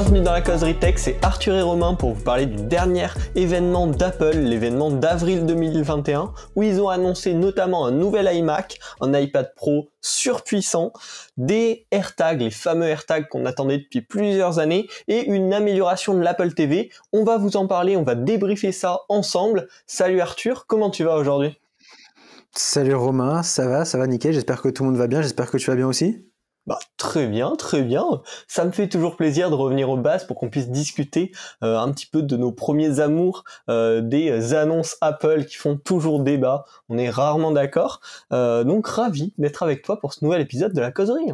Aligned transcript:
bienvenue 0.00 0.22
dans 0.22 0.32
la 0.32 0.40
causerie 0.40 0.78
tech, 0.78 0.94
c'est 0.96 1.22
Arthur 1.22 1.54
et 1.54 1.60
Romain 1.60 1.92
pour 1.92 2.14
vous 2.14 2.24
parler 2.24 2.46
du 2.46 2.62
dernier 2.62 3.08
événement 3.34 3.86
d'Apple, 3.86 4.34
l'événement 4.34 4.90
d'avril 4.90 5.44
2021, 5.44 6.32
où 6.56 6.62
ils 6.62 6.80
ont 6.80 6.88
annoncé 6.88 7.34
notamment 7.34 7.84
un 7.84 7.90
nouvel 7.90 8.34
iMac, 8.34 8.78
un 9.02 9.12
iPad 9.12 9.52
Pro 9.54 9.90
surpuissant, 10.00 10.94
des 11.36 11.86
AirTags, 11.90 12.40
les 12.40 12.50
fameux 12.50 12.86
AirTags 12.86 13.28
qu'on 13.28 13.44
attendait 13.44 13.76
depuis 13.76 14.00
plusieurs 14.00 14.58
années, 14.58 14.88
et 15.06 15.26
une 15.26 15.52
amélioration 15.52 16.14
de 16.14 16.20
l'Apple 16.20 16.54
TV. 16.54 16.90
On 17.12 17.22
va 17.22 17.36
vous 17.36 17.58
en 17.58 17.66
parler, 17.66 17.98
on 17.98 18.02
va 18.02 18.14
débriefer 18.14 18.72
ça 18.72 19.00
ensemble. 19.10 19.68
Salut 19.86 20.22
Arthur, 20.22 20.64
comment 20.66 20.88
tu 20.88 21.04
vas 21.04 21.16
aujourd'hui? 21.16 21.58
Salut 22.52 22.94
Romain, 22.94 23.42
ça 23.42 23.68
va, 23.68 23.84
ça 23.84 23.98
va 23.98 24.06
nickel, 24.06 24.32
j'espère 24.32 24.62
que 24.62 24.70
tout 24.70 24.82
le 24.82 24.88
monde 24.88 24.98
va 24.98 25.08
bien, 25.08 25.20
j'espère 25.20 25.50
que 25.50 25.58
tu 25.58 25.68
vas 25.68 25.76
bien 25.76 25.86
aussi 25.86 26.29
bah, 26.70 26.78
très 26.98 27.26
bien, 27.26 27.56
très 27.56 27.82
bien. 27.82 28.22
Ça 28.46 28.64
me 28.64 28.70
fait 28.70 28.88
toujours 28.88 29.16
plaisir 29.16 29.50
de 29.50 29.56
revenir 29.56 29.90
aux 29.90 29.96
bases 29.96 30.24
pour 30.24 30.36
qu'on 30.36 30.50
puisse 30.50 30.68
discuter 30.68 31.32
euh, 31.64 31.76
un 31.76 31.90
petit 31.90 32.06
peu 32.06 32.22
de 32.22 32.36
nos 32.36 32.52
premiers 32.52 33.00
amours, 33.00 33.42
euh, 33.68 34.00
des 34.00 34.54
annonces 34.54 34.96
Apple 35.00 35.46
qui 35.46 35.56
font 35.56 35.76
toujours 35.76 36.22
débat. 36.22 36.64
On 36.88 36.96
est 36.96 37.10
rarement 37.10 37.50
d'accord. 37.50 38.00
Euh, 38.32 38.62
donc 38.62 38.86
ravi 38.86 39.34
d'être 39.36 39.64
avec 39.64 39.82
toi 39.82 39.98
pour 39.98 40.14
ce 40.14 40.24
nouvel 40.24 40.42
épisode 40.42 40.72
de 40.72 40.80
la 40.80 40.92
causerie. 40.92 41.32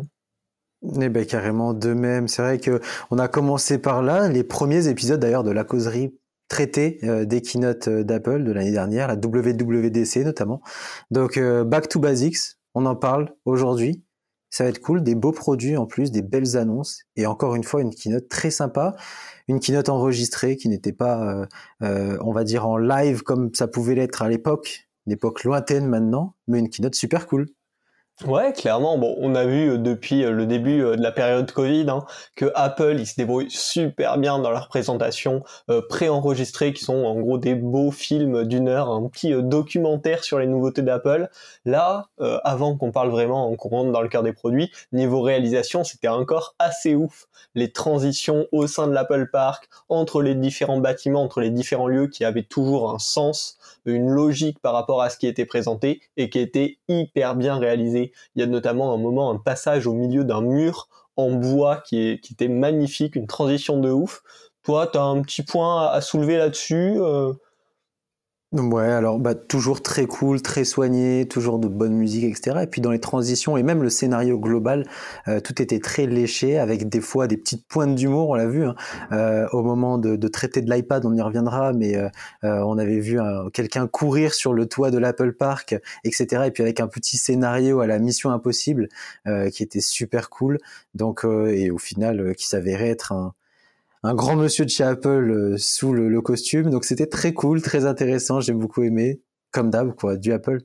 Eh 1.03 1.09
ben 1.11 1.27
carrément 1.27 1.75
de 1.75 1.93
même. 1.93 2.29
C'est 2.29 2.41
vrai 2.41 2.59
que 2.59 2.81
on 3.11 3.19
a 3.19 3.29
commencé 3.29 3.77
par 3.77 4.03
là, 4.03 4.31
les 4.31 4.43
premiers 4.43 4.89
épisodes 4.89 5.21
d'ailleurs 5.21 5.45
de 5.45 5.51
la 5.51 5.65
causerie 5.65 6.19
traités 6.49 7.01
des 7.03 7.43
keynotes 7.43 7.91
d'Apple 7.91 8.43
de 8.43 8.53
l'année 8.53 8.71
dernière, 8.71 9.09
la 9.09 9.17
WWDC 9.17 10.25
notamment. 10.25 10.63
Donc 11.11 11.39
back 11.39 11.89
to 11.89 12.01
basics, 12.01 12.57
on 12.75 12.87
en 12.87 12.97
parle 12.97 13.35
aujourd'hui. 13.45 14.06
Ça 14.51 14.65
va 14.65 14.71
être 14.71 14.81
cool, 14.81 15.03
des 15.03 15.15
beaux 15.15 15.33
produits 15.33 15.77
en 15.77 15.87
plus, 15.87 16.11
des 16.11 16.23
belles 16.23 16.57
annonces 16.57 17.03
et 17.17 17.27
encore 17.27 17.55
une 17.57 17.65
fois 17.65 17.83
une 17.83 17.95
keynote 17.95 18.29
très 18.29 18.51
sympa, 18.51 18.95
une 19.49 19.61
keynote 19.61 19.89
enregistrée 19.89 20.57
qui 20.57 20.69
n'était 20.69 20.93
pas, 20.93 21.23
euh, 21.23 21.47
euh, 21.83 22.19
on 22.23 22.33
va 22.33 22.45
dire 22.45 22.67
en 22.67 22.79
live 22.79 23.23
comme 23.23 23.51
ça 23.55 23.69
pouvait 23.69 23.95
l'être 23.95 24.23
à 24.23 24.29
l'époque, 24.29 24.89
une 25.07 25.13
époque 25.13 25.45
lointaine 25.45 25.87
maintenant, 25.87 26.35
mais 26.49 26.59
une 26.61 26.71
keynote 26.71 26.95
super 26.95 27.27
cool. 27.27 27.47
Ouais, 28.25 28.55
clairement. 28.55 28.97
Bon, 28.97 29.15
on 29.19 29.35
a 29.35 29.45
vu 29.45 29.73
euh, 29.73 29.77
depuis 29.77 30.25
euh, 30.25 30.31
le 30.31 30.47
début 30.47 30.83
euh, 30.83 30.97
de 30.97 31.03
la 31.03 31.13
période 31.13 31.53
Covid 31.53 31.85
hein, 31.91 32.03
que 32.35 32.51
Apple, 32.55 32.97
ils 32.99 33.07
se 33.07 33.15
débrouillent 33.15 33.51
super 33.51 34.17
bien 34.17 34.39
dans 34.39 34.51
leurs 34.51 34.69
présentations 34.69 35.43
préenregistrées, 35.91 36.73
qui 36.73 36.83
sont 36.83 37.05
en 37.05 37.15
gros 37.21 37.37
des 37.37 37.55
beaux 37.55 37.91
films 37.91 38.45
d'une 38.45 38.69
heure, 38.69 38.89
un 38.91 39.07
petit 39.09 39.35
documentaire 39.43 40.25
sur 40.25 40.39
les 40.39 40.47
nouveautés 40.47 40.81
d'Apple. 40.81 41.29
Là, 41.65 42.07
avant 42.45 42.77
qu'on 42.77 42.91
parle 42.93 43.11
vraiment, 43.11 43.55
qu'on 43.57 43.69
rentre 43.69 43.93
dans 43.93 44.01
le 44.01 44.09
cœur 44.09 44.23
des 44.23 44.33
produits, 44.33 44.71
niveau 44.93 45.21
réalisation, 45.21 45.85
c'était 45.85 46.09
encore 46.09 46.55
assez 46.59 46.95
ouf. 46.95 47.27
Les 47.55 47.73
transitions 47.73 48.47
au 48.53 48.67
sein 48.67 48.87
de 48.87 48.93
l'Apple 48.93 49.29
Park, 49.31 49.69
entre 49.89 50.23
les 50.23 50.35
différents 50.35 50.79
bâtiments, 50.79 51.23
entre 51.23 51.41
les 51.41 51.51
différents 51.51 51.89
lieux, 51.89 52.07
qui 52.07 52.25
avaient 52.25 52.43
toujours 52.43 52.91
un 52.91 52.99
sens, 52.99 53.59
une 53.85 54.09
logique 54.11 54.59
par 54.61 54.73
rapport 54.73 55.03
à 55.03 55.11
ce 55.11 55.17
qui 55.17 55.27
était 55.27 55.47
présenté 55.47 56.01
et 56.17 56.31
qui 56.31 56.39
était 56.39 56.79
hyper 56.89 57.35
bien 57.35 57.57
réalisé 57.57 58.06
il 58.35 58.41
y 58.41 58.43
a 58.43 58.47
notamment 58.47 58.93
un 58.93 58.97
moment, 58.97 59.31
un 59.31 59.39
passage 59.39 59.87
au 59.87 59.93
milieu 59.93 60.25
d'un 60.25 60.41
mur 60.41 60.89
en 61.17 61.31
bois 61.33 61.79
qui, 61.79 62.11
était 62.13 62.49
magnifique, 62.49 63.17
une 63.17 63.27
transition 63.27 63.79
de 63.81 63.91
ouf. 63.91 64.23
Toi, 64.63 64.89
tu 64.89 64.99
un 64.99 65.23
petit 65.23 65.43
point 65.43 65.87
à 65.89 66.01
soulever 66.01 66.37
là-dessus 66.37 66.97
euh, 66.99 67.33
Ouais, 68.59 68.91
alors 68.91 69.19
bah, 69.19 69.35
toujours 69.35 69.83
très 69.83 70.07
cool, 70.07 70.41
très 70.41 70.65
soigné, 70.65 71.29
toujours 71.29 71.59
de 71.59 71.69
bonne 71.69 71.93
musique, 71.93 72.25
etc. 72.25 72.61
Et 72.63 72.67
puis 72.67 72.81
dans 72.81 72.91
les 72.91 73.01
transitions 73.01 73.59
et 73.59 73.63
même 73.63 73.83
le 73.83 73.91
scénario 73.91 74.39
global, 74.39 74.87
euh, 75.29 75.41
tout 75.41 75.61
était 75.61 75.79
très 75.79 76.07
léché 76.07 76.59
avec 76.59 76.89
des 76.89 77.03
fois 77.03 77.27
des 77.27 77.37
petites 77.37 77.67
pointes 77.69 77.95
d'humour, 77.95 78.31
on 78.31 78.35
l'a 78.35 78.47
vu. 78.47 78.65
Hein. 78.65 78.75
Euh, 79.13 79.47
au 79.53 79.63
moment 79.63 79.99
de, 79.99 80.17
de 80.17 80.29
traiter 80.29 80.63
de 80.63 80.71
l'iPad, 80.73 81.05
on 81.05 81.13
y 81.15 81.21
reviendra, 81.21 81.75
mais 81.75 81.97
euh, 81.97 82.09
on 82.43 82.79
avait 82.79 83.01
vu 83.01 83.19
quelqu'un 83.53 83.87
courir 83.89 84.33
sur 84.33 84.55
le 84.55 84.67
toit 84.67 84.91
de 84.91 84.99
l'Apple 84.99 85.33
Park, 85.33 85.77
etc. 86.05 86.45
Et 86.47 86.51
puis 86.51 86.63
avec 86.63 86.81
un 86.81 86.89
petit 86.89 87.19
scénario 87.19 87.81
à 87.81 87.87
la 87.87 87.99
Mission 87.99 88.31
Impossible 88.31 88.89
qui 89.53 89.63
était 89.63 89.81
super 89.81 90.31
cool. 90.31 90.59
Donc 90.95 91.25
et 91.25 91.71
au 91.71 91.79
final 91.79 92.35
qui 92.35 92.47
s'avérait 92.47 92.89
être 92.89 93.13
un 93.13 93.35
un 94.07 94.15
grand 94.15 94.37
monsieur 94.37 94.65
de 94.65 94.71
chez 94.71 94.85
Apple 94.85 95.31
euh, 95.31 95.59
sous 95.59 95.93
le, 95.93 96.21
costume. 96.21 96.71
Donc 96.71 96.85
c'était 96.85 97.09
très 97.09 97.33
cool, 97.33 97.61
très 97.61 97.87
intéressant. 97.87 98.41
J'ai 98.41 98.53
beaucoup 98.53 98.83
aimé, 98.85 99.21
comme 99.51 99.71
d'hab, 99.71 99.95
quoi, 99.95 100.17
du 100.17 100.33
Apple. 100.33 100.61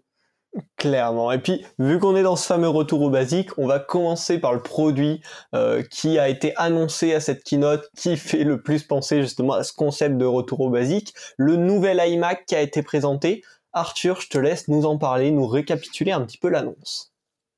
Clairement. 0.77 1.31
Et 1.31 1.39
puis, 1.39 1.65
vu 1.79 1.97
qu'on 1.97 2.15
est 2.15 2.23
dans 2.23 2.35
ce 2.35 2.45
fameux 2.45 2.67
retour 2.67 3.01
au 3.01 3.09
basique, 3.09 3.49
on 3.57 3.65
va 3.65 3.79
commencer 3.79 4.37
par 4.37 4.53
le 4.53 4.61
produit 4.61 5.21
euh, 5.55 5.81
qui 5.81 6.19
a 6.19 6.29
été 6.29 6.53
annoncé 6.57 7.13
à 7.13 7.19
cette 7.19 7.43
keynote, 7.43 7.89
qui 7.97 8.15
fait 8.17 8.43
le 8.43 8.61
plus 8.61 8.83
penser 8.83 9.21
justement 9.21 9.53
à 9.53 9.63
ce 9.63 9.73
concept 9.73 10.17
de 10.17 10.25
retour 10.25 10.59
au 10.59 10.69
basique, 10.69 11.13
le 11.37 11.55
nouvel 11.55 12.01
iMac 12.05 12.45
qui 12.45 12.55
a 12.55 12.61
été 12.61 12.83
présenté. 12.83 13.43
Arthur, 13.73 14.19
je 14.21 14.27
te 14.27 14.37
laisse 14.37 14.67
nous 14.67 14.85
en 14.85 14.97
parler, 14.97 15.31
nous 15.31 15.47
récapituler 15.47 16.11
un 16.11 16.21
petit 16.21 16.37
peu 16.37 16.49
l'annonce. 16.49 17.10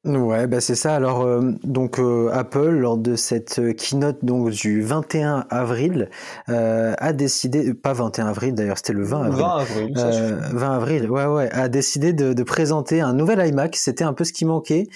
Ouais, 0.06 0.48
bah 0.48 0.60
c'est 0.60 0.76
ça. 0.76 0.96
Alors 0.96 1.22
euh, 1.22 1.54
donc 1.64 1.98
euh, 1.98 2.30
Apple 2.34 2.72
lors 2.72 2.98
de 2.98 3.16
cette 3.16 3.60
euh, 3.60 3.72
keynote 3.72 4.18
donc 4.22 4.50
du 4.50 4.82
21 4.82 5.46
avril 5.50 6.10
a 6.48 7.14
décidé 7.14 7.74
pas 7.74 7.94
21 7.94 8.28
avril 8.28 8.54
d'ailleurs, 8.54 8.78
c'était 8.78 8.92
le 8.92 9.04
20 9.04 9.22
avril. 9.24 9.42
20 9.42 9.58
avril. 9.58 9.94
Ça 9.96 10.12
20 10.52 10.76
avril. 10.76 11.10
Ouais 11.10 11.26
ouais, 11.26 11.50
a 11.54 11.70
décidé 11.70 12.12
de, 12.12 12.34
de 12.34 12.44
présenter 12.44 13.00
un 13.00 13.14
nouvel 13.14 13.48
iMac, 13.48 13.78
c'était 13.78 14.04
un 14.04 14.12
peu 14.12 14.26
ce 14.26 14.34
qui 14.34 14.44
manquait. 14.44 14.88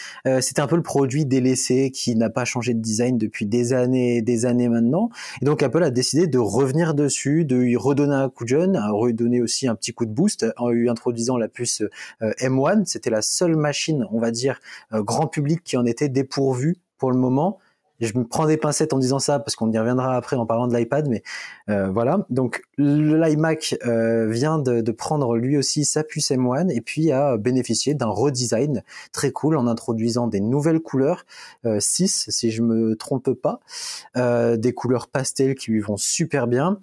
c'était 0.42 0.60
un 0.62 0.68
peu 0.68 0.76
le 0.76 0.84
produit 0.84 1.26
délaissé 1.26 1.90
qui 1.92 2.16
n'a 2.18 2.30
pas 2.30 2.44
changé 2.44 2.74
de 2.74 2.82
design 2.82 3.18
depuis 3.18 3.46
des 3.46 3.72
années 3.72 4.22
des 4.22 4.46
années 4.46 4.68
maintenant. 4.68 5.10
Et 5.42 5.46
donc 5.46 5.64
Apple 5.64 5.84
a 5.84 5.90
décidé 5.90 6.28
de 6.28 6.38
revenir 6.38 6.94
dessus, 6.94 7.46
de 7.46 7.56
lui 7.56 7.78
redonner 7.78 8.16
un 8.16 8.30
coup 8.30 8.44
de 8.44 8.50
jeune, 8.50 8.76
a 8.76 8.92
redonner 8.92 9.42
aussi 9.42 9.70
un 9.70 9.76
petit 9.76 9.94
coup 9.94 10.06
de 10.06 10.12
boost 10.12 10.46
en 10.58 10.70
lui 10.70 10.90
introduisant 10.90 11.38
la 11.38 11.48
puce 11.48 11.82
M1, 12.22 12.86
c'était 12.86 13.10
la 13.10 13.22
seule 13.22 13.56
machine, 13.56 14.06
on 14.12 14.20
va 14.20 14.32
dire 14.32 14.60
euh, 14.97 14.97
grand 15.02 15.28
public 15.28 15.64
qui 15.64 15.78
en 15.78 15.86
était 15.86 16.10
dépourvu 16.10 16.78
pour 16.98 17.12
le 17.12 17.18
moment. 17.18 17.60
je 18.00 18.18
me 18.18 18.24
prends 18.24 18.46
des 18.46 18.58
pincettes 18.58 18.94
en 18.94 19.00
disant 19.00 19.20
ça 19.20 19.40
parce 19.40 19.56
qu'on 19.56 19.72
y 19.72 19.78
reviendra 19.78 20.16
après 20.16 20.36
en 20.36 20.46
parlant 20.46 20.68
de 20.68 20.76
l'iPad, 20.76 21.08
mais 21.08 21.24
euh, 21.70 21.90
voilà. 21.90 22.26
Donc 22.30 22.62
l'iMac 22.78 23.76
euh, 23.86 24.28
vient 24.30 24.60
de, 24.60 24.92
prendre 24.92 25.36
lui 25.36 25.58
aussi 25.58 25.86
sa 25.86 26.04
puce 26.04 26.32
M1 26.32 26.70
et 26.70 26.82
puis 26.82 27.12
a 27.12 27.38
bénéficié 27.38 27.94
d'un 27.94 28.08
redesign 28.08 28.84
très 29.12 29.32
cool 29.32 29.58
en 29.58 29.68
introduisant 29.68 30.28
des 30.28 30.40
nouvelles 30.40 30.80
couleurs, 30.80 31.26
6 31.80 32.28
si 32.30 32.52
je 32.52 32.62
me 32.62 32.96
trompe 32.96 33.32
pas, 33.34 33.60
des 34.16 34.74
couleurs 34.74 35.08
pastel 35.08 35.56
qui 35.56 35.72
lui 35.72 35.82
vont 35.82 35.98
super 35.98 36.48
bien 36.48 36.80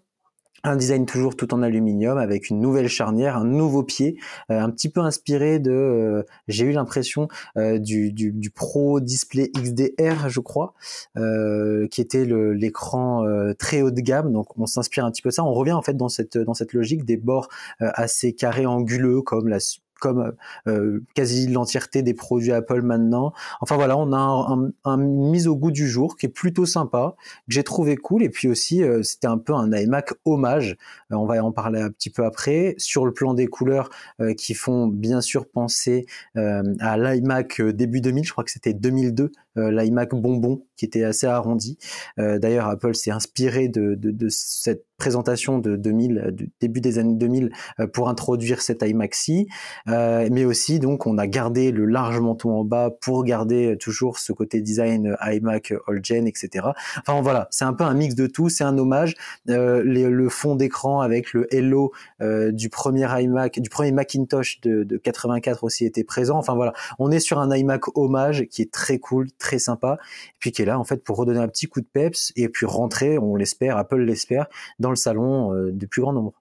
un 0.65 0.77
design 0.77 1.07
toujours 1.07 1.37
tout 1.37 1.53
en 1.55 1.63
aluminium 1.63 2.19
avec 2.19 2.49
une 2.51 2.61
nouvelle 2.61 2.89
charnière, 2.89 3.37
un 3.37 3.45
nouveau 3.45 3.83
pied, 3.83 4.19
euh, 4.51 4.59
un 4.59 4.71
petit 4.71 4.89
peu 4.89 5.01
inspiré 5.01 5.59
de, 5.59 5.71
euh, 5.71 6.23
j'ai 6.49 6.65
eu 6.65 6.73
l'impression 6.73 7.29
euh, 7.57 7.79
du, 7.79 8.51
Pro 8.55 9.01
Display 9.01 9.51
XDR, 9.57 10.29
je 10.29 10.41
crois, 10.41 10.75
qui 11.15 12.01
était 12.01 12.25
l'écran 12.25 13.25
très 13.59 13.83
haut 13.83 13.91
de 13.91 14.01
gamme. 14.01 14.33
Donc 14.33 14.57
on 14.59 14.67
s'inspire 14.67 15.05
un 15.05 15.11
petit 15.11 15.23
peu 15.23 15.31
de 15.31 15.35
ça. 15.35 15.45
On 15.45 15.53
revient 15.53 15.73
en 15.73 15.83
fait 15.83 15.97
dans 15.97 16.09
cette 16.09 16.39
dans 16.39 16.55
cette 16.55 16.73
logique 16.73 17.05
des 17.05 17.17
bords 17.17 17.49
assez 17.81 18.33
carrés 18.33 18.67
anguleux 18.67 19.23
comme 19.23 19.49
la 19.49 19.59
comme 20.05 20.35
euh, 20.67 21.01
quasi 21.15 21.47
l'entièreté 21.47 22.03
des 22.03 22.13
produits 22.13 22.53
Apple 22.53 22.83
maintenant. 22.83 23.33
Enfin 23.63 23.77
voilà, 23.77 23.97
on 23.97 24.13
a 24.13 24.19
un, 24.19 24.71
un, 24.85 24.97
mise 24.99 25.49
au 25.49 25.57
goût 25.57 25.71
du 25.71 25.89
jour 25.89 26.19
qui 26.19 26.27
est 26.27 26.29
plutôt 26.29 26.67
sympa, 26.67 27.15
que 27.49 27.55
j'ai 27.55 27.65
trouvé 27.65 27.97
cool. 27.97 28.23
Et 28.23 28.29
puis 28.29 28.49
aussi, 28.49 28.83
euh, 28.83 29.03
c'était 29.03 29.29
un 29.29 29.39
peu 29.39 29.55
un 29.55 29.73
iMac 29.73 30.13
hommage. 30.27 30.77
Euh, 31.11 31.17
on 31.17 31.25
va 31.25 31.43
en 31.43 31.53
parler 31.53 31.81
un 31.81 31.89
petit 31.91 32.11
peu 32.11 32.27
après. 32.27 32.75
Sur 32.77 33.07
le 33.07 33.13
plan 33.13 33.33
des 33.33 33.47
couleurs 33.47 33.89
qui 34.37 34.55
font 34.55 34.87
bien 34.87 35.21
sûr 35.21 35.49
penser 35.49 36.07
à 36.35 36.97
l'iMac 36.97 37.61
début 37.63 38.01
2000, 38.01 38.25
je 38.25 38.33
crois 38.33 38.45
que 38.45 38.51
c'était 38.51 38.75
2002, 38.75 39.33
l'iMac 39.57 40.15
bonbon 40.15 40.63
qui 40.77 40.85
était 40.85 41.05
assez 41.05 41.27
arrondi. 41.27 41.79
D'ailleurs, 42.17 42.69
Apple 42.69 42.95
s'est 42.95 43.11
inspiré 43.11 43.69
de, 43.69 43.95
de, 43.95 44.11
de 44.11 44.29
cette 44.29 44.85
présentation 44.97 45.59
de 45.59 45.77
2000, 45.77 46.31
du 46.33 46.51
début 46.61 46.81
des 46.81 46.99
années 46.99 47.15
2000 47.15 47.51
euh, 47.81 47.87
pour 47.87 48.09
introduire 48.09 48.63
cet 48.63 48.83
iMaxi, 48.83 49.49
euh, 49.89 50.29
mais 50.31 50.45
aussi 50.45 50.79
donc 50.79 51.07
on 51.07 51.19
a 51.19 51.27
gardé 51.27 51.73
le 51.73 51.85
large 51.85 52.21
manteau 52.21 52.51
en 52.51 52.65
bas 52.65 52.91
pour 53.01 53.25
garder 53.25 53.77
toujours 53.79 54.19
ce 54.19 54.33
côté 54.33 54.61
design 54.61 55.17
iMac 55.21 55.75
All 55.89 56.01
Gen, 56.03 56.27
etc. 56.27 56.69
Enfin 57.01 57.21
voilà, 57.23 57.49
c'est 57.51 57.65
un 57.65 57.73
peu 57.73 57.85
un 57.85 57.95
mix 57.95 58.15
de 58.15 58.27
tout, 58.27 58.49
c'est 58.49 58.65
un 58.65 58.79
hommage. 58.79 59.15
Euh, 59.51 59.83
le 59.85 60.29
fond 60.29 60.55
d'écran 60.55 61.01
avec 61.01 61.33
le 61.33 61.53
Hello 61.55 61.93
du 62.21 62.69
premier 62.71 63.07
iMac, 63.23 63.61
du 63.61 63.69
premier 63.69 63.93
Macintosh 63.93 64.61
de, 64.61 64.85
de 64.85 64.97
84 64.97 65.65
aussi 65.65 65.85
était 65.85 66.05
présent. 66.05 66.39
Enfin 66.39 66.55
voilà, 66.55 66.73
on 66.99 67.11
est 67.11 67.21
sur 67.21 67.39
un 67.39 67.55
iMac 67.55 67.97
hommage 67.97 68.47
qui 68.51 68.63
est 68.63 68.73
très 68.73 68.99
cool, 68.99 69.29
très 69.45 69.59
sympa, 69.59 69.99
et 70.29 70.37
puis 70.41 70.53
qui 70.53 70.63
est 70.63 70.65
là 70.65 70.79
en 70.79 70.85
fait 70.85 71.05
pour 71.05 71.19
redonner 71.19 71.41
un 71.41 71.49
petit 71.49 71.67
coup 71.67 71.83
de 71.83 71.87
peps 71.87 72.33
et 72.35 72.49
puis 72.49 72.65
rentrer, 72.65 73.19
on 73.19 73.37
l'espère, 73.37 73.77
Apple 73.77 74.01
l'espère, 74.01 74.47
dans 74.79 74.91
le 74.91 74.97
salon 74.97 75.55
euh, 75.55 75.71
du 75.71 75.87
plus 75.87 76.01
grand 76.01 76.15
nombre. 76.15 76.33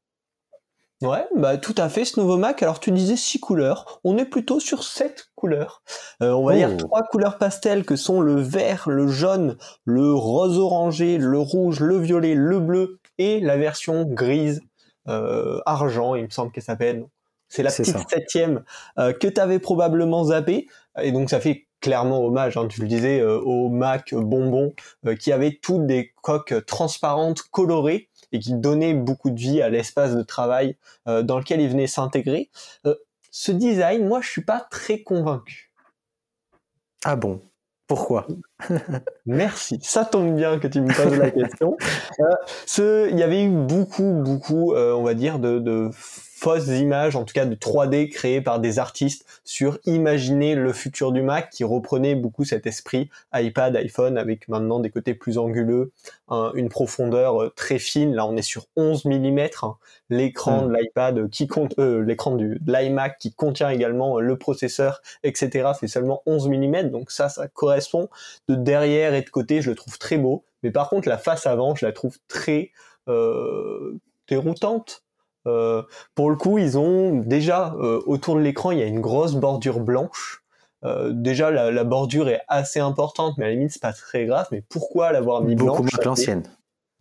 Ouais, 1.01 1.25
bah 1.35 1.57
tout 1.57 1.75
à 1.77 1.89
fait 1.89 2.05
ce 2.05 2.17
nouveau 2.17 2.37
Mac. 2.37 2.63
Alors 2.63 2.79
tu 2.79 2.89
disais 2.91 3.17
six 3.17 3.37
couleurs, 3.41 3.99
on 4.05 4.17
est 4.17 4.23
plutôt 4.23 4.61
sur 4.61 4.85
sept 4.85 5.27
couleurs. 5.35 5.83
Euh, 6.21 6.31
on 6.31 6.45
va 6.45 6.55
dire 6.55 6.69
Oh. 6.71 6.77
trois 6.77 7.01
couleurs 7.03 7.37
pastel 7.37 7.83
que 7.83 7.97
sont 7.97 8.21
le 8.21 8.35
vert, 8.35 8.85
le 8.87 9.07
jaune, 9.07 9.57
le 9.83 10.13
rose 10.13 10.57
orangé, 10.57 11.17
le 11.17 11.39
rouge, 11.39 11.81
le 11.81 11.97
violet, 11.97 12.35
le 12.35 12.59
bleu 12.61 12.99
et 13.17 13.41
la 13.41 13.57
version 13.57 14.05
grise 14.05 14.61
euh, 15.09 15.59
argent, 15.65 16.15
il 16.15 16.23
me 16.23 16.29
semble 16.29 16.53
qu'elle 16.53 16.63
s'appelle. 16.63 17.05
C'est 17.49 17.63
la 17.63 17.71
petite 17.71 18.09
septième 18.09 18.63
euh, 18.97 19.11
que 19.11 19.27
tu 19.27 19.39
avais 19.41 19.59
probablement 19.59 20.23
zappé. 20.23 20.67
Et 21.01 21.11
donc 21.11 21.29
ça 21.29 21.41
fait 21.41 21.67
clairement 21.83 22.23
hommage, 22.23 22.55
hein, 22.55 22.67
tu 22.69 22.81
le 22.81 22.87
disais, 22.87 23.19
euh, 23.19 23.39
au 23.41 23.67
Mac 23.67 24.15
bonbon 24.15 24.73
euh, 25.05 25.15
qui 25.17 25.33
avait 25.33 25.59
toutes 25.61 25.85
des 25.85 26.13
coques 26.21 26.65
transparentes 26.65 27.41
colorées 27.51 28.07
et 28.31 28.39
qui 28.39 28.53
donnait 28.53 28.93
beaucoup 28.93 29.29
de 29.29 29.39
vie 29.39 29.61
à 29.61 29.69
l'espace 29.69 30.15
de 30.15 30.23
travail 30.23 30.77
euh, 31.09 31.23
dans 31.23 31.37
lequel 31.37 31.59
il 31.59 31.69
venait 31.69 31.87
s'intégrer. 31.87 32.49
Ce 33.31 33.51
design, 33.51 34.07
moi, 34.07 34.21
je 34.21 34.29
suis 34.29 34.43
pas 34.45 34.65
très 34.71 35.03
convaincu. 35.03 35.73
Ah 37.03 37.17
bon? 37.17 37.41
Pourquoi? 37.85 38.27
Merci, 39.25 39.77
ça 39.83 40.05
tombe 40.05 40.37
bien 40.37 40.59
que 40.59 40.67
tu 40.67 40.79
me 40.79 40.87
poses 40.87 41.17
la 41.17 41.31
question. 41.31 41.75
Ce, 42.65 43.09
il 43.09 43.19
y 43.19 43.23
avait 43.23 43.43
eu 43.43 43.49
beaucoup, 43.49 44.21
beaucoup, 44.23 44.73
on 44.73 45.03
va 45.03 45.13
dire, 45.15 45.37
de, 45.37 45.59
de 45.59 45.89
fausses 46.43 46.67
images, 46.67 47.15
en 47.15 47.23
tout 47.23 47.33
cas 47.33 47.45
de 47.45 47.55
3D 47.55 48.09
créées 48.09 48.41
par 48.41 48.59
des 48.59 48.77
artistes 48.77 49.25
sur 49.45 49.79
imaginer 49.85 50.55
le 50.55 50.73
futur 50.73 51.13
du 51.13 51.21
Mac, 51.21 51.49
qui 51.49 51.63
reprenait 51.63 52.15
beaucoup 52.15 52.43
cet 52.43 52.67
esprit 52.67 53.09
iPad, 53.33 53.73
iPhone, 53.77 54.17
avec 54.17 54.49
maintenant 54.49 54.79
des 54.79 54.89
côtés 54.89 55.13
plus 55.13 55.37
anguleux, 55.37 55.91
un- 56.27 56.51
une 56.55 56.67
profondeur 56.67 57.41
euh, 57.41 57.49
très 57.55 57.79
fine. 57.79 58.13
Là, 58.13 58.25
on 58.25 58.35
est 58.35 58.41
sur 58.41 58.65
11 58.75 59.05
mm, 59.05 59.39
hein. 59.63 59.77
l'écran 60.09 60.63
Mm. 60.65 60.67
de 60.67 60.73
l'iPad 60.77 61.29
qui 61.29 61.47
compte, 61.47 61.73
euh, 61.79 62.03
l'écran 62.03 62.35
du 62.35 62.57
de 62.59 62.71
l'iMac 62.73 63.17
qui 63.19 63.33
contient 63.33 63.69
également 63.69 64.17
euh, 64.17 64.21
le 64.21 64.37
processeur, 64.37 65.01
etc. 65.23 65.71
C'est 65.79 65.87
seulement 65.87 66.21
11 66.25 66.49
mm, 66.49 66.89
donc 66.89 67.09
ça, 67.11 67.29
ça 67.29 67.47
correspond 67.47 68.09
de 68.49 68.55
derrière 68.55 69.13
et 69.13 69.21
de 69.21 69.29
côté, 69.29 69.61
je 69.61 69.69
le 69.69 69.75
trouve 69.77 69.97
très 69.97 70.17
beau. 70.17 70.43
Mais 70.61 70.71
par 70.71 70.89
contre, 70.89 71.07
la 71.07 71.17
face 71.17 71.45
avant, 71.47 71.73
je 71.75 71.85
la 71.85 71.93
trouve 71.93 72.17
très 72.27 72.71
euh, 73.07 73.97
déroutante. 74.27 75.02
Euh, 75.47 75.83
pour 76.15 76.29
le 76.29 76.35
coup, 76.35 76.57
ils 76.57 76.77
ont 76.77 77.19
déjà 77.19 77.73
euh, 77.79 78.01
autour 78.05 78.35
de 78.35 78.41
l'écran, 78.41 78.71
il 78.71 78.79
y 78.79 78.81
a 78.81 78.85
une 78.85 79.01
grosse 79.01 79.35
bordure 79.35 79.79
blanche. 79.79 80.43
Euh, 80.85 81.11
déjà, 81.13 81.51
la, 81.51 81.71
la 81.71 81.83
bordure 81.83 82.29
est 82.29 82.41
assez 82.47 82.79
importante, 82.79 83.37
mais 83.37 83.45
à 83.45 83.47
la 83.47 83.53
limite, 83.53 83.71
c'est 83.71 83.81
pas 83.81 83.93
très 83.93 84.25
grave. 84.25 84.47
Mais 84.51 84.61
pourquoi 84.61 85.11
l'avoir 85.11 85.41
mis 85.41 85.55
Beaucoup 85.55 85.81
blanche 85.81 85.93
moins 85.93 85.99
que 86.01 86.07
l'ancienne. 86.07 86.43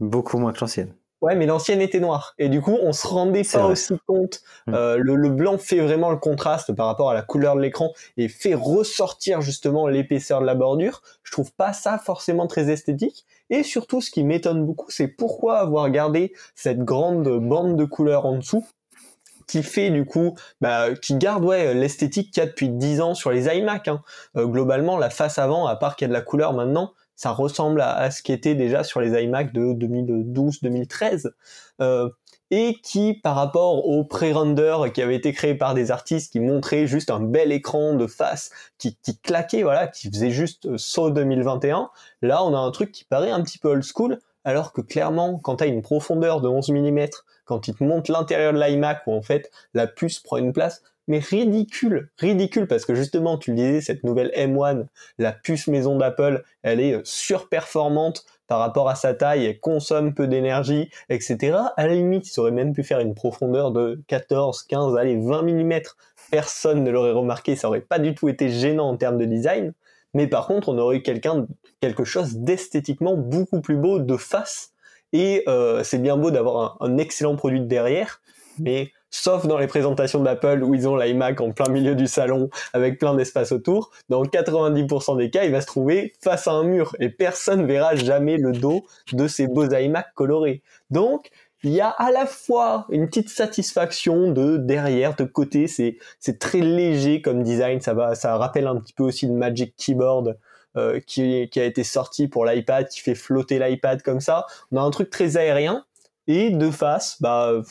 Beaucoup 0.01 0.39
moins 0.39 0.53
que 0.53 0.61
l'ancienne. 0.61 0.95
Ouais, 1.23 1.37
mais 1.37 1.47
l'ancienne 1.47 1.81
était 1.81 2.01
noire. 2.01 2.35
Et 2.39 2.49
du 2.49 2.61
coup, 2.61 2.77
on 2.83 2.93
se 2.93 3.07
rendait 3.07 3.45
pas 3.45 3.63
vrai. 3.63 3.73
aussi 3.73 3.95
compte. 4.07 4.41
Mm. 4.67 4.75
Euh, 4.75 4.97
le, 4.99 5.15
le 5.15 5.29
blanc 5.31 5.57
fait 5.57 5.79
vraiment 5.79 6.11
le 6.11 6.17
contraste 6.17 6.75
par 6.75 6.87
rapport 6.87 7.11
à 7.11 7.15
la 7.15 7.23
couleur 7.23 7.55
de 7.55 7.61
l'écran 7.61 7.93
et 8.17 8.29
fait 8.29 8.55
ressortir 8.55 9.41
justement 9.41 9.87
l'épaisseur 9.87 10.41
de 10.41 10.47
la 10.47 10.57
bordure. 10.57 11.03
Je 11.23 11.31
trouve 11.31 11.53
pas 11.53 11.73
ça 11.73 11.97
forcément 11.99 12.49
très 12.49 12.71
esthétique. 12.71 13.25
Et 13.51 13.63
surtout, 13.63 14.01
ce 14.01 14.11
qui 14.11 14.25
m'étonne 14.25 14.67
beaucoup, 14.67 14.87
c'est 14.91 15.07
pourquoi 15.07 15.59
avoir 15.59 15.89
gardé 15.91 16.33
cette 16.57 16.81
grande 16.81 17.29
bande 17.39 17.77
de 17.77 17.85
couleurs 17.85 18.27
en 18.27 18.37
dessous 18.37 18.67
qui 19.47 19.63
fait 19.63 19.91
du 19.91 20.07
coup, 20.07 20.35
bah, 20.61 20.95
qui 20.95 21.17
garde 21.17 21.45
ouais 21.45 21.75
l'esthétique 21.75 22.33
qu'il 22.33 22.43
y 22.43 22.47
a 22.47 22.49
depuis 22.49 22.71
10 22.71 23.01
ans 23.01 23.15
sur 23.15 23.31
les 23.31 23.55
iMac. 23.55 23.89
Hein. 23.89 24.03
Euh, 24.37 24.47
globalement, 24.47 24.97
la 24.97 25.11
face 25.11 25.39
avant, 25.39 25.67
à 25.67 25.77
part 25.77 25.97
qu'il 25.97 26.07
y 26.07 26.07
a 26.07 26.09
de 26.09 26.15
la 26.15 26.23
couleur 26.23 26.55
maintenant, 26.55 26.93
ça 27.23 27.31
ressemble 27.31 27.81
à, 27.83 28.11
ce 28.11 28.21
qui 28.21 28.33
était 28.33 28.57
déjà 28.57 28.83
sur 28.83 29.01
les 29.01 29.23
iMac 29.23 29.53
de 29.53 29.75
2012-2013. 29.75 31.31
Euh, 31.81 32.11
et 32.51 32.81
qui, 32.83 33.15
par 33.15 33.37
rapport 33.37 33.87
au 33.87 34.03
pré-render 34.05 34.77
qui 34.93 35.01
avait 35.01 35.15
été 35.15 35.33
créé 35.33 35.55
par 35.55 35.73
des 35.73 35.93
artistes 35.93 36.33
qui 36.33 36.41
montraient 36.41 36.89
juste 36.89 37.11
un 37.11 37.21
bel 37.21 37.53
écran 37.53 37.95
de 37.95 38.09
face 38.09 38.51
qui, 38.77 38.99
qui 39.03 39.19
claquait, 39.21 39.63
voilà, 39.63 39.87
qui 39.87 40.11
faisait 40.11 40.33
juste 40.33 40.67
euh, 40.67 40.77
saut 40.79 41.11
2021, 41.11 41.91
là 42.23 42.45
on 42.45 42.53
a 42.55 42.59
un 42.59 42.71
truc 42.73 42.91
qui 42.91 43.05
paraît 43.05 43.31
un 43.31 43.43
petit 43.43 43.59
peu 43.59 43.69
old 43.69 43.85
school, 43.85 44.19
alors 44.43 44.73
que 44.73 44.81
clairement, 44.81 45.39
quand 45.39 45.57
tu 45.57 45.65
as 45.65 45.69
une 45.69 45.81
profondeur 45.81 46.41
de 46.41 46.49
11 46.49 46.71
mm, 46.71 47.07
quand 47.45 47.69
il 47.69 47.75
te 47.77 47.85
montre 47.85 48.11
l'intérieur 48.11 48.53
de 48.53 48.59
l'iMac 48.59 49.03
où 49.07 49.15
en 49.15 49.23
fait 49.23 49.49
la 49.75 49.87
puce 49.87 50.19
prend 50.19 50.39
une 50.39 50.53
place, 50.53 50.83
ridicule, 51.19 52.11
ridicule, 52.19 52.67
parce 52.67 52.85
que 52.85 52.95
justement, 52.95 53.39
tu 53.39 53.53
disais, 53.53 53.81
cette 53.81 54.05
nouvelle 54.05 54.33
M1, 54.37 54.87
la 55.19 55.33
puce 55.33 55.67
maison 55.67 55.97
d'Apple, 55.97 56.45
elle 56.63 56.81
est 56.81 56.95
euh, 56.95 57.01
surperformante 57.05 58.25
par 58.47 58.59
rapport 58.59 58.89
à 58.89 58.95
sa 58.95 59.15
taille, 59.15 59.47
elle 59.47 59.61
consomme 59.61 60.15
peu 60.15 60.27
d'énergie, 60.27 60.91
etc. 61.09 61.57
À 61.77 61.87
la 61.87 61.95
limite, 61.95 62.31
ils 62.31 62.39
auraient 62.39 62.51
même 62.51 62.75
pu 62.75 62.83
faire 62.83 63.01
une 63.01 63.15
profondeur 63.15 63.71
de 63.71 64.03
14, 64.09 64.65
15, 64.65 64.97
allez, 64.97 65.17
20 65.17 65.43
mm. 65.43 65.81
Personne 66.31 66.85
ne 66.85 66.91
l'aurait 66.91 67.13
remarqué, 67.13 67.57
ça 67.57 67.69
aurait 67.69 67.81
pas 67.81 67.99
du 67.99 68.15
tout 68.15 68.29
été 68.29 68.49
gênant 68.49 68.91
en 68.91 68.97
termes 68.97 69.19
de 69.19 69.25
design. 69.25 69.73
Mais 70.15 70.27
par 70.27 70.47
contre, 70.47 70.69
on 70.69 70.79
aurait 70.79 70.99
eu 70.99 71.03
quelque 71.03 72.05
chose 72.05 72.37
d'esthétiquement 72.37 73.17
beaucoup 73.17 73.61
plus 73.61 73.77
beau 73.77 73.99
de 73.99 74.17
face. 74.17 74.73
Et 75.15 75.45
euh, 75.49 75.83
c'est 75.83 75.99
bien 75.99 76.17
beau 76.17 76.31
d'avoir 76.31 76.77
un, 76.81 76.93
un 76.93 76.99
excellent 76.99 77.37
produit 77.37 77.61
de 77.61 77.67
derrière, 77.67 78.21
mais 78.59 78.93
sauf 79.13 79.47
dans 79.47 79.59
les 79.59 79.69
présentations 79.69 80.21
d'Apple 80.21 80.65
où 80.65 80.75
ils 80.75 80.89
ont 80.89 80.97
l'iMac 80.97 81.41
en 81.41 81.53
plein 81.53 81.69
milieu 81.69 81.95
du 81.95 82.09
salon 82.09 82.51
avec 82.73 82.99
plein 82.99 83.15
d'espace 83.15 83.53
autour, 83.53 83.93
dans 84.09 84.25
90% 84.25 85.17
des 85.19 85.31
cas, 85.31 85.45
il 85.45 85.53
va 85.53 85.61
se 85.61 85.67
trouver 85.67 86.15
face 86.21 86.49
à 86.49 86.53
un 86.53 86.65
mur 86.65 86.97
et 86.99 87.11
personne 87.11 87.67
verra 87.67 87.95
jamais 87.95 88.39
le 88.39 88.51
dos 88.51 88.85
de 89.13 89.29
ces 89.29 89.47
beaux 89.47 89.71
iMac 89.71 90.15
colorés. 90.15 90.63
Donc, 90.91 91.31
il 91.63 91.71
y 91.71 91.81
a 91.81 91.91
à 91.91 92.11
la 92.11 92.27
fois 92.27 92.87
une 92.91 93.07
petite 93.07 93.29
satisfaction 93.29 94.33
de 94.33 94.57
derrière, 94.57 95.15
de 95.15 95.25
côté, 95.25 95.69
c'est 95.69 95.97
c'est 96.19 96.41
très 96.41 96.59
léger 96.59 97.23
comme 97.23 97.45
design, 97.45 97.81
ça 97.81 97.95
va, 97.95 98.17
ça 98.17 98.37
rappelle 98.37 98.67
un 98.67 98.81
petit 98.81 98.93
peu 98.93 99.05
aussi 99.05 99.27
le 99.27 99.35
Magic 99.35 99.77
Keyboard 99.77 100.39
euh, 100.77 100.99
qui, 101.07 101.49
qui 101.51 101.61
a 101.61 101.65
été 101.65 101.85
sorti 101.85 102.27
pour 102.27 102.47
l'iPad, 102.47 102.89
qui 102.89 103.01
fait 103.01 103.15
flotter 103.15 103.61
l'iPad 103.61 104.03
comme 104.03 104.21
ça. 104.21 104.47
On 104.73 104.79
a 104.79 104.81
un 104.81 104.91
truc 104.91 105.11
très 105.11 105.37
aérien 105.37 105.85
et 106.27 106.51
de 106.51 106.71
face, 106.71 107.21
bah 107.21 107.63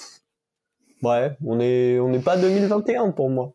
ouais, 1.04 1.38
on 1.46 1.60
est 1.60 2.00
on 2.00 2.10
n'est 2.10 2.20
pas 2.20 2.38
2021 2.38 3.12
pour 3.12 3.30
moi. 3.30 3.54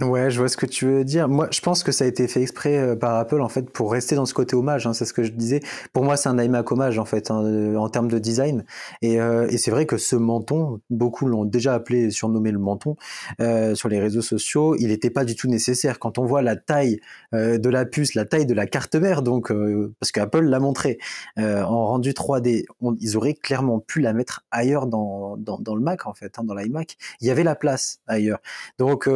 Ouais, 0.00 0.30
je 0.30 0.38
vois 0.38 0.48
ce 0.48 0.56
que 0.56 0.64
tu 0.64 0.86
veux 0.86 1.04
dire. 1.04 1.28
Moi, 1.28 1.48
je 1.52 1.60
pense 1.60 1.82
que 1.84 1.92
ça 1.92 2.04
a 2.04 2.06
été 2.08 2.26
fait 2.26 2.40
exprès 2.40 2.78
euh, 2.78 2.96
par 2.96 3.14
Apple 3.16 3.42
en 3.42 3.50
fait 3.50 3.68
pour 3.70 3.92
rester 3.92 4.14
dans 4.14 4.24
ce 4.24 4.32
côté 4.32 4.56
hommage. 4.56 4.86
Hein, 4.86 4.94
c'est 4.94 5.04
ce 5.04 5.12
que 5.12 5.22
je 5.22 5.32
disais. 5.32 5.60
Pour 5.92 6.02
moi, 6.02 6.16
c'est 6.16 6.30
un 6.30 6.38
iMac 6.42 6.72
hommage 6.72 6.98
en 6.98 7.04
fait 7.04 7.30
hein, 7.30 7.44
euh, 7.44 7.76
en 7.76 7.90
termes 7.90 8.08
de 8.08 8.18
design. 8.18 8.64
Et, 9.02 9.20
euh, 9.20 9.46
et 9.50 9.58
c'est 9.58 9.70
vrai 9.70 9.84
que 9.84 9.98
ce 9.98 10.16
menton, 10.16 10.80
beaucoup 10.88 11.26
l'ont 11.26 11.44
déjà 11.44 11.74
appelé, 11.74 12.10
surnommé 12.10 12.52
le 12.52 12.58
menton 12.58 12.96
euh, 13.40 13.74
sur 13.74 13.90
les 13.90 14.00
réseaux 14.00 14.22
sociaux. 14.22 14.76
Il 14.78 14.88
n'était 14.88 15.10
pas 15.10 15.26
du 15.26 15.36
tout 15.36 15.46
nécessaire. 15.46 15.98
Quand 15.98 16.16
on 16.18 16.24
voit 16.24 16.40
la 16.40 16.56
taille 16.56 16.98
de 17.32 17.68
la 17.68 17.84
puce, 17.84 18.14
la 18.14 18.24
taille 18.24 18.46
de 18.46 18.54
la 18.54 18.66
carte 18.66 18.94
mère, 18.94 19.20
donc 19.22 19.52
parce 20.00 20.10
qu'Apple 20.12 20.44
l'a 20.44 20.58
montré 20.60 20.98
en 21.36 21.86
rendu 21.86 22.12
3D, 22.14 22.64
on- 22.80 22.94
ils 23.00 23.16
auraient 23.16 23.34
clairement 23.34 23.78
pu 23.80 24.00
la 24.00 24.12
mettre 24.14 24.44
ailleurs 24.50 24.86
dans 24.86 25.36
dans, 25.36 25.58
dans 25.58 25.74
le 25.74 25.82
Mac 25.82 26.06
en 26.06 26.14
fait, 26.14 26.38
hein, 26.38 26.44
dans 26.44 26.54
l'iMac. 26.54 26.96
Il 27.20 27.26
y 27.26 27.30
avait 27.30 27.42
la 27.44 27.54
place 27.54 28.00
ailleurs. 28.06 28.40
Donc 28.78 29.08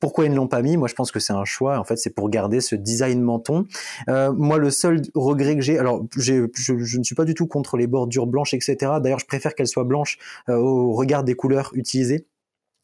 pourquoi 0.00 0.26
ils 0.26 0.30
ne 0.30 0.36
l'ont 0.36 0.48
pas 0.48 0.62
mis? 0.62 0.76
Moi, 0.76 0.88
je 0.88 0.94
pense 0.94 1.10
que 1.10 1.20
c'est 1.20 1.32
un 1.32 1.44
choix. 1.44 1.78
En 1.78 1.84
fait, 1.84 1.96
c'est 1.96 2.10
pour 2.10 2.28
garder 2.28 2.60
ce 2.60 2.74
design 2.74 3.20
menton. 3.22 3.64
Euh, 4.08 4.32
moi, 4.32 4.58
le 4.58 4.70
seul 4.70 5.02
regret 5.14 5.56
que 5.56 5.62
j'ai, 5.62 5.78
alors, 5.78 6.04
j'ai, 6.16 6.42
je, 6.54 6.78
je 6.78 6.98
ne 6.98 7.04
suis 7.04 7.14
pas 7.14 7.24
du 7.24 7.34
tout 7.34 7.46
contre 7.46 7.76
les 7.76 7.86
bordures 7.86 8.26
blanches, 8.26 8.54
etc. 8.54 8.76
D'ailleurs, 9.02 9.18
je 9.18 9.26
préfère 9.26 9.54
qu'elles 9.54 9.68
soient 9.68 9.84
blanches 9.84 10.18
euh, 10.48 10.56
au 10.56 10.92
regard 10.92 11.24
des 11.24 11.34
couleurs 11.34 11.70
utilisées. 11.74 12.26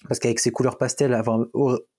Parce 0.09 0.19
qu'avec 0.19 0.41
ces 0.41 0.51
couleurs 0.51 0.79
pastel, 0.79 1.15
enfin, 1.15 1.47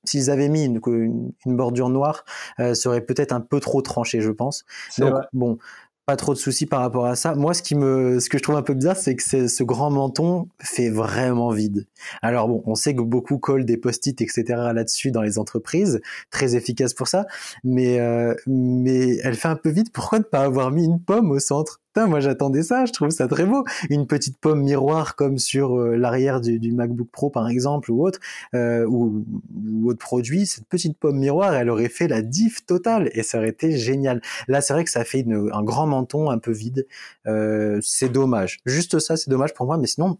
s'ils 0.04 0.30
avaient 0.30 0.50
mis 0.50 0.66
une, 0.66 0.82
une, 0.88 1.32
une 1.46 1.56
bordure 1.56 1.88
noire, 1.88 2.26
euh, 2.60 2.74
ça 2.74 2.90
aurait 2.90 3.06
peut-être 3.06 3.32
un 3.32 3.40
peu 3.40 3.62
trop 3.62 3.82
tranché, 3.82 4.20
je 4.20 4.32
pense. 4.32 4.66
Donc, 4.98 5.12
vrai. 5.12 5.22
bon, 5.32 5.58
pas 6.06 6.16
trop 6.16 6.34
de 6.34 6.40
soucis 6.40 6.66
par 6.66 6.82
rapport 6.82 7.06
à 7.06 7.16
ça. 7.16 7.34
Moi, 7.36 7.54
ce 7.54 7.62
qui 7.62 7.76
me, 7.76 8.20
ce 8.20 8.30
que 8.30 8.38
je 8.38 8.44
trouve 8.44 8.56
un 8.56 8.62
peu 8.62 8.74
bizarre, 8.74 8.98
c'est 8.98 9.16
que 9.16 9.48
ce 9.48 9.64
grand 9.64 9.90
menton 9.90 10.50
fait 10.62 10.90
vraiment 10.90 11.52
vide. 11.52 11.88
Alors 12.22 12.48
bon, 12.48 12.64
on 12.66 12.76
sait 12.76 12.96
que 12.96 13.02
beaucoup 13.02 13.38
collent 13.38 13.66
des 13.66 13.78
post-it, 13.78 14.20
etc. 14.22 14.44
là-dessus 14.74 15.12
dans 15.12 15.22
les 15.22 15.40
entreprises, 15.40 16.02
très 16.30 16.56
efficace 16.56 16.94
pour 16.94 17.08
ça. 17.08 17.26
Mais, 17.64 18.00
euh, 18.00 18.36
mais 18.48 19.18
elle 19.24 19.36
fait 19.36 19.48
un 19.48 19.56
peu 19.56 19.70
vide. 19.70 19.92
Pourquoi 19.94 20.20
ne 20.20 20.24
pas 20.24 20.42
avoir 20.42 20.72
mis 20.72 20.86
une 20.86 21.00
pomme 21.00 21.32
au 21.32 21.40
centre? 21.40 21.83
Putain, 21.94 22.08
moi 22.08 22.20
j'attendais 22.22 22.64
ça, 22.64 22.86
je 22.86 22.92
trouve 22.92 23.10
ça 23.12 23.28
très 23.28 23.46
beau. 23.46 23.64
Une 23.90 24.08
petite 24.08 24.40
pomme 24.40 24.64
miroir 24.64 25.16
comme 25.16 25.38
sur 25.38 25.78
euh, 25.80 25.96
l'arrière 25.96 26.42
du, 26.42 26.58
du 26.60 26.72
MacBook 26.72 27.08
Pro 27.12 27.30
par 27.30 27.48
exemple 27.50 27.92
ou 27.92 28.04
autre, 28.04 28.20
euh, 28.56 28.84
ou, 28.88 29.24
ou 29.68 29.90
autre 29.90 30.00
produit. 30.00 30.48
Cette 30.48 30.66
petite 30.66 30.98
pomme 30.98 31.20
miroir, 31.20 31.54
elle 31.54 31.70
aurait 31.70 31.90
fait 31.90 32.08
la 32.08 32.24
diff 32.24 32.66
totale 32.66 33.12
et 33.14 33.22
ça 33.22 33.38
aurait 33.38 33.50
été 33.50 33.78
génial. 33.78 34.22
Là, 34.48 34.62
c'est 34.62 34.74
vrai 34.74 34.84
que 34.84 34.90
ça 34.90 35.04
fait 35.06 35.20
une- 35.20 35.52
un 35.54 35.62
grand 35.64 35.86
menton 35.86 36.32
un 36.32 36.40
peu 36.40 36.52
vide. 36.52 36.88
Euh, 37.28 37.80
c'est 37.84 38.10
dommage. 38.10 38.60
Juste 38.66 38.98
ça, 39.00 39.16
c'est 39.16 39.30
dommage 39.30 39.54
pour 39.54 39.68
moi, 39.68 39.78
mais 39.78 39.86
sinon, 39.88 40.18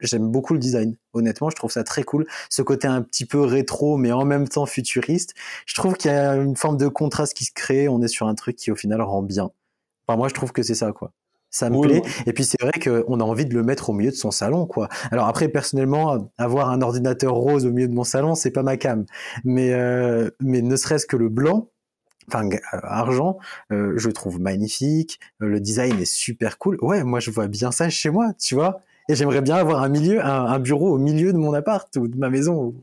j'aime 0.00 0.28
beaucoup 0.30 0.52
le 0.54 0.60
design. 0.60 0.94
Honnêtement, 1.14 1.50
je 1.50 1.56
trouve 1.56 1.72
ça 1.72 1.82
très 1.82 2.04
cool. 2.04 2.26
Ce 2.48 2.62
côté 2.62 2.86
un 2.86 3.02
petit 3.02 3.26
peu 3.26 3.40
rétro, 3.40 3.96
mais 3.96 4.12
en 4.12 4.24
même 4.24 4.46
temps 4.48 4.66
futuriste. 4.66 5.34
Je 5.66 5.74
trouve 5.74 5.94
qu'il 5.96 6.12
y 6.12 6.14
a 6.14 6.36
une 6.36 6.56
forme 6.56 6.76
de 6.76 6.86
contraste 6.88 7.34
qui 7.36 7.44
se 7.44 7.52
crée. 7.52 7.88
On 7.88 8.00
est 8.02 8.08
sur 8.08 8.28
un 8.28 8.34
truc 8.36 8.54
qui, 8.56 8.70
au 8.70 8.76
final, 8.76 9.02
rend 9.02 9.22
bien. 9.22 9.50
Enfin, 10.08 10.16
moi, 10.16 10.28
je 10.28 10.34
trouve 10.34 10.52
que 10.52 10.62
c'est 10.62 10.74
ça, 10.74 10.92
quoi. 10.92 11.12
Ça 11.50 11.70
me 11.70 11.80
plaît. 11.80 12.02
Et 12.26 12.32
puis 12.32 12.44
c'est 12.44 12.60
vrai 12.60 12.72
qu'on 12.72 13.20
a 13.20 13.24
envie 13.24 13.46
de 13.46 13.54
le 13.54 13.62
mettre 13.62 13.88
au 13.90 13.92
milieu 13.94 14.10
de 14.10 14.16
son 14.16 14.30
salon, 14.30 14.66
quoi. 14.66 14.88
Alors 15.10 15.28
après, 15.28 15.48
personnellement, 15.48 16.30
avoir 16.36 16.70
un 16.70 16.82
ordinateur 16.82 17.34
rose 17.34 17.64
au 17.64 17.70
milieu 17.72 17.88
de 17.88 17.94
mon 17.94 18.04
salon, 18.04 18.34
c'est 18.34 18.50
pas 18.50 18.62
ma 18.62 18.76
cam. 18.76 19.06
Mais 19.44 19.72
euh, 19.72 20.30
mais 20.40 20.60
ne 20.60 20.76
serait-ce 20.76 21.06
que 21.06 21.16
le 21.16 21.30
blanc, 21.30 21.70
enfin 22.28 22.46
euh, 22.50 22.58
argent, 22.82 23.38
euh, 23.72 23.94
je 23.96 24.10
trouve 24.10 24.40
magnifique. 24.40 25.20
Le 25.38 25.58
design 25.58 25.98
est 25.98 26.04
super 26.04 26.58
cool. 26.58 26.76
Ouais, 26.82 27.02
moi 27.02 27.20
je 27.20 27.30
vois 27.30 27.48
bien 27.48 27.72
ça 27.72 27.88
chez 27.88 28.10
moi, 28.10 28.32
tu 28.38 28.54
vois. 28.54 28.82
Et 29.10 29.14
j'aimerais 29.14 29.40
bien 29.40 29.56
avoir 29.56 29.82
un 29.82 29.88
milieu, 29.88 30.22
un, 30.22 30.58
bureau 30.58 30.90
au 30.90 30.98
milieu 30.98 31.32
de 31.32 31.38
mon 31.38 31.54
appart 31.54 31.88
ou 31.96 32.08
de 32.08 32.16
ma 32.18 32.28
maison 32.28 32.74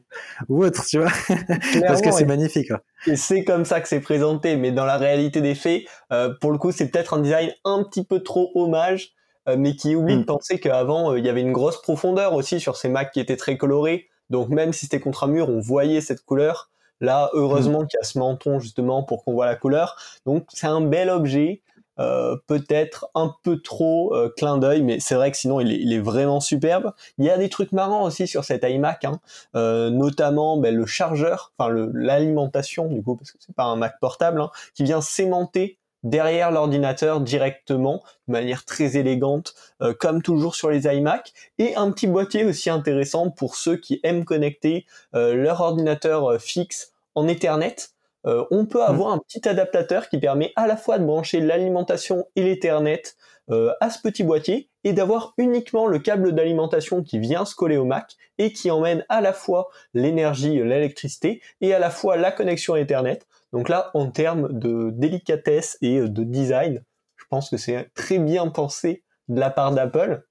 ou, 0.50 0.64
autre, 0.64 0.84
tu 0.86 0.98
vois, 0.98 1.12
parce 1.88 2.02
que 2.02 2.12
c'est 2.12 2.26
magnifique. 2.26 2.72
Et 3.06 3.16
c'est 3.16 3.44
comme 3.44 3.64
ça 3.64 3.80
que 3.80 3.88
c'est 3.88 4.00
présenté, 4.00 4.56
mais 4.56 4.72
dans 4.72 4.86
la 4.86 4.98
réalité 4.98 5.42
des 5.42 5.54
faits, 5.54 5.84
euh, 6.12 6.34
pour 6.42 6.52
le 6.52 6.58
coup, 6.58 6.72
c'est 6.72 6.88
peut-être 6.88 7.14
un 7.14 7.20
design 7.20 7.52
un 7.64 7.84
petit 7.84 8.04
peu 8.04 8.24
trop 8.24 8.52
hommage, 8.56 9.14
euh, 9.48 9.56
mais 9.58 9.76
qui 9.76 9.96
oublie 9.96 10.16
de 10.16 10.22
mm. 10.22 10.26
penser 10.26 10.60
qu'avant, 10.60 11.12
euh, 11.12 11.20
il 11.20 11.26
y 11.26 11.30
avait 11.30 11.42
une 11.42 11.52
grosse 11.52 11.80
profondeur 11.82 12.34
aussi 12.34 12.60
sur 12.60 12.76
ces 12.76 12.90
Macs 12.90 13.12
qui 13.12 13.20
étaient 13.20 13.38
très 13.38 13.58
colorés. 13.58 14.08
Donc 14.32 14.50
même 14.50 14.74
si 14.74 14.86
c'était 14.86 15.00
contre 15.00 15.26
un 15.26 15.28
mur, 15.28 15.50
on 15.50 15.60
voyait 15.60 16.02
cette 16.02 16.26
couleur. 16.26 16.72
Là, 17.02 17.30
heureusement 17.34 17.84
mm. 17.84 17.88
qu'il 17.88 17.98
y 18.00 18.02
a 18.02 18.06
ce 18.06 18.18
menton 18.18 18.60
justement 18.60 19.04
pour 19.04 19.24
qu'on 19.24 19.34
voit 19.34 19.46
la 19.46 19.56
couleur. 19.56 19.98
Donc 20.26 20.46
c'est 20.50 20.68
un 20.68 20.82
bel 20.82 21.10
objet. 21.10 21.62
Euh, 22.00 22.36
peut-être 22.48 23.08
un 23.16 23.34
peu 23.44 23.62
trop 23.62 24.14
euh, 24.14 24.30
clin 24.36 24.58
d'œil, 24.58 24.84
mais 24.84 25.00
c'est 25.00 25.16
vrai 25.16 25.32
que 25.32 25.38
sinon 25.38 25.62
il 25.62 25.94
est, 25.94 26.00
vraiment 26.00 26.42
superbe. 26.42 26.94
Il 27.18 27.26
y 27.26 27.30
a 27.30 27.38
des 27.38 27.50
trucs 27.50 27.72
marrants 27.72 28.04
aussi 28.04 28.28
sur 28.28 28.44
cet 28.44 28.64
iMac, 28.64 29.06
hein. 29.06 29.20
euh, 29.56 29.90
notamment 29.90 30.58
ben, 30.58 30.76
le 30.76 30.86
chargeur, 30.86 31.54
enfin 31.58 31.74
l'alimentation 31.94 32.88
du 32.88 33.02
coup, 33.02 33.16
parce 33.16 33.32
que 33.32 33.38
c'est 33.40 33.56
pas 33.56 33.64
un 33.64 33.78
Mac 33.78 34.00
portable, 34.02 34.42
hein, 34.42 34.52
qui 34.74 34.84
vient 34.84 35.02
s'aimanter 35.02 35.78
derrière 36.04 36.52
l'ordinateur 36.52 37.22
directement, 37.22 38.04
de 38.28 38.34
manière 38.34 38.64
très 38.64 38.96
élégante, 38.96 39.56
comme 40.00 40.22
toujours 40.22 40.54
sur 40.54 40.70
les 40.70 40.86
iMac, 40.86 41.34
et 41.58 41.76
un 41.76 41.90
petit 41.92 42.06
boîtier 42.06 42.46
aussi 42.46 42.70
intéressant 42.70 43.32
pour 43.32 43.56
ceux 43.56 43.78
qui 43.78 44.02
aiment 44.04 44.24
connecter 44.24 44.86
leur 45.14 45.62
ordinateur 45.62 46.40
fixe 46.40 46.94
en 47.16 47.28
Ethernet. 47.28 47.95
Euh, 48.26 48.46
on 48.52 48.66
peut 48.66 48.80
mm. 48.80 48.90
avoir 48.90 49.14
un 49.14 49.20
petit 49.20 49.48
adaptateur 49.48 50.10
qui 50.10 50.20
permet 50.20 50.52
à 50.56 50.68
la 50.68 50.78
fois 50.78 50.98
de 50.98 51.06
brancher 51.06 51.40
l'alimentation 51.40 52.26
et 52.36 52.44
l'Ethernet 52.44 53.16
euh, 53.52 53.72
à 53.80 53.90
ce 53.90 54.02
petit 54.02 54.24
boîtier 54.24 54.70
et 54.84 54.94
d'avoir 54.94 55.34
uniquement 55.38 55.86
le 55.88 56.00
câble 56.00 56.34
d'alimentation 56.34 57.04
qui 57.04 57.20
vient 57.20 57.46
se 57.46 57.56
coller 57.56 57.78
au 57.78 57.86
Mac 57.86 58.16
et 58.38 58.52
qui 58.52 58.72
emmène 58.72 59.06
à 59.10 59.22
la 59.22 59.34
fois 59.34 59.70
l'énergie, 59.94 60.56
l'électricité 60.64 61.42
et 61.62 61.74
à 61.74 61.80
la 61.80 61.90
fois 61.90 62.18
la 62.18 62.32
connexion 62.32 62.76
Ethernet. 62.76 63.20
Donc 63.54 63.70
là, 63.70 63.92
en 63.94 64.10
termes 64.10 64.52
de 64.52 64.90
délicatesse 64.92 65.78
et 65.82 66.02
de 66.02 66.24
design, 66.24 66.84
je 67.16 67.26
pense 67.30 67.50
que 67.50 67.58
c'est 67.58 67.90
très 67.94 68.20
bien 68.20 68.48
pensé 68.48 69.04
de 69.28 69.40
la 69.40 69.50
part 69.50 69.72
d'Apple. 69.72 70.24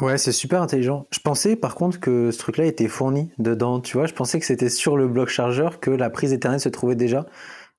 Ouais, 0.00 0.18
c'est 0.18 0.32
super 0.32 0.60
intelligent. 0.60 1.06
Je 1.10 1.20
pensais 1.20 1.54
par 1.54 1.76
contre 1.76 2.00
que 2.00 2.30
ce 2.32 2.38
truc-là 2.38 2.64
était 2.64 2.88
fourni 2.88 3.30
dedans, 3.38 3.80
tu 3.80 3.96
vois. 3.96 4.06
Je 4.06 4.14
pensais 4.14 4.40
que 4.40 4.46
c'était 4.46 4.68
sur 4.68 4.96
le 4.96 5.06
bloc 5.06 5.28
chargeur 5.28 5.78
que 5.78 5.90
la 5.90 6.10
prise 6.10 6.32
Ethernet 6.32 6.58
se 6.58 6.68
trouvait 6.68 6.96
déjà. 6.96 7.26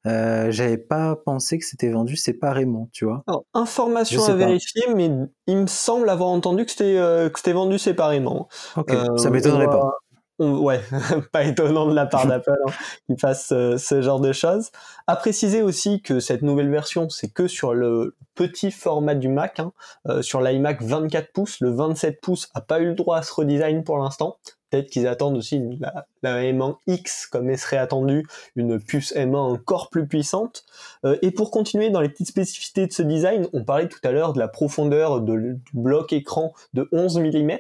Euh, 0.07 0.51
J'avais 0.51 0.77
pas 0.77 1.15
pensé 1.15 1.57
que 1.57 1.65
c'était 1.65 1.89
vendu 1.89 2.15
séparément, 2.15 2.89
tu 2.93 3.05
vois. 3.05 3.23
Alors, 3.27 3.43
information 3.53 4.23
à 4.23 4.35
vérifier, 4.35 4.83
mais 4.95 5.09
il 5.47 5.57
me 5.57 5.67
semble 5.67 6.09
avoir 6.09 6.29
entendu 6.29 6.63
que 6.63 6.71
c'était 6.71 6.97
euh, 6.97 7.29
vendu 7.47 7.79
séparément. 7.79 8.47
Ok, 8.77 8.91
euh, 8.91 9.17
ça 9.17 9.29
m'étonnerait 9.29 9.69
pas 9.69 9.91
ouais, 10.39 10.81
pas 11.31 11.43
étonnant 11.43 11.87
de 11.87 11.93
la 11.93 12.05
part 12.05 12.27
d'Apple 12.27 12.57
hein, 12.67 12.71
qu'ils 13.05 13.19
fassent 13.19 13.51
euh, 13.51 13.77
ce 13.77 14.01
genre 14.01 14.19
de 14.19 14.33
choses. 14.33 14.71
À 15.07 15.15
préciser 15.15 15.61
aussi 15.61 16.01
que 16.01 16.19
cette 16.19 16.41
nouvelle 16.41 16.69
version, 16.69 17.09
c'est 17.09 17.29
que 17.29 17.47
sur 17.47 17.73
le 17.73 18.15
petit 18.35 18.71
format 18.71 19.15
du 19.15 19.29
Mac, 19.29 19.59
hein, 19.59 19.71
euh, 20.07 20.21
sur 20.21 20.41
l'iMac 20.41 20.81
24 20.81 21.31
pouces, 21.31 21.59
le 21.61 21.71
27 21.71 22.21
pouces 22.21 22.49
a 22.53 22.61
pas 22.61 22.79
eu 22.79 22.87
le 22.87 22.95
droit 22.95 23.17
à 23.17 23.21
ce 23.21 23.33
redesign 23.33 23.83
pour 23.83 23.97
l'instant. 23.97 24.37
Peut-être 24.69 24.89
qu'ils 24.89 25.07
attendent 25.07 25.37
aussi 25.37 25.61
la, 25.79 26.07
la, 26.23 26.41
M1 26.41 26.77
X, 26.87 27.27
comme 27.27 27.49
elle 27.49 27.57
serait 27.57 27.77
attendu, 27.77 28.25
une 28.55 28.79
puce 28.79 29.13
M1 29.15 29.35
encore 29.35 29.89
plus 29.89 30.07
puissante. 30.07 30.65
Euh, 31.05 31.17
et 31.21 31.31
pour 31.31 31.51
continuer 31.51 31.89
dans 31.89 32.01
les 32.01 32.09
petites 32.09 32.27
spécificités 32.27 32.87
de 32.87 32.91
ce 32.91 33.03
design, 33.03 33.47
on 33.53 33.63
parlait 33.63 33.87
tout 33.87 33.99
à 34.03 34.11
l'heure 34.11 34.33
de 34.33 34.39
la 34.39 34.47
profondeur 34.47 35.21
de, 35.21 35.35
du 35.35 35.61
bloc 35.73 36.13
écran 36.13 36.53
de 36.73 36.89
11 36.91 37.19
mm. 37.19 37.51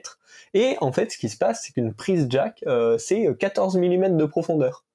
Et 0.53 0.77
en 0.81 0.91
fait, 0.91 1.11
ce 1.11 1.17
qui 1.17 1.29
se 1.29 1.37
passe, 1.37 1.63
c'est 1.63 1.73
qu'une 1.73 1.93
prise 1.93 2.27
jack, 2.29 2.63
euh, 2.67 2.97
c'est 2.97 3.27
14 3.37 3.77
mm 3.77 4.17
de 4.17 4.25
profondeur. 4.25 4.85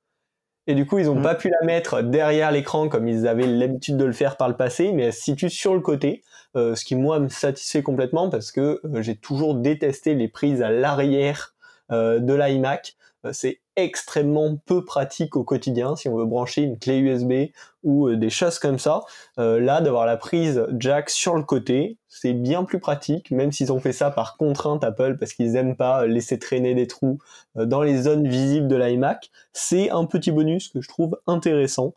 Et 0.66 0.74
du 0.74 0.86
coup, 0.86 0.98
ils 0.98 1.06
n'ont 1.06 1.16
mmh. 1.16 1.22
pas 1.22 1.34
pu 1.34 1.48
la 1.48 1.66
mettre 1.66 2.02
derrière 2.02 2.52
l'écran 2.52 2.88
comme 2.88 3.08
ils 3.08 3.26
avaient 3.26 3.46
l'habitude 3.46 3.96
de 3.96 4.04
le 4.04 4.12
faire 4.12 4.36
par 4.36 4.48
le 4.48 4.56
passé, 4.56 4.92
mais 4.92 5.04
elle 5.04 5.12
se 5.12 5.22
situe 5.22 5.50
sur 5.50 5.74
le 5.74 5.80
côté, 5.80 6.22
euh, 6.56 6.74
ce 6.74 6.84
qui 6.84 6.94
moi 6.96 7.18
me 7.18 7.28
satisfait 7.28 7.82
complètement 7.82 8.28
parce 8.28 8.52
que 8.52 8.80
euh, 8.84 9.02
j'ai 9.02 9.16
toujours 9.16 9.54
détesté 9.54 10.14
les 10.14 10.28
prises 10.28 10.62
à 10.62 10.70
l'arrière 10.70 11.54
de 11.90 12.34
l'iMac. 12.34 12.96
c'est 13.32 13.60
extrêmement 13.76 14.56
peu 14.56 14.84
pratique 14.84 15.36
au 15.36 15.44
quotidien 15.44 15.96
si 15.96 16.08
on 16.08 16.16
veut 16.16 16.24
brancher 16.24 16.62
une 16.62 16.78
clé 16.78 16.98
USB 16.98 17.50
ou 17.82 18.08
euh, 18.08 18.16
des 18.16 18.30
choses 18.30 18.58
comme 18.58 18.78
ça. 18.78 19.02
Euh, 19.38 19.60
là, 19.60 19.80
d'avoir 19.80 20.06
la 20.06 20.16
prise 20.16 20.66
jack 20.78 21.10
sur 21.10 21.36
le 21.36 21.42
côté, 21.42 21.96
c'est 22.08 22.32
bien 22.32 22.64
plus 22.64 22.78
pratique, 22.78 23.30
même 23.30 23.52
s'ils 23.52 23.72
ont 23.72 23.80
fait 23.80 23.92
ça 23.92 24.10
par 24.10 24.36
contrainte 24.36 24.84
Apple 24.84 25.16
parce 25.18 25.32
qu'ils 25.32 25.56
aiment 25.56 25.76
pas 25.76 26.06
laisser 26.06 26.38
traîner 26.38 26.74
des 26.74 26.86
trous 26.86 27.18
euh, 27.56 27.66
dans 27.66 27.82
les 27.82 28.02
zones 28.02 28.28
visibles 28.28 28.68
de 28.68 28.76
l'iMac. 28.76 29.30
C'est 29.52 29.90
un 29.90 30.04
petit 30.04 30.30
bonus 30.30 30.68
que 30.68 30.80
je 30.80 30.88
trouve 30.88 31.18
intéressant. 31.26 31.94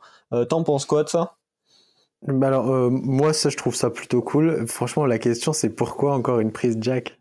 T'en 0.49 0.63
penses 0.63 0.85
quoi 0.85 1.03
de 1.03 1.09
ça? 1.09 1.35
Bah 2.23 2.47
alors 2.47 2.65
moi 2.89 3.33
ça 3.33 3.49
je 3.49 3.57
trouve 3.57 3.75
ça 3.75 3.91
plutôt 3.91 4.23
cool. 4.23 4.65
Franchement 4.67 5.05
la 5.05 5.19
question 5.19 5.53
c'est 5.53 5.69
pourquoi 5.69 6.15
encore 6.15 6.39
une 6.39 6.51
prise 6.51 6.77
jack? 6.81 7.19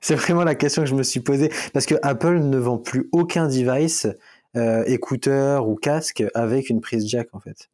C'est 0.00 0.14
vraiment 0.14 0.44
la 0.44 0.54
question 0.54 0.82
que 0.82 0.88
je 0.88 0.94
me 0.94 1.02
suis 1.02 1.20
posée 1.20 1.50
parce 1.72 1.86
que 1.86 1.94
Apple 2.02 2.38
ne 2.38 2.58
vend 2.58 2.78
plus 2.78 3.08
aucun 3.12 3.48
device, 3.48 4.06
euh, 4.56 4.84
écouteur 4.86 5.68
ou 5.68 5.74
casque 5.76 6.24
avec 6.34 6.70
une 6.70 6.80
prise 6.80 7.08
jack 7.08 7.28
en 7.32 7.40
fait. 7.40 7.68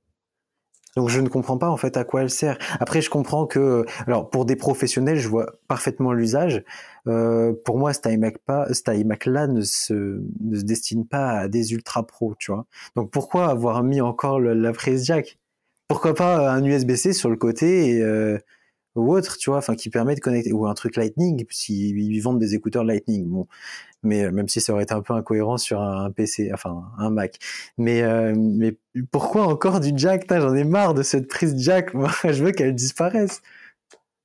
Donc 0.97 1.09
je 1.09 1.21
ne 1.21 1.29
comprends 1.29 1.57
pas 1.57 1.71
en 1.71 1.77
fait 1.77 1.97
à 1.97 2.05
quoi 2.05 2.23
elle 2.23 2.31
sert. 2.31 2.59
Après 2.79 3.01
je 3.01 3.09
comprends 3.09 3.47
que 3.47 3.87
alors 4.07 4.29
pour 4.29 4.45
des 4.45 4.57
professionnels 4.57 5.17
je 5.19 5.29
vois 5.29 5.47
parfaitement 5.69 6.13
l'usage. 6.13 6.63
Euh, 7.07 7.55
pour 7.65 7.79
moi 7.79 7.93
cet 7.93 8.07
iMac 8.07 8.39
pas 8.39 8.73
cet 8.75 8.89
iMac 8.89 9.27
là 9.27 9.47
ne 9.47 9.63
se 9.63 10.23
ne 10.41 10.59
se 10.59 10.65
destine 10.65 11.07
pas 11.07 11.31
à 11.31 11.49
des 11.49 11.73
ultra 11.73 12.07
pro 12.07 12.35
tu 12.39 12.53
vois. 12.53 12.67
Donc 12.95 13.11
pourquoi 13.11 13.49
avoir 13.49 13.83
mis 13.83 14.01
encore 14.01 14.39
la 14.41 14.73
prise 14.73 15.07
jack? 15.07 15.39
Pourquoi 15.89 16.15
pas 16.15 16.51
un 16.51 16.65
USB-C 16.65 17.13
sur 17.13 17.31
le 17.31 17.37
côté 17.37 17.97
et 17.97 18.03
euh, 18.03 18.39
ou 18.95 19.15
autre, 19.15 19.37
tu 19.39 19.51
vois, 19.51 19.59
enfin 19.59 19.75
qui 19.75 19.91
permet 19.91 20.15
de 20.15 20.21
connecter 20.21 20.53
ou 20.53 20.67
un 20.67 20.75
truc 20.75 20.97
Lightning 20.97 21.45
s'ils 21.51 21.99
ils 21.99 22.21
vendent 22.21 22.39
des 22.39 22.55
écouteurs 22.55 22.85
Lightning. 22.85 23.27
Bon, 23.27 23.47
mais 24.03 24.25
euh, 24.25 24.31
même 24.31 24.49
si 24.49 24.61
ça 24.61 24.73
aurait 24.73 24.83
été 24.83 24.95
un 24.95 25.03
peu 25.03 25.15
incohérent 25.15 25.57
sur 25.57 25.81
un, 25.81 26.11
PC, 26.11 26.51
enfin 26.53 26.85
un 26.99 27.11
Mac. 27.11 27.39
Mais 27.79 28.03
euh, 28.03 28.35
mais 28.37 28.77
pourquoi 29.11 29.47
encore 29.47 29.81
du 29.81 29.93
jack? 29.97 30.27
J'en 30.29 30.55
ai 30.55 30.65
marre 30.65 30.95
de 30.95 31.03
cette 31.03 31.29
prise 31.29 31.55
jack. 31.59 31.95
Moi, 31.95 32.11
je 32.25 32.45
veux 32.45 32.53
qu'elle 32.53 32.75
disparaisse. 32.75 33.43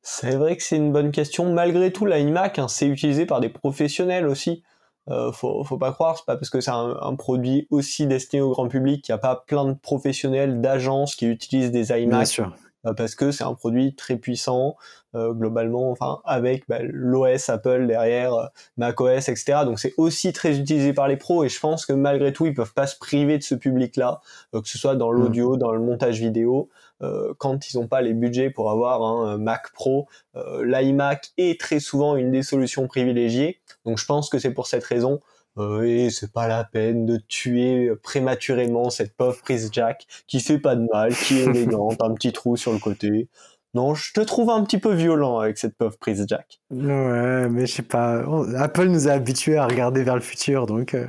C'est 0.02 0.36
vrai 0.36 0.56
que 0.56 0.64
c'est 0.64 0.78
une 0.78 0.94
bonne 0.94 1.12
question. 1.12 1.52
Malgré 1.54 1.92
tout, 1.92 2.06
l'iMac, 2.06 2.60
hein, 2.60 2.68
c'est 2.68 2.88
utilisé 2.88 3.26
par 3.26 3.42
des 3.42 3.50
professionnels 3.50 4.28
aussi. 4.28 4.64
Euh, 5.10 5.32
faut, 5.32 5.64
faut 5.64 5.78
pas 5.78 5.94
croire, 5.94 6.18
c'est 6.18 6.26
pas 6.26 6.36
parce 6.36 6.50
que 6.50 6.60
c'est 6.60 6.72
un, 6.72 6.98
un, 7.02 7.16
produit 7.16 7.66
aussi 7.70 8.08
destiné 8.08 8.42
au 8.42 8.50
grand 8.50 8.68
public 8.68 9.04
qu'il 9.04 9.14
n'y 9.14 9.18
a 9.18 9.20
pas 9.20 9.42
plein 9.48 9.64
de 9.64 9.74
professionnels, 9.74 10.60
d'agences 10.60 11.16
qui 11.16 11.28
utilisent 11.28 11.72
des 11.72 11.92
iMac. 11.92 12.10
Bien 12.10 12.26
sûr 12.26 12.54
parce 12.94 13.15
que 13.15 13.32
c'est 13.32 13.44
un 13.44 13.53
produit 13.53 13.96
très 13.96 14.17
puissant 14.17 14.75
euh, 15.15 15.34
globalement, 15.34 15.89
enfin 15.89 16.20
avec 16.25 16.67
bah, 16.67 16.79
l'OS 16.82 17.50
Apple 17.50 17.88
derrière, 17.88 18.34
euh, 18.34 18.46
macOS, 18.77 19.29
etc. 19.29 19.60
Donc 19.65 19.79
c'est 19.79 19.94
aussi 19.98 20.34
très 20.34 20.58
utilisé 20.58 20.94
par 20.94 21.08
les 21.08 21.17
pros 21.17 21.44
et 21.44 21.50
je 21.50 21.60
pense 21.60 21.86
que 21.86 21.94
malgré 21.94 22.34
tout 22.34 22.46
ils 22.46 22.53
peuvent 22.53 22.74
pas 22.74 22.88
se 22.88 22.98
priver 22.98 23.38
de 23.38 23.44
ce 23.44 23.56
public-là, 23.56 24.22
que 24.53 24.67
ce 24.67 24.77
soit 24.77 24.96
dans 24.96 25.12
mm. 25.12 25.15
l'audio, 25.15 25.58
dans 25.58 25.72
le 25.72 25.79
montage 25.79 26.20
vidéo. 26.20 26.70
quand 27.38 27.72
ils 27.72 27.77
n'ont 27.77 27.88
pas 27.88 28.01
les 28.01 28.13
budgets 28.13 28.50
pour 28.50 28.72
avoir 28.72 29.01
un 29.03 29.38
Mac 29.38 29.72
Pro, 29.74 30.08
l'iMac 30.63 31.32
est 31.38 31.60
très 31.60 31.79
souvent 31.79 32.15
une 32.15 32.32
des 32.32 32.44
solutions 32.44 32.88
privilégiées. 32.88 33.60
Donc 33.86 34.00
je 34.00 34.06
pense 34.06 34.29
que 34.29 34.39
c'est 34.39 34.51
pour 34.51 34.67
cette 34.67 34.84
raison 34.84 35.20
euh, 35.58 35.84
et 35.84 36.10
c'est 36.10 36.32
pas 36.32 36.48
la 36.48 36.64
peine 36.64 37.06
de 37.06 37.18
tuer 37.18 37.92
prématurément 38.04 38.90
cette 38.90 39.16
pauvre 39.16 39.40
prise 39.42 39.70
jack 39.72 40.06
qui 40.28 40.40
fait 40.40 40.60
pas 40.60 40.76
de 40.76 40.88
mal, 40.92 41.14
qui 41.14 41.40
est 41.40 41.46
élégante, 41.46 42.02
un 42.02 42.14
petit 42.14 42.32
trou 42.32 42.58
sur 42.58 42.74
le 42.74 42.80
côté. 42.80 43.30
Non, 43.74 43.94
je 43.94 44.14
te 44.14 44.22
trouve 44.22 44.50
un 44.50 44.64
petit 44.64 44.80
peu 44.80 44.94
violent 44.94 45.40
avec 45.40 45.58
cette 45.58 45.78
pauvre 45.78 45.98
prise 45.98 46.26
jack. 46.28 46.60
Ouais, 46.72 47.48
mais 47.50 47.66
je 47.66 47.74
sais 47.74 47.84
pas. 47.84 48.24
Apple 48.56 48.86
nous 48.86 49.08
a 49.08 49.12
habitués 49.12 49.58
à 49.58 49.68
regarder 49.68 50.04
vers 50.04 50.16
le 50.16 50.22
futur, 50.22 50.66
donc. 50.66 50.94
Euh... 50.94 51.08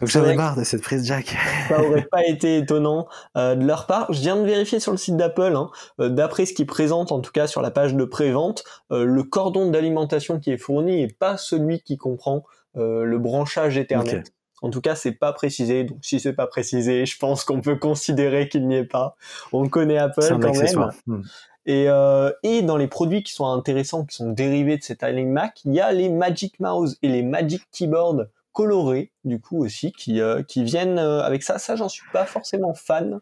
Donc 0.00 0.10
j'en 0.10 0.24
ai 0.24 0.34
marre 0.34 0.56
de 0.56 0.64
cette 0.64 0.82
prise 0.82 1.06
jack. 1.06 1.36
Ça 1.68 1.80
aurait 1.80 2.08
pas 2.10 2.26
été 2.26 2.58
étonnant 2.58 3.06
euh, 3.36 3.54
de 3.54 3.64
leur 3.64 3.86
part. 3.86 4.12
Je 4.12 4.18
viens 4.18 4.34
de 4.34 4.42
vérifier 4.42 4.80
sur 4.80 4.90
le 4.90 4.98
site 4.98 5.16
d'Apple, 5.16 5.54
hein, 5.54 5.70
euh, 6.00 6.08
d'après 6.08 6.44
ce 6.44 6.54
qu'ils 6.54 6.66
présentent, 6.66 7.12
en 7.12 7.20
tout 7.20 7.30
cas 7.30 7.46
sur 7.46 7.62
la 7.62 7.70
page 7.70 7.94
de 7.94 8.04
prévente, 8.04 8.64
euh, 8.90 9.04
le 9.04 9.22
cordon 9.22 9.70
d'alimentation 9.70 10.40
qui 10.40 10.50
est 10.50 10.58
fourni 10.58 11.02
est 11.02 11.16
pas 11.16 11.36
celui 11.36 11.82
qui 11.82 11.98
comprend 11.98 12.42
le 12.74 13.18
branchage 13.18 13.76
Ethernet. 13.78 14.24
En 14.62 14.70
tout 14.70 14.80
cas, 14.80 14.94
c'est 14.94 15.12
pas 15.12 15.32
précisé. 15.32 15.84
Donc, 15.84 15.98
si 16.02 16.20
c'est 16.20 16.32
pas 16.32 16.46
précisé, 16.46 17.04
je 17.04 17.18
pense 17.18 17.44
qu'on 17.44 17.60
peut 17.60 17.76
considérer 17.76 18.48
qu'il 18.48 18.66
n'y 18.68 18.76
est 18.76 18.84
pas. 18.84 19.16
On 19.52 19.68
connaît 19.68 19.98
Apple 19.98 20.38
quand 20.40 20.56
même. 20.56 20.90
Hmm. 21.06 21.22
Et, 21.66 21.88
euh, 21.88 22.30
et 22.42 22.62
dans 22.62 22.76
les 22.76 22.88
produits 22.88 23.22
qui 23.22 23.32
sont 23.32 23.46
intéressants, 23.46 24.04
qui 24.04 24.16
sont 24.16 24.30
dérivés 24.30 24.78
de 24.78 24.82
cet 24.82 25.02
iMac, 25.02 25.60
il 25.64 25.74
y 25.74 25.80
a 25.80 25.92
les 25.92 26.08
Magic 26.08 26.58
Mouse 26.60 26.98
et 27.02 27.08
les 27.08 27.22
Magic 27.22 27.62
Keyboard 27.72 28.30
colorés, 28.52 29.12
du 29.24 29.40
coup 29.40 29.64
aussi, 29.64 29.92
qui, 29.92 30.20
euh, 30.20 30.42
qui 30.42 30.64
viennent 30.64 30.98
euh, 30.98 31.22
avec 31.22 31.42
ça. 31.42 31.58
Ça, 31.58 31.76
j'en 31.76 31.88
suis 31.88 32.08
pas 32.12 32.24
forcément 32.24 32.74
fan 32.74 33.20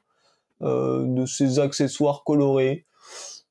euh, 0.63 1.05
de 1.07 1.27
ces 1.27 1.59
accessoires 1.59 2.23
colorés. 2.25 2.85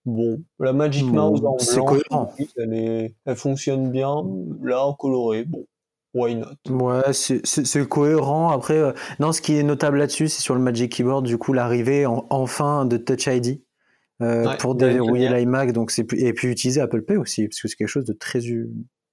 Bon, 0.05 0.41
la 0.59 0.73
Magic 0.73 1.05
Mouse 1.05 1.43
en 1.45 1.57
c'est 1.59 1.79
cohérent. 1.79 2.33
elle, 2.57 2.73
est, 2.73 3.13
elle 3.25 3.35
fonctionne 3.35 3.91
bien. 3.91 4.25
Là, 4.63 4.83
en 4.83 4.93
coloré, 4.93 5.43
bon, 5.43 5.65
why 6.13 6.35
not? 6.35 6.55
Ouais, 6.69 7.13
c'est- 7.13 7.85
cohérent. 7.87 8.49
Après, 8.49 8.77
euh, 8.77 8.91
non, 9.19 9.31
ce 9.31 9.41
qui 9.41 9.55
est 9.57 9.63
notable 9.63 9.97
là-dessus, 9.97 10.27
c'est 10.27 10.41
sur 10.41 10.55
le 10.55 10.61
Magic 10.61 10.91
Keyboard, 10.91 11.25
du 11.25 11.37
coup, 11.37 11.53
l'arrivée 11.53 12.05
en- 12.05 12.25
enfin 12.29 12.85
de 12.85 12.97
Touch 12.97 13.27
ID 13.27 13.61
euh, 14.21 14.47
Ouais, 14.47 14.57
pour 14.57 14.71
ouais, 14.71 14.77
déverrouiller 14.77 15.29
l'iMac. 15.29 15.71
Donc, 15.71 15.91
c'est 15.91 16.03
plus- 16.03 16.19
et 16.21 16.33
puis 16.33 16.49
utiliser 16.49 16.81
Apple 16.81 17.03
Pay 17.03 17.17
aussi, 17.17 17.47
parce 17.47 17.61
que 17.61 17.67
c'est 17.67 17.75
quelque 17.75 17.87
chose 17.87 18.05
de 18.05 18.13
très, 18.13 18.39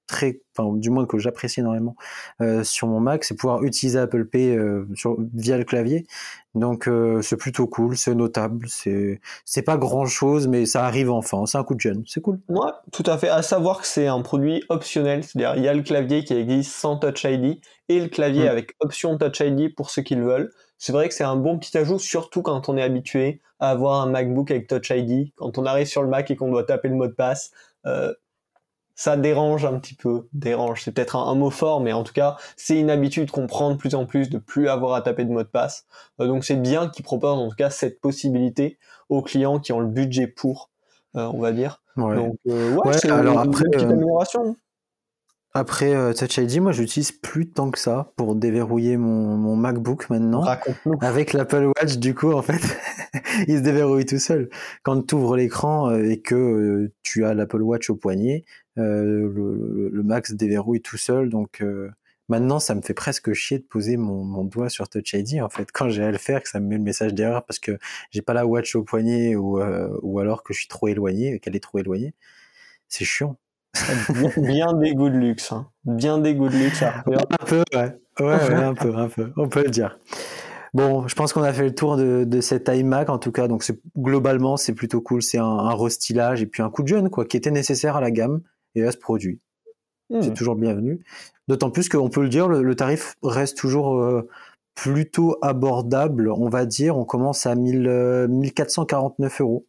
très, 0.06 0.40
enfin, 0.56 0.72
du 0.76 0.90
moins 0.90 1.06
que 1.06 1.18
j'apprécie 1.18 1.60
énormément 1.60 1.96
euh, 2.40 2.64
sur 2.64 2.86
mon 2.86 3.00
Mac, 3.00 3.24
c'est 3.24 3.34
pouvoir 3.34 3.62
utiliser 3.62 3.98
Apple 3.98 4.24
Pay 4.26 4.56
euh, 4.56 4.86
sur, 4.94 5.16
via 5.34 5.58
le 5.58 5.64
clavier. 5.64 6.06
Donc, 6.54 6.88
euh, 6.88 7.20
c'est 7.22 7.36
plutôt 7.36 7.66
cool, 7.66 7.96
c'est 7.96 8.14
notable. 8.14 8.66
C'est, 8.68 9.20
c'est 9.44 9.62
pas 9.62 9.76
grand-chose, 9.76 10.48
mais 10.48 10.64
ça 10.64 10.86
arrive 10.86 11.10
enfin. 11.10 11.44
C'est 11.46 11.58
un 11.58 11.64
coup 11.64 11.74
de 11.74 11.80
jeune, 11.80 12.04
c'est 12.06 12.22
cool. 12.22 12.40
Ouais, 12.48 12.70
tout 12.92 13.04
à 13.06 13.18
fait. 13.18 13.28
À 13.28 13.42
savoir 13.42 13.80
que 13.80 13.86
c'est 13.86 14.06
un 14.06 14.22
produit 14.22 14.62
optionnel, 14.68 15.22
c'est-à-dire 15.24 15.54
il 15.56 15.64
y 15.64 15.68
a 15.68 15.74
le 15.74 15.82
clavier 15.82 16.24
qui 16.24 16.34
existe 16.34 16.72
sans 16.72 16.96
Touch 16.96 17.24
ID 17.24 17.60
et 17.88 18.00
le 18.00 18.08
clavier 18.08 18.36
Mm. 18.44 18.48
avec 18.48 18.74
option 18.80 19.18
Touch 19.18 19.40
ID 19.40 19.74
pour 19.74 19.90
ceux 19.90 20.02
qui 20.02 20.14
le 20.14 20.24
veulent. 20.24 20.50
C'est 20.78 20.92
vrai 20.92 21.08
que 21.08 21.14
c'est 21.14 21.24
un 21.24 21.36
bon 21.36 21.58
petit 21.58 21.76
ajout, 21.76 21.98
surtout 21.98 22.42
quand 22.42 22.68
on 22.68 22.76
est 22.76 22.82
habitué 22.82 23.40
à 23.60 23.70
avoir 23.70 24.02
un 24.02 24.10
MacBook 24.10 24.50
avec 24.50 24.66
Touch 24.66 24.90
ID. 24.90 25.32
Quand 25.36 25.58
on 25.58 25.64
arrive 25.64 25.86
sur 25.86 26.02
le 26.02 26.08
Mac 26.08 26.30
et 26.30 26.36
qu'on 26.36 26.50
doit 26.50 26.64
taper 26.64 26.88
le 26.88 26.94
mot 26.94 27.06
de 27.06 27.12
passe, 27.12 27.50
euh, 27.86 28.12
ça 28.96 29.16
dérange 29.16 29.64
un 29.64 29.78
petit 29.78 29.94
peu. 29.94 30.26
Dérange, 30.32 30.82
c'est 30.82 30.90
peut-être 30.90 31.14
un, 31.14 31.28
un 31.28 31.34
mot 31.34 31.50
fort, 31.50 31.80
mais 31.80 31.92
en 31.92 32.02
tout 32.02 32.14
cas, 32.14 32.36
c'est 32.56 32.78
une 32.80 32.90
habitude 32.90 33.30
qu'on 33.30 33.46
prend 33.46 33.70
de 33.70 33.76
plus 33.76 33.94
en 33.94 34.06
plus 34.06 34.30
de 34.30 34.38
plus 34.38 34.68
avoir 34.68 34.94
à 34.94 35.02
taper 35.02 35.24
de 35.24 35.30
mot 35.30 35.42
de 35.42 35.48
passe. 35.48 35.86
Euh, 36.20 36.26
donc 36.26 36.44
c'est 36.44 36.56
bien 36.56 36.88
qu'ils 36.88 37.04
proposent 37.04 37.38
en 37.38 37.48
tout 37.48 37.56
cas 37.56 37.70
cette 37.70 38.00
possibilité 38.00 38.78
aux 39.08 39.22
clients 39.22 39.60
qui 39.60 39.72
ont 39.72 39.80
le 39.80 39.86
budget 39.86 40.26
pour, 40.26 40.70
euh, 41.16 41.30
on 41.32 41.38
va 41.40 41.52
dire. 41.52 41.82
Ouais. 41.96 42.16
Donc, 42.16 42.36
euh, 42.48 42.74
ouais, 42.74 42.88
Ouais, 42.88 42.98
c'est 42.98 43.08
une 43.08 43.28
après, 43.28 43.64
petite 43.70 43.86
euh, 43.88 43.92
amélioration. 43.92 44.56
Après 45.56 45.94
euh, 45.94 46.12
Touch 46.12 46.36
ID, 46.36 46.60
moi, 46.60 46.72
j'utilise 46.72 47.12
plus 47.12 47.48
tant 47.50 47.70
que 47.70 47.78
ça 47.78 48.12
pour 48.16 48.34
déverrouiller 48.34 48.96
mon, 48.96 49.36
mon 49.36 49.56
MacBook 49.56 50.10
maintenant. 50.10 50.40
Raconte-nous. 50.42 50.98
Avec 51.00 51.32
l'Apple 51.32 51.72
Watch, 51.76 51.96
du 51.96 52.14
coup, 52.14 52.32
en 52.32 52.42
fait, 52.42 52.60
il 53.48 53.56
se 53.58 53.62
déverrouille 53.62 54.04
tout 54.06 54.18
seul. 54.18 54.50
Quand 54.82 55.00
tu 55.06 55.14
ouvres 55.14 55.36
l'écran 55.36 55.90
euh, 55.90 56.04
et 56.10 56.20
que 56.20 56.34
euh, 56.34 56.92
tu 57.02 57.24
as 57.24 57.34
l'Apple 57.34 57.62
Watch 57.62 57.88
au 57.90 57.96
poignet, 57.96 58.44
euh, 58.78 59.02
le, 59.04 59.28
le- 59.28 59.88
le 59.92 60.02
Mac 60.02 60.26
se 60.26 60.34
déverrouille 60.34 60.82
tout 60.82 60.98
seul. 60.98 61.30
Donc 61.30 61.62
euh, 61.62 61.90
maintenant, 62.28 62.58
ça 62.58 62.74
me 62.74 62.82
fait 62.82 62.92
presque 62.94 63.32
chier 63.32 63.58
de 63.58 63.64
poser 63.64 63.96
mon, 63.96 64.24
mon 64.24 64.44
doigt 64.44 64.68
sur 64.68 64.88
Touch 64.88 65.14
ID, 65.14 65.40
en 65.40 65.48
fait, 65.48 65.72
quand 65.72 65.88
j'ai 65.88 66.04
à 66.04 66.10
le 66.10 66.18
faire, 66.18 66.42
que 66.42 66.48
ça 66.50 66.60
me 66.60 66.66
met 66.66 66.76
le 66.76 66.82
message 66.82 67.14
d'erreur 67.14 67.44
parce 67.46 67.58
que 67.58 67.78
j'ai 68.10 68.20
pas 68.22 68.34
la 68.34 68.46
Watch 68.46 68.76
au 68.76 68.82
poignet 68.82 69.36
ou, 69.36 69.58
euh, 69.60 69.88
ou 70.02 70.18
alors 70.18 70.42
que 70.42 70.52
je 70.52 70.58
suis 70.58 70.68
trop 70.68 70.88
éloigné, 70.88 71.40
qu'elle 71.40 71.56
est 71.56 71.60
trop 71.60 71.78
éloignée. 71.78 72.14
C'est 72.88 73.04
chiant. 73.04 73.36
Bien, 74.36 74.72
des 74.74 74.94
goûts 74.94 75.10
de 75.10 75.18
luxe. 75.18 75.52
Hein. 75.52 75.68
Bien 75.84 76.18
des 76.18 76.34
goûts 76.34 76.48
de 76.48 76.56
luxe, 76.56 76.82
Arthur. 76.82 77.18
Un 77.40 77.44
peu, 77.44 77.62
ouais. 77.74 77.96
Ouais, 78.18 78.26
ouais, 78.26 78.54
un 78.54 78.74
peu, 78.74 78.94
un 78.96 79.08
peu. 79.08 79.32
On 79.36 79.48
peut 79.48 79.62
le 79.62 79.70
dire. 79.70 79.98
Bon, 80.74 81.08
je 81.08 81.14
pense 81.14 81.32
qu'on 81.32 81.42
a 81.42 81.52
fait 81.52 81.64
le 81.64 81.74
tour 81.74 81.96
de, 81.96 82.24
de 82.24 82.40
cet 82.40 82.68
iMac 82.68 83.08
en 83.08 83.18
tout 83.18 83.32
cas. 83.32 83.48
Donc 83.48 83.64
globalement 83.96 84.56
c'est 84.56 84.74
plutôt 84.74 85.00
cool. 85.00 85.22
C'est 85.22 85.38
un, 85.38 85.44
un 85.44 85.74
restylage 85.74 86.42
et 86.42 86.46
puis 86.46 86.62
un 86.62 86.70
coup 86.70 86.82
de 86.82 86.88
jeune 86.88 87.08
quoi, 87.08 87.24
qui 87.24 87.36
était 87.36 87.50
nécessaire 87.50 87.96
à 87.96 88.00
la 88.00 88.10
gamme 88.10 88.42
et 88.74 88.84
à 88.84 88.92
ce 88.92 88.98
produit. 88.98 89.40
Hmm. 90.10 90.20
C'est 90.22 90.34
toujours 90.34 90.54
bienvenu. 90.54 91.00
D'autant 91.48 91.70
plus 91.70 91.88
qu'on 91.88 92.10
peut 92.10 92.22
le 92.22 92.28
dire, 92.28 92.48
le, 92.48 92.62
le 92.62 92.74
tarif 92.74 93.14
reste 93.22 93.56
toujours 93.56 93.96
euh, 93.96 94.28
plutôt 94.74 95.36
abordable. 95.42 96.30
On 96.30 96.48
va 96.48 96.66
dire, 96.66 96.96
on 96.96 97.04
commence 97.04 97.46
à 97.46 97.54
1000, 97.54 97.86
euh, 97.88 98.28
1449 98.28 99.40
euros. 99.40 99.66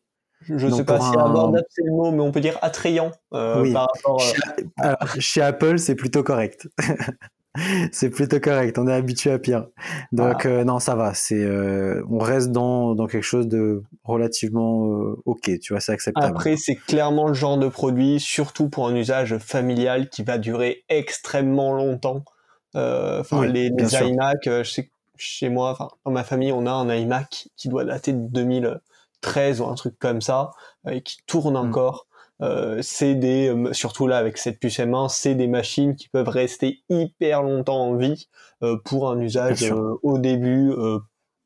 Je 0.55 0.67
Donc, 0.67 0.77
sais 0.77 0.85
pas 0.85 0.99
si 0.99 1.07
un- 1.17 1.25
abordable 1.25 1.65
c'est 1.69 1.83
le 1.83 1.91
mot, 1.91 2.11
mais 2.11 2.21
on 2.21 2.31
peut 2.31 2.39
dire 2.39 2.57
attrayant 2.61 3.11
euh, 3.33 3.61
Oui. 3.63 3.73
par 3.73 3.87
rapport. 3.93 4.21
euh, 4.21 4.23
Chez, 4.23 4.65
alors, 4.77 4.97
chez 5.19 5.41
Apple, 5.41 5.77
c'est 5.79 5.95
plutôt 5.95 6.23
correct. 6.23 6.67
c'est 7.91 8.09
plutôt 8.09 8.39
correct. 8.39 8.77
On 8.77 8.87
est 8.87 8.93
habitué 8.93 9.31
à 9.31 9.39
pire. 9.39 9.65
Donc 10.11 10.45
Ah. 10.45 10.49
euh, 10.49 10.63
non, 10.63 10.79
ça 10.79 10.95
va. 10.95 11.13
C'est 11.13 11.43
on 12.09 12.19
reste 12.19 12.51
dans 12.51 12.93
dans 12.95 13.07
quelque 13.07 13.23
chose 13.23 13.47
de 13.47 13.83
relativement 14.03 15.15
ok. 15.25 15.59
Tu 15.59 15.73
vois, 15.73 15.79
c'est 15.79 15.91
acceptable. 15.91 16.27
Après, 16.27 16.55
c'est 16.55 16.75
clairement 16.75 17.27
le 17.27 17.33
genre 17.33 17.57
de 17.57 17.67
produit, 17.67 18.19
surtout 18.19 18.69
pour 18.69 18.87
un 18.87 18.95
usage 18.95 19.37
familial, 19.39 20.09
qui 20.09 20.23
va 20.23 20.37
durer 20.37 20.83
extrêmement 20.89 21.73
longtemps. 21.73 22.23
Enfin, 22.75 23.39
Oui, 23.39 23.51
les, 23.51 23.69
les 23.69 23.95
iMac, 23.95 24.37
je 24.45 24.63
sais 24.63 24.89
chez 25.19 25.49
moi, 25.49 25.71
enfin, 25.71 25.87
dans 26.05 26.11
ma 26.11 26.23
famille, 26.23 26.51
on 26.51 26.67
a 26.67 26.71
un 26.71 26.93
iMac 26.93 27.47
qui 27.57 27.69
doit 27.69 27.83
dater 27.85 28.13
de 28.13 28.43
2013 29.33 29.61
ou 29.61 29.65
un 29.67 29.75
truc 29.75 29.97
comme 29.99 30.21
ça, 30.21 30.51
euh, 30.87 30.91
et 30.91 31.01
qui 31.01 31.17
tourne 31.27 31.53
Mm. 31.53 31.67
encore. 31.69 32.07
Euh, 32.41 32.79
c'est 32.83 33.15
des, 33.15 33.49
euh, 33.49 33.73
surtout 33.73 34.05
là 34.05 34.17
avec 34.17 34.37
cette 34.37 34.59
puce 34.59 34.77
M1, 34.79 35.09
c'est 35.09 35.33
des 35.33 35.47
machines 35.47 35.95
qui 35.95 36.07
peuvent 36.07 36.27
rester 36.29 36.83
hyper 36.87 37.41
longtemps 37.41 37.81
en 37.87 37.95
vie 37.95 38.27
euh, 38.61 38.77
pour 38.85 39.09
un 39.09 39.19
usage 39.19 39.71
euh, 39.71 39.95
au 40.03 40.19
début 40.19 40.71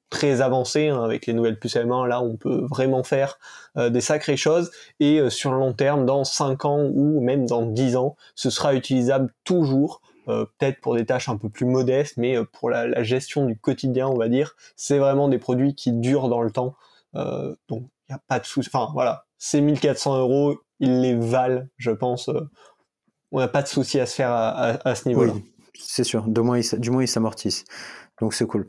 très 0.09 0.41
avancé. 0.41 0.89
hein, 0.89 1.01
avec 1.01 1.25
les 1.27 1.33
nouvelles 1.33 1.57
puces 1.57 1.77
M1, 1.77 2.05
là, 2.07 2.21
on 2.21 2.35
peut 2.35 2.65
vraiment 2.69 3.03
faire 3.03 3.39
des 3.77 4.01
sacrées 4.01 4.35
choses. 4.35 4.69
Et 4.99 5.29
sur 5.29 5.53
le 5.53 5.57
long 5.59 5.71
terme, 5.71 6.05
dans 6.05 6.25
5 6.25 6.65
ans 6.65 6.83
ou 6.93 7.21
même 7.21 7.45
dans 7.45 7.61
10 7.61 7.95
ans, 7.95 8.17
ce 8.35 8.49
sera 8.49 8.73
utilisable 8.75 9.33
toujours. 9.45 10.01
peut-être 10.25 10.81
pour 10.81 10.95
des 10.95 11.05
tâches 11.05 11.29
un 11.29 11.37
peu 11.37 11.47
plus 11.47 11.65
modestes, 11.65 12.17
mais 12.17 12.35
pour 12.51 12.69
la, 12.69 12.85
la 12.87 13.03
gestion 13.03 13.45
du 13.45 13.57
quotidien, 13.57 14.07
on 14.09 14.17
va 14.17 14.27
dire, 14.27 14.55
c'est 14.75 14.97
vraiment 14.99 15.29
des 15.29 15.37
produits 15.39 15.73
qui 15.73 15.93
durent 15.93 16.27
dans 16.27 16.41
le 16.41 16.51
temps. 16.51 16.75
Euh, 17.15 17.56
donc, 17.67 17.84
il 18.08 18.13
n'y 18.13 18.15
a 18.15 18.21
pas 18.28 18.39
de 18.39 18.45
souci. 18.45 18.69
Enfin, 18.74 18.91
voilà, 18.93 19.26
ces 19.38 19.62
1400 19.62 20.19
euros, 20.19 20.58
ils 20.80 21.02
les 21.02 21.15
valent, 21.15 21.65
je 21.78 21.91
pense. 21.91 22.30
euh, 22.30 22.50
on 23.32 23.39
n'a 23.39 23.47
pas 23.47 23.62
de 23.62 23.67
souci 23.67 24.00
à 24.00 24.06
se 24.06 24.15
faire 24.15 24.32
à, 24.32 24.95
ce 24.95 25.08
niveau-là. 25.08 25.34
Oui, 25.34 25.54
c'est 25.80 26.04
sûr. 26.04 26.28
Du 26.28 26.41
moins, 26.41 26.60
ils, 26.60 26.80
du 26.80 26.91
moins, 26.91 27.04
ils 27.04 27.08
s'amortissent. 27.08 27.63
Donc 28.21 28.34
c'est 28.34 28.45
cool. 28.45 28.65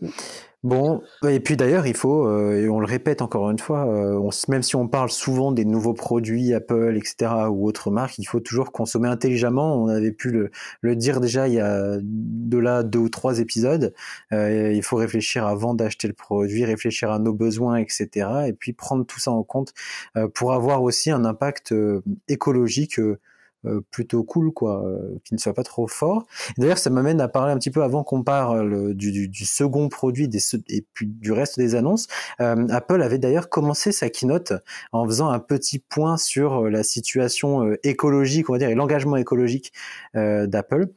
Bon, 0.65 1.03
et 1.29 1.41
puis 1.41 1.57
d'ailleurs, 1.57 1.89
il 1.89 1.97
faut, 1.97 2.25
euh, 2.29 2.63
et 2.63 2.69
on 2.69 2.79
le 2.79 2.87
répète 2.87 3.21
encore 3.21 3.51
une 3.51 3.59
fois, 3.59 3.85
euh, 3.87 4.17
on 4.17 4.31
même 4.49 4.63
si 4.63 4.77
on 4.77 4.87
parle 4.87 5.11
souvent 5.11 5.51
des 5.51 5.65
nouveaux 5.65 5.93
produits 5.93 6.55
Apple, 6.55 6.97
etc., 6.97 7.33
ou 7.51 7.67
autres 7.67 7.91
marques, 7.91 8.19
il 8.19 8.25
faut 8.25 8.39
toujours 8.39 8.71
consommer 8.71 9.09
intelligemment. 9.09 9.83
On 9.83 9.89
avait 9.89 10.13
pu 10.13 10.31
le, 10.31 10.53
le 10.81 10.95
dire 10.95 11.21
déjà 11.21 11.49
il 11.49 11.55
y 11.55 11.61
a 11.61 11.99
de 12.01 12.59
là 12.59 12.85
deux 12.85 13.01
ou 13.01 13.09
trois 13.09 13.41
épisodes. 13.41 13.93
Euh, 14.33 14.73
il 14.73 14.83
faut 14.85 14.97
réfléchir 14.97 15.47
avant 15.47 15.75
d'acheter 15.75 16.07
le 16.07 16.15
produit, 16.15 16.65
réfléchir 16.65 17.11
à 17.11 17.19
nos 17.19 17.33
besoins, 17.33 17.77
etc., 17.77 18.29
et 18.47 18.53
puis 18.53 18.73
prendre 18.73 19.05
tout 19.05 19.19
ça 19.19 19.33
en 19.33 19.43
compte 19.43 19.75
euh, 20.17 20.29
pour 20.29 20.53
avoir 20.53 20.83
aussi 20.85 21.11
un 21.11 21.25
impact 21.25 21.73
euh, 21.73 22.03
écologique 22.29 23.01
euh, 23.01 23.19
plutôt 23.91 24.25
cool, 24.25 24.53
quoi, 24.53 24.85
euh, 24.85 25.19
qui 25.25 25.35
ne 25.35 25.39
soit 25.39 25.55
pas 25.55 25.63
trop 25.63 25.87
fort. 25.87 26.27
D'ailleurs, 26.59 26.79
ça 26.79 26.91
m'amène 26.91 27.21
à 27.21 27.29
parler 27.29 27.53
un 27.53 27.59
petit 27.59 27.71
peu 27.71 27.83
avant 27.83 28.05
qu'on 28.05 28.23
parle 28.23 28.95
du, 28.95 29.13
du, 29.13 29.29
du 29.29 29.45
second 29.45 29.89
produit 29.89 30.29
des, 30.29 30.41
et 30.69 30.85
puis 30.95 31.07
du 31.07 31.33
reste 31.33 31.59
des 31.59 31.75
annonces. 31.75 32.07
Euh, 32.41 32.67
Apple 32.71 33.03
avait 33.03 33.19
d'ailleurs 33.19 33.49
commencé 33.49 33.93
sa 33.93 34.11
keynote 34.11 34.53
en 34.93 35.07
faisant 35.07 35.29
un 35.31 35.39
petit 35.39 35.79
point 35.79 36.17
sur 36.17 36.65
euh, 36.65 36.71
la 36.71 36.83
situation 36.83 37.65
euh, 37.65 37.77
écologique, 37.83 38.49
on 38.51 38.55
va 38.55 38.59
dire, 38.59 38.71
et 38.71 38.75
l'engagement 38.75 39.17
écologique 39.17 39.73
euh, 40.17 40.47
d'Apple. 40.47 40.89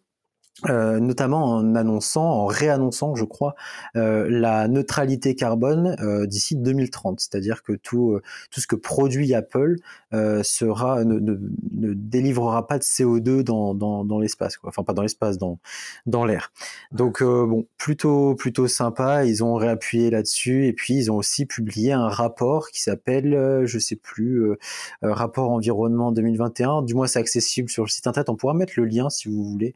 Euh, 0.70 1.02
notamment 1.02 1.44
en 1.44 1.76
annonçant, 1.76 2.24
en 2.24 2.46
réannonçant, 2.46 3.14
je 3.14 3.26
crois, 3.26 3.56
euh, 3.98 4.26
la 4.30 4.70
neutralité 4.70 5.36
carbone 5.36 5.98
euh, 6.00 6.26
d'ici 6.28 6.56
2030. 6.56 7.20
C'est-à-dire 7.20 7.62
que 7.62 7.74
tout, 7.74 8.14
euh, 8.14 8.22
tout 8.52 8.62
ce 8.62 8.68
que 8.68 8.78
produit 8.78 9.34
Apple 9.34 9.76
euh, 10.14 10.44
sera 10.44 11.04
ne, 11.04 11.20
ne, 11.20 11.38
ne 11.74 11.94
délivrera 11.94 12.68
pas 12.68 12.78
de 12.78 12.84
CO2 12.84 13.44
dans, 13.44 13.74
dans, 13.74 14.06
dans 14.06 14.18
l'espace, 14.18 14.56
quoi. 14.56 14.70
Enfin, 14.70 14.84
pas 14.84 14.94
dans 14.94 15.02
l'espace, 15.02 15.38
dans, 15.38 15.60
dans 16.06 16.24
l'air. 16.24 16.54
Donc, 16.94 17.22
euh, 17.22 17.46
bon, 17.46 17.68
plutôt, 17.78 18.34
plutôt 18.36 18.70
sympa. 18.70 19.26
Ils 19.26 19.44
ont 19.44 19.56
réappuyé 19.56 20.10
là-dessus 20.10 20.68
et 20.68 20.74
puis 20.74 20.94
ils 20.96 21.12
ont 21.12 21.18
aussi 21.18 21.46
publié 21.46 21.92
un 21.92 22.08
rapport 22.08 22.70
qui 22.70 22.82
s'appelle, 22.82 23.66
je 23.66 23.78
sais 23.78 23.98
plus, 23.98 24.54
rapport 25.02 25.52
environnement 25.52 26.14
2021. 26.14 26.84
Du 26.84 26.96
moins, 26.96 27.08
c'est 27.08 27.20
accessible 27.20 27.70
sur 27.70 27.84
le 27.84 27.90
site 27.90 28.08
internet. 28.08 28.30
On 28.30 28.38
pourra 28.38 28.54
mettre 28.54 28.74
le 28.78 28.86
lien 28.86 29.10
si 29.10 29.28
vous 29.28 29.44
voulez 29.44 29.76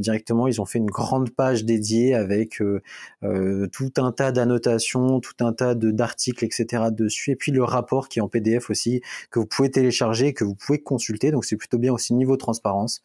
directement. 0.00 0.48
Ils 0.48 0.60
ont 0.60 0.64
fait 0.64 0.78
une 0.78 0.90
grande 0.90 1.30
page 1.30 1.64
dédiée 1.64 2.14
avec 2.14 2.60
euh, 2.60 2.82
euh, 3.22 3.66
tout 3.68 3.92
un 3.98 4.12
tas 4.12 4.32
d'annotations, 4.32 5.20
tout 5.20 5.44
un 5.44 5.52
tas 5.52 5.74
d'articles, 5.74 6.44
etc. 6.44 6.84
dessus. 6.90 7.32
Et 7.32 7.36
puis 7.36 7.52
le 7.52 7.64
rapport 7.64 8.08
qui 8.08 8.18
est 8.18 8.22
en 8.22 8.28
PDF 8.28 8.70
aussi 8.70 9.02
que 9.30 9.38
vous 9.38 9.46
pouvez 9.46 9.70
télécharger, 9.70 10.34
que 10.34 10.44
vous 10.44 10.54
pouvez 10.54 10.80
consulter. 10.80 11.30
Donc 11.30 11.44
c'est 11.44 11.56
plutôt 11.56 11.78
bien 11.78 11.92
aussi 11.92 12.14
niveau 12.14 12.36
transparence. 12.36 13.02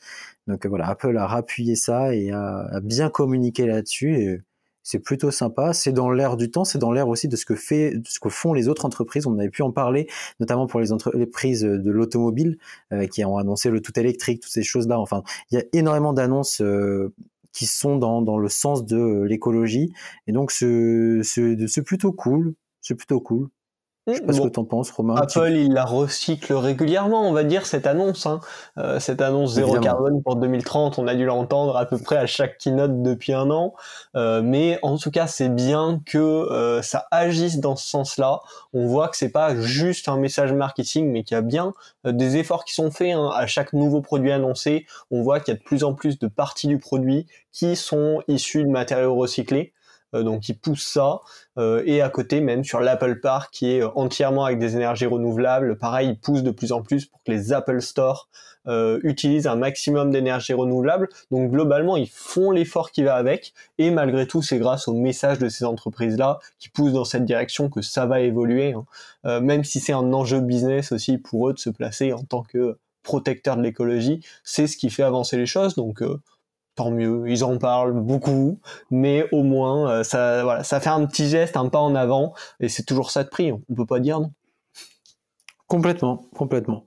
Donc 0.48 0.66
euh, 0.66 0.70
voilà, 0.70 0.90
Apple 0.90 1.18
a 1.18 1.28
rappuyé 1.28 1.76
ça 1.76 2.16
et 2.16 2.32
a, 2.32 2.68
a 2.72 2.80
bien 2.82 3.10
communiqué 3.10 3.66
là-dessus. 3.66 4.44
C'est 4.86 5.00
plutôt 5.00 5.32
sympa. 5.32 5.74
C'est 5.74 5.92
dans 5.92 6.12
l'air 6.12 6.38
du 6.38 6.52
temps, 6.52 6.64
c'est 6.64 6.78
dans 6.78 6.92
l'air 6.92 7.08
aussi 7.10 7.28
de 7.28 7.36
ce 7.36 7.46
que 7.46 7.56
fait, 7.56 7.98
de 7.98 8.08
ce 8.08 8.20
que 8.20 8.30
font 8.30 8.54
les 8.54 8.68
autres 8.68 8.86
entreprises. 8.86 9.26
On 9.26 9.38
avait 9.40 9.50
pu 9.50 9.64
en 9.64 9.72
parler, 9.72 10.08
notamment 10.40 10.68
pour 10.68 10.80
les 10.80 10.92
entreprises 10.94 11.64
de 11.64 11.92
l'automobile 11.92 12.58
euh, 12.94 13.08
qui 13.08 13.26
ont 13.26 13.38
annoncé 13.38 13.72
le 13.72 13.82
tout 13.82 14.00
électrique, 14.00 14.42
toutes 14.42 14.52
ces 14.52 14.64
choses-là. 14.64 15.00
Enfin, 15.00 15.24
il 15.52 15.56
y 15.56 15.58
a 15.58 15.64
énormément 15.74 16.14
d'annonces 16.14 16.62
euh, 16.62 17.12
qui 17.52 17.66
sont 17.66 17.98
dans, 17.98 18.22
dans 18.22 18.38
le 18.38 18.48
sens 18.48 18.86
de 18.86 19.24
l'écologie. 19.24 19.92
Et 20.28 20.32
donc, 20.32 20.52
c'est 20.52 21.84
plutôt 21.84 22.12
cool. 22.12 22.54
C'est 22.82 22.96
plutôt 22.96 23.20
cool. 23.20 23.50
Je 24.08 24.14
sais 24.14 24.22
pas 24.22 24.34
ce 24.34 24.42
que 24.42 24.48
t'en 24.50 24.66
penses, 24.66 24.92
Romain. 24.92 25.16
Apple, 25.16 25.52
il 25.52 25.74
la 25.74 25.84
recycle 25.84 26.54
régulièrement, 26.54 27.28
on 27.28 27.34
va 27.34 27.44
dire, 27.44 27.66
cette 27.66 27.88
annonce. 27.88 28.28
Hein. 28.28 28.40
Euh, 28.78 29.00
cette 29.00 29.20
annonce 29.20 29.54
zéro 29.54 29.80
carbone 29.80 30.22
pour 30.22 30.36
2030, 30.36 31.00
on 31.00 31.08
a 31.08 31.16
dû 31.16 31.26
l'entendre 31.26 31.76
à 31.76 31.86
peu 31.86 31.98
près 31.98 32.18
à 32.18 32.28
chaque 32.28 32.60
keynote 32.60 33.02
depuis 33.02 33.34
un 33.34 33.50
an. 33.50 33.74
Euh, 34.16 34.44
mais 34.44 34.78
en 34.84 34.98
tout 34.98 35.10
cas, 35.10 35.26
c'est 35.26 35.50
bien 35.50 36.02
que 36.06 36.20
euh, 36.20 36.84
ça 36.84 37.08
agisse 37.10 37.60
dans 37.60 37.76
ce 37.76 37.88
sens-là. 37.88 38.42
On 38.74 38.86
voit 38.86 39.08
que 39.08 39.18
c'est 39.18 39.32
pas 39.32 39.56
juste 39.56 40.08
un 40.08 40.18
message 40.18 40.54
marketing, 40.54 41.12
mais 41.12 41.24
qu'il 41.24 41.34
y 41.34 41.38
a 41.40 41.42
bien 41.42 41.74
des 42.06 42.38
efforts 42.38 42.64
qui 42.64 42.76
sont 42.76 42.92
faits 42.92 43.16
hein. 43.16 43.32
à 43.34 43.48
chaque 43.48 43.74
nouveau 43.74 44.02
produit 44.02 44.32
annoncé. 44.32 44.86
On 45.10 45.24
voit 45.24 45.40
qu'il 45.40 45.54
y 45.54 45.58
a 45.58 45.60
de 45.60 45.64
plus 45.64 45.84
en 45.84 45.96
plus 45.96 46.20
de 46.20 46.28
parties 46.28 46.68
du 46.68 46.78
produit 46.78 47.26
qui 47.52 47.76
sont 47.76 48.22
issues 48.28 48.64
de 48.64 48.70
matériaux 48.70 49.16
recyclés. 49.16 49.74
Euh, 50.16 50.24
donc 50.24 50.50
ils 50.50 50.58
poussent 50.58 50.88
ça. 50.88 51.20
Euh, 51.58 51.84
et 51.86 52.02
à 52.02 52.10
côté, 52.10 52.42
même 52.42 52.64
sur 52.64 52.80
l'Apple 52.80 53.20
Park, 53.20 53.50
qui 53.52 53.72
est 53.72 53.82
euh, 53.82 53.90
entièrement 53.96 54.46
avec 54.46 54.60
des 54.60 54.76
énergies 54.76 55.06
renouvelables, 55.06 55.78
pareil, 55.78 56.10
ils 56.10 56.20
poussent 56.20 56.44
de 56.44 56.52
plus 56.52 56.72
en 56.72 56.82
plus 56.82 57.06
pour 57.06 57.22
que 57.24 57.32
les 57.32 57.54
Apple 57.54 57.82
Store 57.82 58.30
utilisent 59.04 59.46
un 59.46 59.58
maximum 59.58 60.10
d'énergie 60.10 60.54
renouvelable. 60.54 61.10
Donc 61.30 61.52
globalement, 61.52 61.98
ils 61.98 62.10
font 62.10 62.50
l'effort 62.50 62.90
qui 62.90 63.04
va 63.04 63.14
avec. 63.14 63.54
Et 63.78 63.92
malgré 63.92 64.26
tout, 64.26 64.42
c'est 64.42 64.58
grâce 64.58 64.88
au 64.88 64.94
message 64.94 65.38
de 65.38 65.50
ces 65.50 65.66
entreprises-là 65.66 66.40
qui 66.58 66.70
poussent 66.70 66.94
dans 66.94 67.06
cette 67.06 67.26
direction 67.26 67.70
que 67.70 67.84
ça 67.84 68.08
va 68.08 68.22
évoluer. 68.22 68.74
Hein. 68.74 69.40
même 69.42 69.64
si 69.64 69.80
c'est 69.80 69.94
un 69.94 70.12
enjeu 70.14 70.40
business 70.40 70.92
aussi 70.92 71.20
pour 71.20 71.50
eux 71.50 71.54
de 71.54 71.60
se 71.60 71.70
placer 71.70 72.12
en 72.12 72.24
tant 72.24 72.42
que 72.42 72.80
protecteur 73.04 73.56
de 73.56 73.62
l'écologie, 73.62 74.26
c'est 74.44 74.66
ce 74.66 74.78
qui 74.78 74.90
fait 74.90 75.04
avancer 75.04 75.38
les 75.38 75.46
choses. 75.46 75.76
Donc 75.76 76.02
tant 76.76 76.92
mieux, 76.92 77.24
ils 77.28 77.44
en 77.44 77.58
parlent 77.58 77.94
beaucoup, 77.94 78.60
mais 78.92 79.28
au 79.32 79.44
moins 79.44 79.90
euh, 79.90 80.04
ça, 80.04 80.44
voilà, 80.44 80.64
ça 80.64 80.80
fait 80.80 80.90
un 80.90 81.06
petit 81.06 81.30
geste, 81.30 81.58
un 81.58 81.70
pas 81.70 81.80
en 81.80 81.96
avant, 81.96 82.34
et 82.60 82.70
c'est 82.70 82.84
toujours 82.84 83.12
ça 83.12 83.24
de 83.24 83.30
prix, 83.30 83.52
on 83.52 83.62
peut 83.76 83.86
pas 83.86 84.00
dire 84.00 84.20
non? 84.20 84.32
Complètement, 85.68 86.26
complètement. 86.36 86.86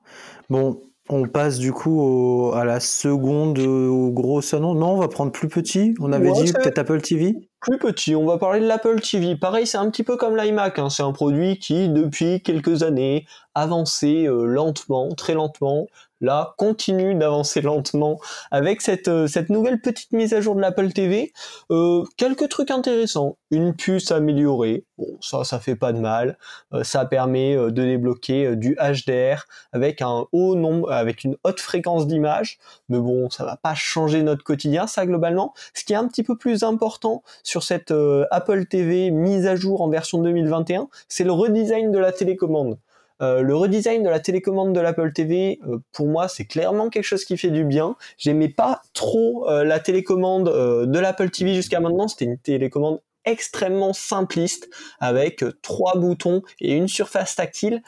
Bon, 0.51 0.81
on 1.11 1.27
passe 1.27 1.59
du 1.59 1.73
coup 1.73 2.53
à 2.55 2.65
la 2.65 2.81
seconde, 2.81 3.59
au 3.59 4.11
gros 4.11 4.43
salon. 4.43 4.75
Non, 4.75 4.93
on 4.93 4.99
va 4.99 5.09
prendre 5.09 5.33
plus 5.33 5.49
petit. 5.49 5.95
On 6.01 6.13
avait 6.13 6.33
dit 6.33 6.53
peut-être 6.53 6.79
Apple 6.79 7.01
TV. 7.01 7.49
Plus 7.61 7.79
petit. 7.79 8.15
On 8.15 8.27
va 8.27 8.39
parler 8.39 8.61
de 8.61 8.67
l'Apple 8.67 9.01
TV. 9.01 9.35
Pareil, 9.37 9.67
c'est 9.67 9.79
un 9.79 9.91
petit 9.91 10.03
peu 10.03 10.17
comme 10.17 10.37
l'iMac. 10.37 10.79
Hein. 10.79 10.91
C'est 10.91 11.03
un 11.03 11.13
produit 11.13 11.59
qui, 11.59 11.89
depuis 11.89 12.43
quelques 12.43 12.83
années, 12.83 13.27
avançait 13.55 14.29
euh, 14.29 14.45
lentement, 14.45 15.09
très 15.15 15.35
lentement, 15.35 15.87
là 16.21 16.55
continue 16.57 17.15
d'avancer 17.15 17.61
lentement 17.61 18.19
avec 18.51 18.81
cette, 18.81 19.09
euh, 19.09 19.27
cette 19.27 19.51
nouvelle 19.51 19.81
petite 19.81 20.13
mise 20.13 20.35
à 20.35 20.41
jour 20.41 20.55
de 20.55 20.61
l'Apple 20.61 20.93
TV. 20.93 21.33
Euh, 21.71 22.05
quelques 22.17 22.49
trucs 22.49 22.71
intéressants. 22.71 23.37
Une 23.51 23.75
puce 23.75 24.11
améliorée, 24.11 24.85
bon 24.99 25.17
ça 25.21 25.43
ça 25.45 25.59
fait 25.59 25.77
pas 25.77 25.93
de 25.93 26.01
mal. 26.01 26.37
Euh, 26.75 26.85
ça 26.85 27.05
permet 27.07 27.57
de 27.57 27.71
débloquer 27.71 28.57
du 28.57 28.77
HDR 28.77 29.47
avec 29.73 30.03
un 30.03 30.27
haut 30.33 30.55
nombre, 30.55 30.93
avec 30.93 31.25
une 31.25 31.37
haute 31.45 31.61
fréquence 31.61 32.07
d'image. 32.07 32.59
Mais 32.89 32.99
bon, 32.99 33.31
ça 33.31 33.45
va 33.45 33.57
pas 33.57 33.75
changer 33.75 34.23
notre 34.23 34.45
quotidien 34.45 34.87
ça 34.87 35.07
globalement. 35.07 35.55
Ce 35.75 35.85
qui 35.85 35.93
est 35.93 35.97
un 35.97 36.09
petit 36.09 36.23
peu 36.23 36.37
plus 36.37 36.63
important 36.63 37.23
sur 37.43 37.63
cette 37.63 37.93
Apple 38.31 38.67
TV 38.67 39.11
mise 39.11 39.47
à 39.47 39.57
jour 39.57 39.81
en 39.81 39.89
version 39.89 40.21
2021, 40.21 40.89
c'est 41.09 41.25
le 41.25 41.33
redesign 41.33 41.91
de 41.91 41.99
la 41.99 42.13
télécommande. 42.13 42.79
Euh, 43.21 43.43
le 43.43 43.57
redesign 43.57 44.03
de 44.03 44.09
la 44.09 44.21
télécommande 44.21 44.73
de 44.73 44.81
l'Apple 44.81 45.13
TV, 45.13 45.59
euh, 45.67 45.79
pour 45.93 46.07
moi, 46.07 46.29
c'est 46.29 46.45
clairement 46.45 46.89
quelque 46.89 47.05
chose 47.05 47.25
qui 47.25 47.37
fait 47.37 47.51
du 47.51 47.65
bien. 47.65 47.97
J'aimais 48.17 48.49
pas 48.49 48.83
trop 48.93 49.49
euh, 49.49 49.65
la 49.65 49.81
télécommande 49.81 50.49
de 50.87 50.99
l'Apple 50.99 51.31
TV 51.31 51.55
jusqu'à 51.55 51.81
maintenant. 51.81 52.09
C'était 52.09 52.27
une 52.27 52.39
télécommande 52.39 53.01
extrêmement 53.25 53.93
simpliste 53.93 54.69
avec 55.01 55.45
trois 55.63 55.99
boutons 55.99 56.43
et 56.61 56.75
une 56.75 56.89
surface 56.89 57.37
tactile. 57.37 57.83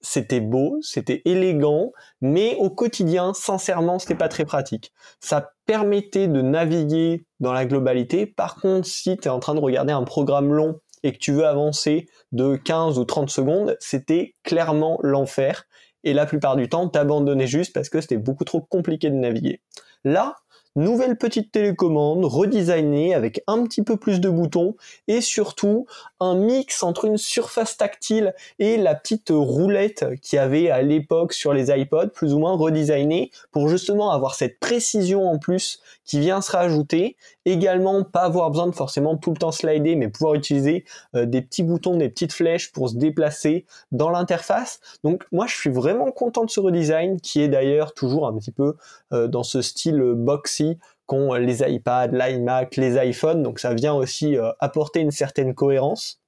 C'était 0.00 0.40
beau, 0.40 0.78
c'était 0.80 1.22
élégant, 1.24 1.90
mais 2.20 2.54
au 2.60 2.70
quotidien, 2.70 3.34
sincèrement, 3.34 3.98
c'était 3.98 4.14
pas 4.14 4.28
très 4.28 4.44
pratique. 4.44 4.92
Ça 5.18 5.50
permettait 5.66 6.28
de 6.28 6.40
naviguer 6.40 7.26
dans 7.40 7.52
la 7.52 7.66
globalité. 7.66 8.24
Par 8.24 8.54
contre, 8.60 8.86
si 8.86 9.16
tu 9.16 9.26
es 9.26 9.30
en 9.30 9.40
train 9.40 9.56
de 9.56 9.60
regarder 9.60 9.92
un 9.92 10.04
programme 10.04 10.52
long 10.52 10.80
et 11.02 11.12
que 11.12 11.18
tu 11.18 11.32
veux 11.32 11.46
avancer 11.46 12.08
de 12.32 12.56
15 12.56 12.98
ou 12.98 13.04
30 13.04 13.30
secondes, 13.30 13.76
c'était 13.80 14.34
clairement 14.42 14.98
l'enfer. 15.02 15.64
Et 16.04 16.12
la 16.12 16.26
plupart 16.26 16.56
du 16.56 16.68
temps, 16.68 16.88
t'abandonnais 16.88 17.46
juste 17.46 17.72
parce 17.72 17.88
que 17.88 18.00
c'était 18.00 18.16
beaucoup 18.16 18.44
trop 18.44 18.60
compliqué 18.60 19.10
de 19.10 19.16
naviguer. 19.16 19.60
Là, 20.04 20.36
nouvelle 20.76 21.18
petite 21.18 21.52
télécommande 21.52 22.24
redesignée 22.24 23.14
avec 23.14 23.42
un 23.46 23.64
petit 23.64 23.82
peu 23.82 23.96
plus 23.96 24.20
de 24.20 24.28
boutons 24.28 24.76
et 25.08 25.20
surtout 25.20 25.86
un 26.20 26.34
mix 26.34 26.82
entre 26.82 27.04
une 27.04 27.16
surface 27.16 27.76
tactile 27.76 28.34
et 28.58 28.76
la 28.76 28.94
petite 28.94 29.30
roulette 29.30 30.06
qui 30.20 30.36
avait 30.36 30.70
à 30.70 30.82
l'époque 30.82 31.32
sur 31.32 31.52
les 31.52 31.70
iPods 31.70 32.08
plus 32.08 32.34
ou 32.34 32.38
moins 32.38 32.56
redesignée 32.56 33.30
pour 33.52 33.68
justement 33.68 34.10
avoir 34.10 34.34
cette 34.34 34.58
précision 34.58 35.30
en 35.30 35.38
plus 35.38 35.80
qui 36.04 36.20
vient 36.20 36.40
se 36.40 36.50
rajouter. 36.50 37.16
Également 37.44 38.02
pas 38.02 38.22
avoir 38.22 38.50
besoin 38.50 38.66
de 38.66 38.74
forcément 38.74 39.16
tout 39.16 39.30
le 39.30 39.36
temps 39.36 39.52
slider 39.52 39.96
mais 39.96 40.08
pouvoir 40.08 40.34
utiliser 40.34 40.84
euh, 41.14 41.24
des 41.24 41.42
petits 41.42 41.62
boutons, 41.62 41.96
des 41.96 42.08
petites 42.08 42.32
flèches 42.32 42.72
pour 42.72 42.88
se 42.88 42.96
déplacer 42.96 43.64
dans 43.92 44.10
l'interface. 44.10 44.80
Donc 45.04 45.24
moi 45.32 45.46
je 45.46 45.54
suis 45.54 45.70
vraiment 45.70 46.10
content 46.10 46.44
de 46.44 46.50
ce 46.50 46.60
redesign 46.60 47.20
qui 47.20 47.42
est 47.42 47.48
d'ailleurs 47.48 47.94
toujours 47.94 48.26
un 48.26 48.36
petit 48.36 48.52
peu 48.52 48.74
euh, 49.12 49.28
dans 49.28 49.44
ce 49.44 49.62
style 49.62 50.00
boxy 50.14 50.78
qu'ont 51.08 51.34
les 51.34 51.62
iPads, 51.62 52.08
l'iMac, 52.12 52.76
les 52.76 53.02
iPhones, 53.08 53.42
donc 53.42 53.58
ça 53.58 53.74
vient 53.74 53.94
aussi 53.94 54.36
euh, 54.36 54.52
apporter 54.60 55.00
une 55.00 55.10
certaine 55.10 55.54
cohérence. 55.54 56.20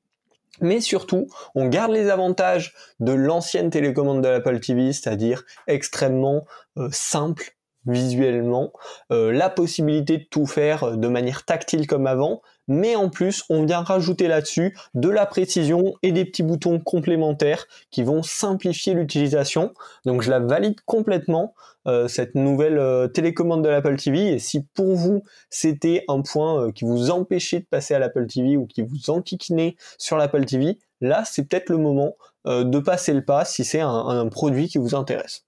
Mais 0.60 0.80
surtout, 0.80 1.28
on 1.54 1.68
garde 1.68 1.92
les 1.92 2.08
avantages 2.10 2.74
de 2.98 3.12
l'ancienne 3.12 3.70
télécommande 3.70 4.22
de 4.22 4.28
l'Apple 4.28 4.58
TV, 4.58 4.92
c'est-à-dire 4.92 5.44
extrêmement 5.68 6.44
euh, 6.78 6.88
simple 6.90 7.56
visuellement, 7.86 8.72
euh, 9.10 9.32
la 9.32 9.48
possibilité 9.48 10.18
de 10.18 10.24
tout 10.24 10.46
faire 10.46 10.96
de 10.96 11.08
manière 11.08 11.44
tactile 11.44 11.86
comme 11.86 12.06
avant, 12.06 12.42
mais 12.70 12.94
en 12.94 13.10
plus 13.10 13.44
on 13.50 13.64
vient 13.64 13.82
rajouter 13.82 14.28
là-dessus 14.28 14.76
de 14.94 15.10
la 15.10 15.26
précision 15.26 15.94
et 16.02 16.12
des 16.12 16.24
petits 16.24 16.44
boutons 16.44 16.78
complémentaires 16.78 17.66
qui 17.90 18.04
vont 18.04 18.22
simplifier 18.22 18.94
l'utilisation. 18.94 19.74
Donc 20.06 20.22
je 20.22 20.30
la 20.30 20.38
valide 20.38 20.80
complètement 20.86 21.52
euh, 21.88 22.08
cette 22.08 22.34
nouvelle 22.34 22.78
euh, 22.78 23.08
télécommande 23.08 23.64
de 23.64 23.68
l'Apple 23.68 23.96
TV 23.96 24.34
et 24.34 24.38
si 24.38 24.62
pour 24.74 24.94
vous 24.94 25.24
c'était 25.50 26.04
un 26.08 26.22
point 26.22 26.62
euh, 26.62 26.72
qui 26.72 26.84
vous 26.84 27.10
empêchait 27.10 27.60
de 27.60 27.66
passer 27.66 27.94
à 27.94 27.98
l'Apple 27.98 28.26
TV 28.26 28.56
ou 28.56 28.66
qui 28.66 28.82
vous 28.82 29.10
enquiquinait 29.10 29.76
sur 29.98 30.16
l'Apple 30.16 30.44
TV, 30.44 30.78
là 31.00 31.24
c'est 31.26 31.48
peut-être 31.48 31.70
le 31.70 31.78
moment 31.78 32.14
de 32.46 32.78
passer 32.78 33.12
le 33.12 33.22
pas 33.22 33.44
si 33.44 33.64
c'est 33.64 33.80
un 33.80 34.26
produit 34.28 34.68
qui 34.68 34.78
vous 34.78 34.94
intéresse. 34.94 35.44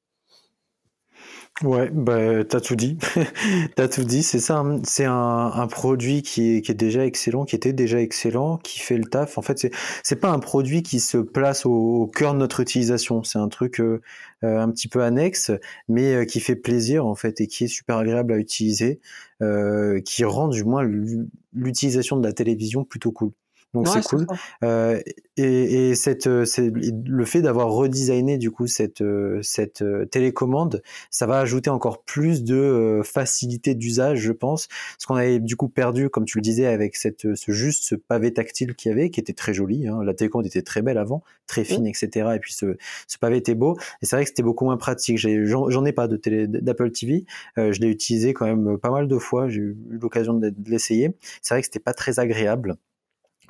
Ouais, 1.61 1.91
bah, 1.93 2.45
t'as 2.45 2.61
tout 2.61 2.75
dit. 2.75 2.99
t'as 3.77 3.87
tout 3.87 4.03
dit, 4.03 4.23
c'est 4.25 4.41
ça. 4.41 4.59
Hein. 4.59 4.81
C'est 4.85 5.05
un, 5.05 5.13
un, 5.55 5.67
produit 5.69 6.23
qui 6.23 6.57
est, 6.57 6.63
qui 6.63 6.73
est 6.73 6.75
déjà 6.75 7.05
excellent, 7.05 7.45
qui 7.45 7.55
était 7.55 7.73
déjà 7.73 8.01
excellent, 8.01 8.57
qui 8.59 8.81
fait 8.81 8.97
le 8.97 9.05
taf. 9.05 9.39
En 9.39 9.43
fait, 9.43 9.59
c'est, 9.59 9.71
c'est 10.03 10.17
pas 10.17 10.31
un 10.31 10.41
produit 10.41 10.83
qui 10.83 10.99
se 10.99 11.19
place 11.19 11.65
au, 11.65 12.11
cœur 12.13 12.33
de 12.33 12.39
notre 12.39 12.61
utilisation. 12.61 13.23
C'est 13.23 13.39
un 13.39 13.49
truc 13.49 13.81
euh, 13.81 14.01
euh, 14.43 14.59
un 14.59 14.71
petit 14.71 14.89
peu 14.89 15.03
annexe, 15.05 15.53
mais 15.89 16.15
euh, 16.15 16.25
qui 16.25 16.41
fait 16.41 16.57
plaisir, 16.57 17.07
en 17.07 17.15
fait, 17.15 17.41
et 17.41 17.47
qui 17.47 17.65
est 17.65 17.69
super 17.69 17.99
agréable 17.99 18.33
à 18.33 18.39
utiliser, 18.39 19.01
qui 20.05 20.25
rend 20.25 20.49
du 20.49 20.65
moins 20.65 20.83
l'utilisation 21.53 22.17
de 22.17 22.27
la 22.27 22.33
télévision 22.33 22.85
plutôt 22.85 23.13
cool. 23.13 23.33
Donc 23.75 23.89
c'est 23.89 24.03
cool. 24.03 24.27
Euh, 24.65 25.01
et, 25.39 25.91
et 25.91 25.95
cette, 25.95 26.27
euh, 26.27 26.45
le 27.07 27.25
fait 27.25 27.41
d'avoir 27.41 27.71
redesigné 27.71 28.37
du 28.37 28.51
coup 28.51 28.67
cette, 28.67 29.01
euh, 29.01 29.39
cette 29.43 29.81
euh, 29.81 30.05
télécommande, 30.05 30.83
ça 31.11 31.27
va 31.27 31.39
ajouter 31.39 31.71
encore 31.71 32.03
plus 32.05 32.45
de 32.45 33.01
facilité 33.03 33.75
d'usage, 33.75 34.19
je 34.19 34.33
pense. 34.33 34.69
Ce 34.99 35.07
qu'on 35.07 35.15
avait 35.15 35.39
du 35.39 35.57
coup 35.57 35.69
perdu, 35.69 36.11
comme 36.11 36.27
tu 36.27 36.37
le 36.37 36.43
disais, 36.43 36.67
avec 36.67 36.97
cette, 36.97 37.35
ce 37.35 37.53
juste 37.53 37.85
ce 37.85 37.95
pavé 37.95 38.35
tactile 38.35 38.75
qu'il 38.75 38.91
y 38.91 38.93
avait, 38.93 39.09
qui 39.09 39.21
était 39.21 39.33
très 39.33 39.55
joli. 39.55 39.89
Hein. 39.89 40.05
La 40.05 40.13
télécommande 40.13 40.47
était 40.47 40.63
très 40.63 40.83
belle 40.83 40.99
avant, 40.99 41.23
très 41.47 41.65
fine, 41.65 41.87
etc. 41.87 42.33
Et 42.37 42.39
puis 42.39 42.53
ce, 42.53 42.77
ce 43.07 43.19
pavé 43.19 43.39
était 43.39 43.55
beau. 43.55 43.79
Et 44.03 44.07
c'est 44.07 44.17
vrai 44.17 44.25
que 44.25 44.29
c'était 44.29 44.43
beaucoup 44.43 44.67
moins 44.67 44.77
pratique. 44.77 45.17
J'en 45.17 45.85
ai 45.87 45.93
pas 45.93 46.09
de 46.09 46.17
télé 46.17 46.47
d'Apple 46.47 46.91
TV. 46.91 47.25
je 47.57 47.81
l'ai 47.81 47.89
utilisé 47.89 48.35
quand 48.35 48.47
même 48.47 48.77
pas 48.79 48.91
mal 48.91 49.09
de 49.09 49.19
fois. 49.19 49.49
J'ai 49.49 49.61
eu 49.61 49.77
l'occasion 49.89 50.35
de 50.35 50.53
l'essayer. 50.67 51.17
C'est 51.41 51.55
vrai 51.55 51.63
que 51.63 51.67
c'était 51.67 51.81
pas 51.81 51.95
très 51.95 52.19
agréable. 52.19 52.77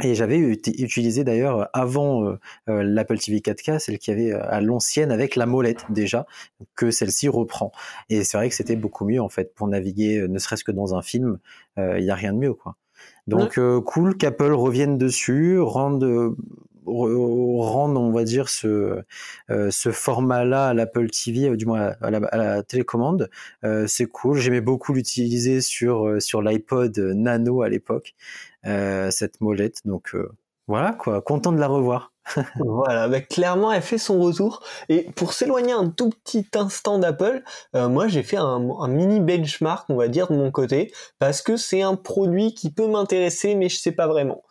Et 0.02 0.14
j'avais 0.14 0.38
utilisé 0.38 1.22
d'ailleurs 1.22 1.68
avant 1.72 2.24
euh, 2.24 2.38
euh, 2.68 2.82
l'Apple 2.82 3.18
TV 3.18 3.38
4K, 3.38 3.78
celle 3.78 3.98
qui 3.98 4.10
avait 4.10 4.32
euh, 4.32 4.44
à 4.50 4.60
l'ancienne 4.60 5.12
avec 5.12 5.36
la 5.36 5.46
molette 5.46 5.84
déjà, 5.90 6.26
que 6.74 6.90
celle-ci 6.90 7.28
reprend. 7.28 7.72
Et 8.08 8.24
c'est 8.24 8.36
vrai 8.36 8.48
que 8.48 8.54
c'était 8.54 8.76
beaucoup 8.76 9.04
mieux 9.04 9.20
en 9.20 9.28
fait 9.28 9.54
pour 9.54 9.68
naviguer, 9.68 10.26
ne 10.28 10.38
serait-ce 10.38 10.64
que 10.64 10.72
dans 10.72 10.94
un 10.94 11.02
film, 11.02 11.38
il 11.76 12.02
n'y 12.02 12.10
a 12.10 12.14
rien 12.14 12.32
de 12.32 12.38
mieux 12.38 12.54
quoi. 12.54 12.76
Donc 13.26 13.58
cool 13.84 14.16
qu'Apple 14.16 14.52
revienne 14.52 14.98
dessus, 14.98 15.58
rende 15.60 16.34
rendre, 16.86 18.00
on 18.00 18.12
va 18.12 18.24
dire, 18.24 18.48
ce, 18.48 19.02
euh, 19.50 19.70
ce 19.70 19.90
format-là 19.90 20.68
à 20.68 20.74
l'Apple 20.74 21.08
TV, 21.10 21.48
euh, 21.48 21.56
du 21.56 21.66
moins 21.66 21.94
à 22.00 22.10
la, 22.10 22.62
télécommande. 22.62 23.30
Euh, 23.64 23.86
c'est 23.86 24.06
cool. 24.06 24.38
J'aimais 24.38 24.60
beaucoup 24.60 24.92
l'utiliser 24.92 25.60
sur, 25.60 26.20
sur 26.20 26.42
l'iPod 26.42 26.96
Nano 26.98 27.62
à 27.62 27.68
l'époque, 27.68 28.14
cette 28.64 29.40
molette. 29.40 29.80
Donc 29.84 30.16
voilà, 30.68 30.92
quoi. 30.92 31.20
Content 31.22 31.52
de 31.52 31.58
la 31.58 31.68
revoir. 31.68 32.12
voilà, 32.60 33.08
bah, 33.08 33.20
clairement, 33.20 33.72
elle 33.72 33.82
fait 33.82 33.98
son 33.98 34.20
retour. 34.20 34.62
Et 34.88 35.10
pour 35.16 35.32
s'éloigner 35.32 35.72
un 35.72 35.88
tout 35.88 36.10
petit 36.10 36.46
instant 36.54 36.98
d'Apple, 36.98 37.42
moi 37.74 38.06
j'ai 38.06 38.22
fait 38.22 38.36
un, 38.36 38.68
un, 38.78 38.88
mini 38.88 39.18
benchmark, 39.18 39.90
on 39.90 39.96
va 39.96 40.06
dire, 40.06 40.28
de 40.28 40.36
mon 40.36 40.52
côté, 40.52 40.92
parce 41.18 41.42
que 41.42 41.56
c'est 41.56 41.82
un 41.82 41.96
produit 41.96 42.54
qui 42.54 42.70
peut 42.70 42.86
m'intéresser, 42.86 43.56
mais 43.56 43.68
je 43.68 43.76
sais 43.76 43.92
pas 43.92 44.06
vraiment. 44.06 44.42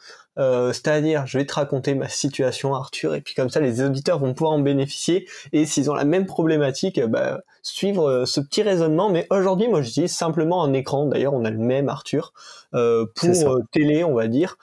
Euh, 0.41 0.73
c'est-à-dire, 0.73 1.27
je 1.27 1.37
vais 1.37 1.45
te 1.45 1.53
raconter 1.53 1.93
ma 1.93 2.09
situation, 2.09 2.73
Arthur, 2.73 3.13
et 3.13 3.21
puis 3.21 3.35
comme 3.35 3.49
ça, 3.49 3.59
les 3.59 3.81
auditeurs 3.81 4.19
vont 4.19 4.33
pouvoir 4.33 4.53
en 4.53 4.59
bénéficier. 4.59 5.27
Et 5.53 5.65
s'ils 5.65 5.91
ont 5.91 5.93
la 5.93 6.03
même 6.03 6.25
problématique, 6.25 6.97
euh, 6.97 7.07
bah, 7.07 7.41
suivre 7.61 8.09
euh, 8.09 8.25
ce 8.25 8.41
petit 8.41 8.63
raisonnement. 8.63 9.09
Mais 9.09 9.27
aujourd'hui, 9.29 9.67
moi, 9.67 9.83
j'utilise 9.83 10.13
simplement 10.15 10.63
un 10.63 10.73
écran. 10.73 11.05
D'ailleurs, 11.05 11.33
on 11.33 11.45
a 11.45 11.51
le 11.51 11.59
même, 11.59 11.89
Arthur, 11.89 12.33
pour 12.71 13.59
télé, 13.71 14.03
on 14.03 14.13
va 14.13 14.27
dire, 14.27 14.57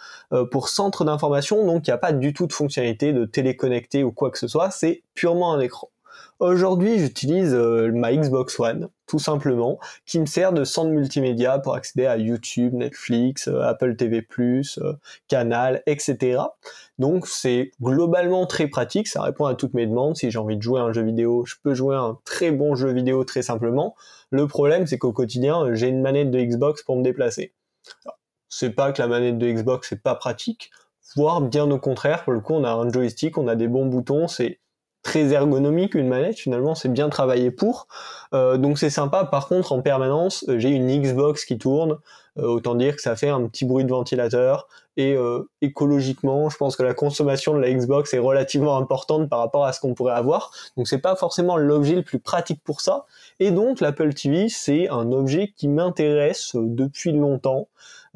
pour 0.51 0.69
centre 0.69 1.05
d'information. 1.05 1.65
Donc, 1.67 1.87
il 1.87 1.91
n'y 1.91 1.95
a 1.95 1.99
pas 1.99 2.13
du 2.13 2.33
tout 2.33 2.47
de 2.47 2.53
fonctionnalité 2.53 3.13
de 3.13 3.25
téléconnecter 3.27 4.03
ou 4.03 4.13
quoi 4.13 4.31
que 4.31 4.39
ce 4.39 4.49
soit. 4.49 4.71
C'est 4.71 5.03
purement 5.15 5.53
un 5.53 5.61
écran. 5.61 5.91
Aujourd'hui, 6.41 7.01
j'utilise 7.01 7.53
euh, 7.53 7.91
ma 7.93 8.15
Xbox 8.15 8.61
One, 8.61 8.91
tout 9.09 9.19
simplement, 9.19 9.81
qui 10.07 10.21
me 10.21 10.27
sert 10.27 10.53
de 10.53 10.63
centre 10.63 10.91
multimédia 10.91 11.59
pour 11.59 11.75
accéder 11.75 12.07
à 12.07 12.17
YouTube, 12.17 12.75
Netflix, 12.75 13.49
euh, 13.49 13.63
Apple 13.63 13.97
TV+, 13.97 14.25
euh, 14.79 14.93
Canal, 15.27 15.83
etc. 15.87 16.41
Donc 17.01 17.27
c'est 17.27 17.73
globalement 17.83 18.47
très 18.47 18.69
pratique, 18.69 19.09
ça 19.09 19.21
répond 19.23 19.47
à 19.47 19.57
toutes 19.57 19.75
mes 19.75 19.89
demandes. 19.89 20.17
Si 20.17 20.31
j'ai 20.31 20.39
envie 20.39 20.57
de 20.57 20.63
jouer 20.63 20.81
à 20.81 20.85
un 20.85 20.93
jeu 20.93 21.03
vidéo, 21.03 21.45
je 21.45 21.57
peux 21.61 21.75
jouer 21.75 21.97
à 21.97 22.03
un 22.03 22.19
très 22.25 22.53
bon 22.53 22.77
jeu 22.77 22.93
vidéo 22.93 23.25
très 23.25 23.43
simplement. 23.43 23.97
Le 24.31 24.47
problème, 24.47 24.87
c'est 24.87 24.99
qu'au 24.99 25.13
quotidien, 25.13 25.75
j'ai 25.75 25.89
une 25.89 26.03
manette 26.03 26.31
de 26.31 26.41
Xbox 26.41 26.85
pour 26.85 26.97
me 26.97 27.03
déplacer. 27.03 27.53
C'est 28.49 28.71
pas 28.71 28.93
que 28.93 29.03
la 29.03 29.09
manette 29.09 29.39
de 29.39 29.51
Xbox 29.51 29.89
c'est 29.89 30.03
pas 30.05 30.15
pratique, 30.15 30.71
voire 31.17 31.41
bien 31.41 31.69
au 31.69 31.81
contraire, 31.81 32.23
pour 32.23 32.33
le 32.33 32.39
coup, 32.41 32.55
on 32.55 32.63
a 32.63 32.71
un 32.71 32.93
joystick, 32.93 33.39
on 33.39 33.49
a 33.49 33.57
des 33.57 33.67
bons 33.67 33.87
boutons, 33.87 34.29
c'est 34.29 34.61
très 35.03 35.33
ergonomique 35.33 35.95
une 35.95 36.09
manette 36.09 36.39
finalement 36.39 36.75
c'est 36.75 36.89
bien 36.89 37.09
travaillé 37.09 37.51
pour. 37.51 37.89
Euh, 38.35 38.57
donc 38.57 38.79
c'est 38.79 38.91
sympa. 38.91 39.25
Par 39.25 39.49
contre 39.49 39.73
en 39.73 39.81
permanence 39.81 40.45
euh, 40.49 40.59
j'ai 40.59 40.71
une 40.71 40.89
Xbox 40.89 41.45
qui 41.45 41.59
tourne. 41.59 41.99
Euh, 42.39 42.47
autant 42.47 42.75
dire 42.75 42.95
que 42.95 43.03
ça 43.03 43.17
fait 43.17 43.29
un 43.29 43.47
petit 43.49 43.65
bruit 43.65 43.85
de 43.85 43.91
ventilateur. 43.91 44.69
Et 44.97 45.17
écologiquement 45.61 46.51
je 46.51 46.57
pense 46.57 46.75
que 46.75 46.83
la 46.83 46.93
consommation 46.93 47.55
de 47.55 47.61
la 47.61 47.73
Xbox 47.73 48.13
est 48.15 48.19
relativement 48.19 48.77
importante 48.77 49.29
par 49.29 49.39
rapport 49.39 49.65
à 49.65 49.73
ce 49.73 49.79
qu'on 49.79 49.95
pourrait 49.95 50.15
avoir. 50.15 50.51
Donc 50.77 50.89
c'est 50.89 50.99
pas 50.99 51.15
forcément 51.15 51.57
l'objet 51.57 51.95
le 51.95 52.03
plus 52.03 52.19
pratique 52.19 52.61
pour 52.65 52.81
ça. 52.81 53.07
Et 53.39 53.53
donc 53.53 53.79
l'Apple 53.79 54.13
TV 54.13 54.49
c'est 54.49 54.89
un 54.89 55.13
objet 55.13 55.53
qui 55.57 55.69
m'intéresse 55.69 56.51
depuis 56.57 57.13
longtemps. 57.13 57.69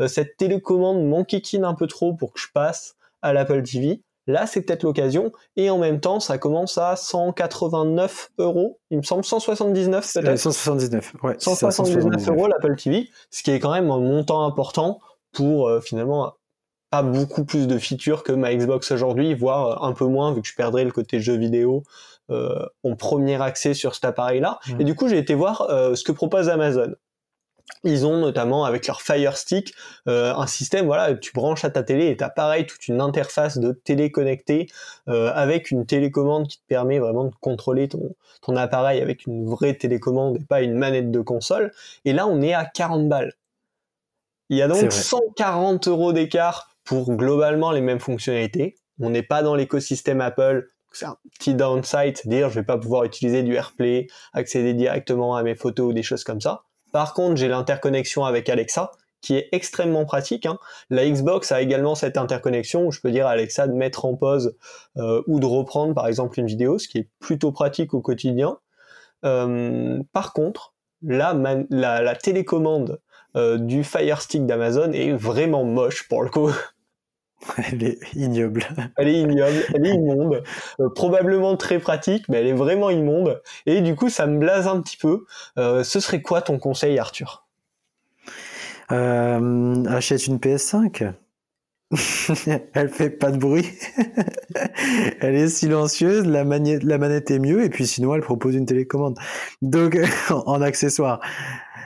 Cette 0.08 0.36
télécommande 0.36 1.06
m'enquiquine 1.06 1.64
un 1.64 1.74
peu 1.74 1.86
trop 1.86 2.14
pour 2.14 2.32
que 2.32 2.40
je 2.40 2.48
passe 2.52 2.96
à 3.22 3.32
l'Apple 3.32 3.62
TV 3.62 4.00
Là, 4.26 4.46
c'est 4.46 4.62
peut-être 4.62 4.84
l'occasion. 4.84 5.32
Et 5.56 5.70
en 5.70 5.78
même 5.78 6.00
temps, 6.00 6.20
ça 6.20 6.38
commence 6.38 6.78
à 6.78 6.96
189 6.96 8.30
euros. 8.38 8.78
Il 8.90 8.98
me 8.98 9.02
semble 9.02 9.24
179 9.24 10.12
peut-être. 10.14 10.38
179, 10.38 11.14
ouais. 11.22 11.34
179 11.38 12.28
euros 12.28 12.46
l'Apple 12.46 12.76
TV, 12.76 13.08
ce 13.30 13.42
qui 13.42 13.50
est 13.50 13.58
quand 13.58 13.72
même 13.72 13.90
un 13.90 13.98
montant 13.98 14.44
important 14.44 15.00
pour 15.32 15.68
euh, 15.68 15.80
finalement 15.80 16.34
pas 16.90 17.02
beaucoup 17.02 17.44
plus 17.44 17.66
de 17.66 17.78
features 17.78 18.22
que 18.22 18.32
ma 18.32 18.54
Xbox 18.54 18.92
aujourd'hui, 18.92 19.34
voire 19.34 19.82
un 19.82 19.92
peu 19.92 20.04
moins 20.04 20.32
vu 20.34 20.42
que 20.42 20.48
je 20.48 20.54
perdrais 20.54 20.84
le 20.84 20.90
côté 20.90 21.20
jeu 21.20 21.36
vidéo 21.36 21.84
euh, 22.30 22.66
en 22.84 22.94
premier 22.96 23.40
accès 23.40 23.74
sur 23.74 23.94
cet 23.94 24.04
appareil-là. 24.04 24.60
Mmh. 24.66 24.80
Et 24.80 24.84
du 24.84 24.94
coup, 24.94 25.08
j'ai 25.08 25.18
été 25.18 25.34
voir 25.34 25.62
euh, 25.70 25.94
ce 25.94 26.04
que 26.04 26.12
propose 26.12 26.48
Amazon. 26.48 26.94
Ils 27.84 28.06
ont 28.06 28.18
notamment 28.18 28.64
avec 28.64 28.86
leur 28.86 29.02
Fire 29.02 29.36
Stick 29.36 29.74
euh, 30.08 30.34
un 30.34 30.46
système, 30.46 30.86
voilà, 30.86 31.14
tu 31.14 31.32
branches 31.32 31.64
à 31.64 31.70
ta 31.70 31.82
télé 31.82 32.08
et 32.08 32.16
t'as 32.16 32.30
pareil 32.30 32.66
toute 32.66 32.86
une 32.88 33.00
interface 33.00 33.58
de 33.58 33.72
télé 33.72 34.12
connectée 34.12 34.68
euh, 35.08 35.32
avec 35.34 35.70
une 35.70 35.84
télécommande 35.84 36.46
qui 36.48 36.58
te 36.58 36.66
permet 36.66 36.98
vraiment 36.98 37.24
de 37.24 37.34
contrôler 37.40 37.88
ton, 37.88 38.14
ton 38.40 38.56
appareil 38.56 39.00
avec 39.00 39.26
une 39.26 39.48
vraie 39.48 39.74
télécommande 39.74 40.36
et 40.36 40.44
pas 40.44 40.62
une 40.62 40.74
manette 40.74 41.10
de 41.10 41.20
console. 41.20 41.72
Et 42.04 42.12
là, 42.12 42.26
on 42.26 42.40
est 42.40 42.54
à 42.54 42.64
40 42.64 43.08
balles. 43.08 43.34
Il 44.48 44.58
y 44.58 44.62
a 44.62 44.68
donc 44.68 44.92
140 44.92 45.88
euros 45.88 46.12
d'écart 46.12 46.76
pour 46.84 47.16
globalement 47.16 47.70
les 47.70 47.80
mêmes 47.80 48.00
fonctionnalités. 48.00 48.76
On 49.00 49.10
n'est 49.10 49.22
pas 49.22 49.42
dans 49.42 49.54
l'écosystème 49.54 50.20
Apple. 50.20 50.68
C'est 50.92 51.06
un 51.06 51.16
petit 51.38 51.54
downside, 51.54 52.18
dire 52.26 52.50
je 52.50 52.56
vais 52.56 52.66
pas 52.66 52.76
pouvoir 52.76 53.04
utiliser 53.04 53.42
du 53.42 53.54
AirPlay, 53.54 54.08
accéder 54.34 54.74
directement 54.74 55.36
à 55.36 55.42
mes 55.42 55.54
photos 55.54 55.90
ou 55.90 55.92
des 55.94 56.02
choses 56.02 56.22
comme 56.22 56.40
ça. 56.40 56.64
Par 56.92 57.14
contre, 57.14 57.36
j'ai 57.36 57.48
l'interconnexion 57.48 58.24
avec 58.24 58.48
Alexa, 58.48 58.92
qui 59.22 59.36
est 59.36 59.48
extrêmement 59.52 60.04
pratique. 60.04 60.44
Hein. 60.44 60.58
La 60.90 61.08
Xbox 61.08 61.52
a 61.52 61.62
également 61.62 61.94
cette 61.94 62.18
interconnexion 62.18 62.86
où 62.86 62.90
je 62.90 63.00
peux 63.00 63.10
dire 63.10 63.26
à 63.26 63.30
Alexa 63.30 63.66
de 63.66 63.72
mettre 63.72 64.04
en 64.04 64.14
pause 64.14 64.56
euh, 64.98 65.22
ou 65.26 65.40
de 65.40 65.46
reprendre 65.46 65.94
par 65.94 66.08
exemple 66.08 66.38
une 66.38 66.46
vidéo, 66.46 66.78
ce 66.78 66.88
qui 66.88 66.98
est 66.98 67.08
plutôt 67.20 67.52
pratique 67.52 67.94
au 67.94 68.00
quotidien. 68.00 68.58
Euh, 69.24 70.02
par 70.12 70.32
contre, 70.32 70.74
la, 71.02 72.14
télécommande 72.16 73.00
euh, 73.36 73.56
du 73.58 73.84
Fire 73.84 74.20
Stick 74.20 74.44
d'Amazon 74.44 74.92
est 74.92 75.12
vraiment 75.12 75.64
moche 75.64 76.08
pour 76.08 76.22
le 76.22 76.28
coup. 76.28 76.50
Elle 77.72 77.82
est 77.82 77.98
ignoble. 78.14 78.64
Elle 78.96 79.08
est 79.08 79.20
ignoble, 79.20 79.64
elle 79.74 79.86
est 79.86 79.94
immonde. 79.94 80.42
Euh, 80.80 80.88
probablement 80.94 81.56
très 81.56 81.78
pratique, 81.78 82.28
mais 82.28 82.38
elle 82.38 82.46
est 82.46 82.52
vraiment 82.52 82.90
immonde. 82.90 83.42
Et 83.66 83.80
du 83.80 83.94
coup, 83.94 84.08
ça 84.08 84.26
me 84.26 84.38
blase 84.38 84.68
un 84.68 84.80
petit 84.80 84.96
peu. 84.96 85.24
Euh, 85.58 85.82
ce 85.82 86.00
serait 86.00 86.22
quoi 86.22 86.42
ton 86.42 86.58
conseil, 86.58 86.98
Arthur? 86.98 87.46
Euh, 88.90 89.84
Achète 89.86 90.26
une 90.26 90.38
PS5. 90.38 91.12
elle 92.74 92.88
fait 92.88 93.10
pas 93.10 93.30
de 93.30 93.36
bruit. 93.36 93.68
elle 95.20 95.34
est 95.34 95.48
silencieuse, 95.48 96.26
la, 96.26 96.44
manette, 96.44 96.84
la 96.84 96.96
manette 96.96 97.30
est 97.30 97.38
mieux, 97.38 97.64
et 97.64 97.68
puis 97.68 97.86
sinon, 97.86 98.14
elle 98.14 98.22
propose 98.22 98.54
une 98.54 98.66
télécommande. 98.66 99.18
Donc, 99.60 99.98
en 100.30 100.62
accessoire. 100.62 101.20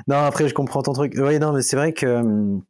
Non, 0.06 0.16
après, 0.16 0.48
je 0.48 0.54
comprends 0.54 0.82
ton 0.82 0.92
truc. 0.92 1.14
Oui, 1.16 1.38
non, 1.38 1.52
mais 1.52 1.62
c'est 1.62 1.76
vrai 1.76 1.92
que 1.92 2.06
hum, 2.06 2.62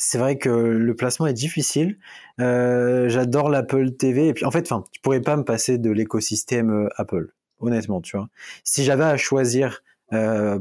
c'est 0.00 0.16
vrai 0.16 0.38
que 0.38 0.48
le 0.48 0.96
placement 0.96 1.26
est 1.26 1.34
difficile. 1.34 1.98
Euh, 2.40 3.08
j'adore 3.10 3.50
l'Apple 3.50 3.90
TV. 3.92 4.28
Et 4.28 4.34
puis, 4.34 4.46
en 4.46 4.50
fait, 4.50 4.62
enfin, 4.62 4.84
tu 4.92 5.00
pourrais 5.02 5.20
pas 5.20 5.36
me 5.36 5.44
passer 5.44 5.76
de 5.76 5.90
l'écosystème 5.90 6.70
euh, 6.70 6.88
Apple, 6.96 7.34
honnêtement, 7.60 8.00
tu 8.00 8.16
vois. 8.16 8.28
Si 8.64 8.82
j'avais 8.82 9.04
à 9.04 9.18
choisir 9.18 9.82
euh, 10.12 10.58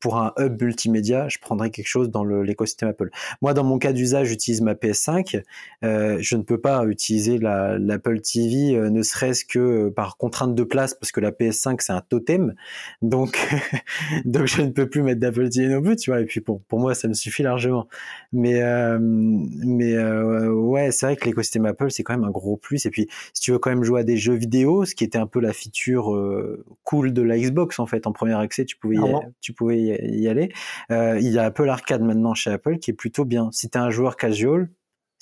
pour 0.00 0.16
un 0.16 0.32
hub 0.38 0.60
multimédia, 0.60 1.28
je 1.28 1.38
prendrais 1.38 1.70
quelque 1.70 1.86
chose 1.86 2.10
dans 2.10 2.24
l'écosystème 2.24 2.88
Apple. 2.88 3.10
Moi, 3.40 3.54
dans 3.54 3.62
mon 3.62 3.78
cas 3.78 3.92
d'usage, 3.92 4.28
j'utilise 4.28 4.62
ma 4.62 4.74
PS5. 4.74 5.42
Euh, 5.84 6.18
je 6.20 6.36
ne 6.36 6.42
peux 6.42 6.60
pas 6.60 6.84
utiliser 6.86 7.38
l'Apple 7.38 8.20
TV, 8.20 8.74
euh, 8.74 8.90
ne 8.90 9.02
serait-ce 9.02 9.44
que 9.44 9.88
par 9.90 10.16
contrainte 10.16 10.54
de 10.54 10.64
place, 10.64 10.94
parce 10.94 11.12
que 11.12 11.20
la 11.20 11.30
PS5 11.30 11.76
c'est 11.80 11.92
un 11.92 12.00
totem. 12.00 12.54
Donc, 13.00 13.38
donc 14.24 14.46
je 14.46 14.62
ne 14.62 14.70
peux 14.70 14.88
plus 14.88 15.02
mettre 15.02 15.20
d'Apple 15.20 15.48
TV 15.50 15.68
non 15.68 15.82
plus, 15.82 15.96
tu 15.96 16.10
vois. 16.10 16.20
Et 16.20 16.24
puis 16.24 16.40
pour 16.40 16.60
pour 16.62 16.80
moi, 16.80 16.94
ça 16.94 17.06
me 17.06 17.14
suffit 17.14 17.42
largement. 17.42 17.86
Mais 18.32 18.60
mais 18.98 20.02
ouais, 20.48 20.90
c'est 20.90 21.06
vrai 21.06 21.16
que 21.16 21.26
l'écosystème 21.26 21.66
Apple 21.66 21.90
c'est 21.90 22.02
quand 22.02 22.14
même 22.14 22.24
un 22.24 22.30
gros 22.30 22.56
plus. 22.56 22.86
Et 22.86 22.90
puis 22.90 23.08
si 23.34 23.42
tu 23.42 23.52
veux 23.52 23.58
quand 23.58 23.70
même 23.70 23.84
jouer 23.84 24.00
à 24.00 24.04
des 24.04 24.16
jeux 24.16 24.34
vidéo, 24.34 24.84
ce 24.84 24.94
qui 24.94 25.04
était 25.04 25.18
un 25.18 25.26
peu 25.26 25.40
la 25.40 25.52
feature 25.52 26.16
cool 26.82 27.12
de 27.12 27.22
la 27.22 27.38
Xbox 27.38 27.78
en 27.78 27.86
fait, 27.86 28.06
en 28.06 28.12
premier 28.12 28.34
accès, 28.34 28.64
tu 28.64 28.76
pouvais 28.80 28.96
y, 28.96 29.14
tu 29.40 29.52
pouvais 29.52 29.80
y 29.80 30.28
aller. 30.28 30.52
Euh, 30.90 31.18
il 31.20 31.28
y 31.28 31.38
a 31.38 31.44
Apple 31.44 31.68
Arcade 31.68 32.02
maintenant 32.02 32.34
chez 32.34 32.50
Apple 32.50 32.78
qui 32.78 32.90
est 32.90 32.94
plutôt 32.94 33.24
bien. 33.24 33.50
Si 33.52 33.68
tu 33.68 33.78
es 33.78 33.80
un 33.80 33.90
joueur 33.90 34.16
casual, 34.16 34.68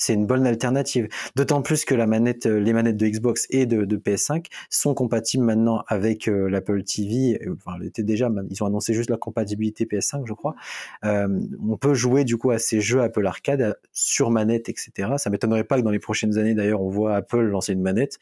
c'est 0.00 0.14
une 0.14 0.26
bonne 0.26 0.46
alternative. 0.46 1.08
D'autant 1.34 1.60
plus 1.60 1.84
que 1.84 1.94
la 1.94 2.06
manette, 2.06 2.46
euh, 2.46 2.60
les 2.60 2.72
manettes 2.72 2.96
de 2.96 3.06
Xbox 3.08 3.48
et 3.50 3.66
de, 3.66 3.84
PS5 3.96 4.46
sont 4.70 4.94
compatibles 4.94 5.42
maintenant 5.42 5.82
avec 5.88 6.28
euh, 6.28 6.48
l'Apple 6.48 6.84
TV. 6.84 7.40
Enfin, 7.52 7.78
déjà, 7.98 8.30
ils 8.48 8.62
ont 8.62 8.66
annoncé 8.66 8.94
juste 8.94 9.10
la 9.10 9.16
compatibilité 9.16 9.86
PS5, 9.86 10.22
je 10.24 10.34
crois. 10.34 10.54
on 11.02 11.76
peut 11.76 11.94
jouer 11.94 12.24
du 12.24 12.36
coup 12.36 12.52
à 12.52 12.58
ces 12.58 12.80
jeux 12.80 13.02
Apple 13.02 13.26
Arcade 13.26 13.76
sur 13.92 14.30
manette, 14.30 14.68
etc. 14.68 15.14
Ça 15.16 15.30
m'étonnerait 15.30 15.64
pas 15.64 15.78
que 15.78 15.82
dans 15.82 15.90
les 15.90 15.98
prochaines 15.98 16.38
années, 16.38 16.54
d'ailleurs, 16.54 16.80
on 16.80 16.90
voit 16.90 17.16
Apple 17.16 17.42
lancer 17.42 17.72
une 17.72 17.82
manette. 17.82 18.18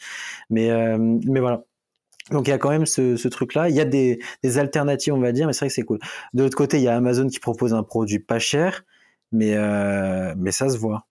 Mais, 0.48 0.70
mais 0.98 1.40
voilà. 1.40 1.64
Donc 2.30 2.48
il 2.48 2.50
y 2.50 2.52
a 2.52 2.58
quand 2.58 2.70
même 2.70 2.86
ce, 2.86 3.28
truc-là. 3.28 3.68
Il 3.68 3.76
y 3.76 3.80
a 3.80 3.84
des, 3.84 4.18
alternatives, 4.56 5.14
on 5.14 5.20
va 5.20 5.32
dire, 5.32 5.46
mais 5.46 5.52
c'est 5.52 5.60
vrai 5.60 5.68
que 5.68 5.74
c'est 5.74 5.82
cool. 5.82 5.98
De 6.34 6.42
l'autre 6.42 6.56
côté, 6.56 6.78
il 6.78 6.82
y 6.82 6.88
a 6.88 6.96
Amazon 6.96 7.28
qui 7.28 7.40
propose 7.40 7.74
un 7.74 7.82
produit 7.82 8.18
pas 8.18 8.38
cher, 8.38 8.84
mais 9.32 9.54
euh, 9.56 10.34
mais 10.36 10.52
ça 10.52 10.68
se 10.68 10.78
voit. 10.78 11.06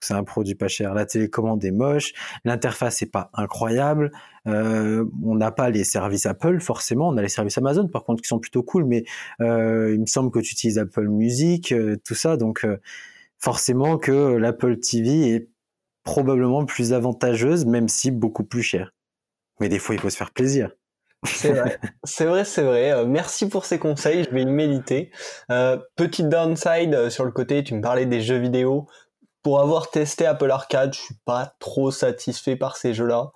C'est 0.00 0.14
un 0.14 0.24
produit 0.24 0.54
pas 0.54 0.68
cher. 0.68 0.94
La 0.94 1.06
télécommande 1.06 1.64
est 1.64 1.70
moche, 1.70 2.12
l'interface 2.44 3.00
est 3.02 3.06
pas 3.10 3.30
incroyable. 3.34 4.12
Euh, 4.46 5.06
on 5.24 5.34
n'a 5.34 5.50
pas 5.50 5.70
les 5.70 5.84
services 5.84 6.26
Apple 6.26 6.60
forcément. 6.60 7.08
On 7.08 7.16
a 7.16 7.22
les 7.22 7.28
services 7.30 7.56
Amazon 7.58 7.88
par 7.88 8.04
contre 8.04 8.22
qui 8.22 8.28
sont 8.28 8.38
plutôt 8.38 8.62
cool, 8.62 8.84
mais 8.84 9.04
euh, 9.40 9.92
il 9.94 10.00
me 10.00 10.06
semble 10.06 10.30
que 10.30 10.40
tu 10.40 10.52
utilises 10.52 10.78
Apple 10.78 11.08
Music, 11.08 11.72
euh, 11.72 11.96
tout 12.04 12.14
ça, 12.14 12.36
donc. 12.36 12.64
Euh, 12.64 12.78
forcément 13.38 13.98
que 13.98 14.36
l'Apple 14.36 14.78
TV 14.78 15.34
est 15.34 15.48
probablement 16.02 16.64
plus 16.64 16.94
avantageuse, 16.94 17.66
même 17.66 17.88
si 17.88 18.10
beaucoup 18.10 18.44
plus 18.44 18.62
chère. 18.62 18.93
Mais 19.60 19.68
des 19.68 19.78
fois, 19.78 19.94
il 19.94 20.00
faut 20.00 20.10
se 20.10 20.16
faire 20.16 20.32
plaisir. 20.32 20.70
C'est 21.24 21.52
vrai, 21.52 21.78
c'est 22.04 22.26
vrai, 22.26 22.44
c'est 22.44 22.62
vrai. 22.62 22.92
Euh, 22.92 23.04
merci 23.06 23.48
pour 23.48 23.64
ces 23.64 23.78
conseils, 23.78 24.24
je 24.24 24.30
vais 24.30 24.42
y 24.42 24.46
méditer. 24.46 25.10
Euh, 25.50 25.78
petite 25.96 26.28
downside 26.28 26.94
euh, 26.94 27.10
sur 27.10 27.24
le 27.24 27.32
côté, 27.32 27.64
tu 27.64 27.74
me 27.74 27.80
parlais 27.80 28.06
des 28.06 28.20
jeux 28.20 28.38
vidéo. 28.38 28.86
Pour 29.42 29.60
avoir 29.60 29.90
testé 29.90 30.24
Apple 30.24 30.50
Arcade, 30.50 30.94
je 30.94 31.00
suis 31.00 31.16
pas 31.26 31.54
trop 31.58 31.90
satisfait 31.90 32.56
par 32.56 32.78
ces 32.78 32.94
jeux-là. 32.94 33.30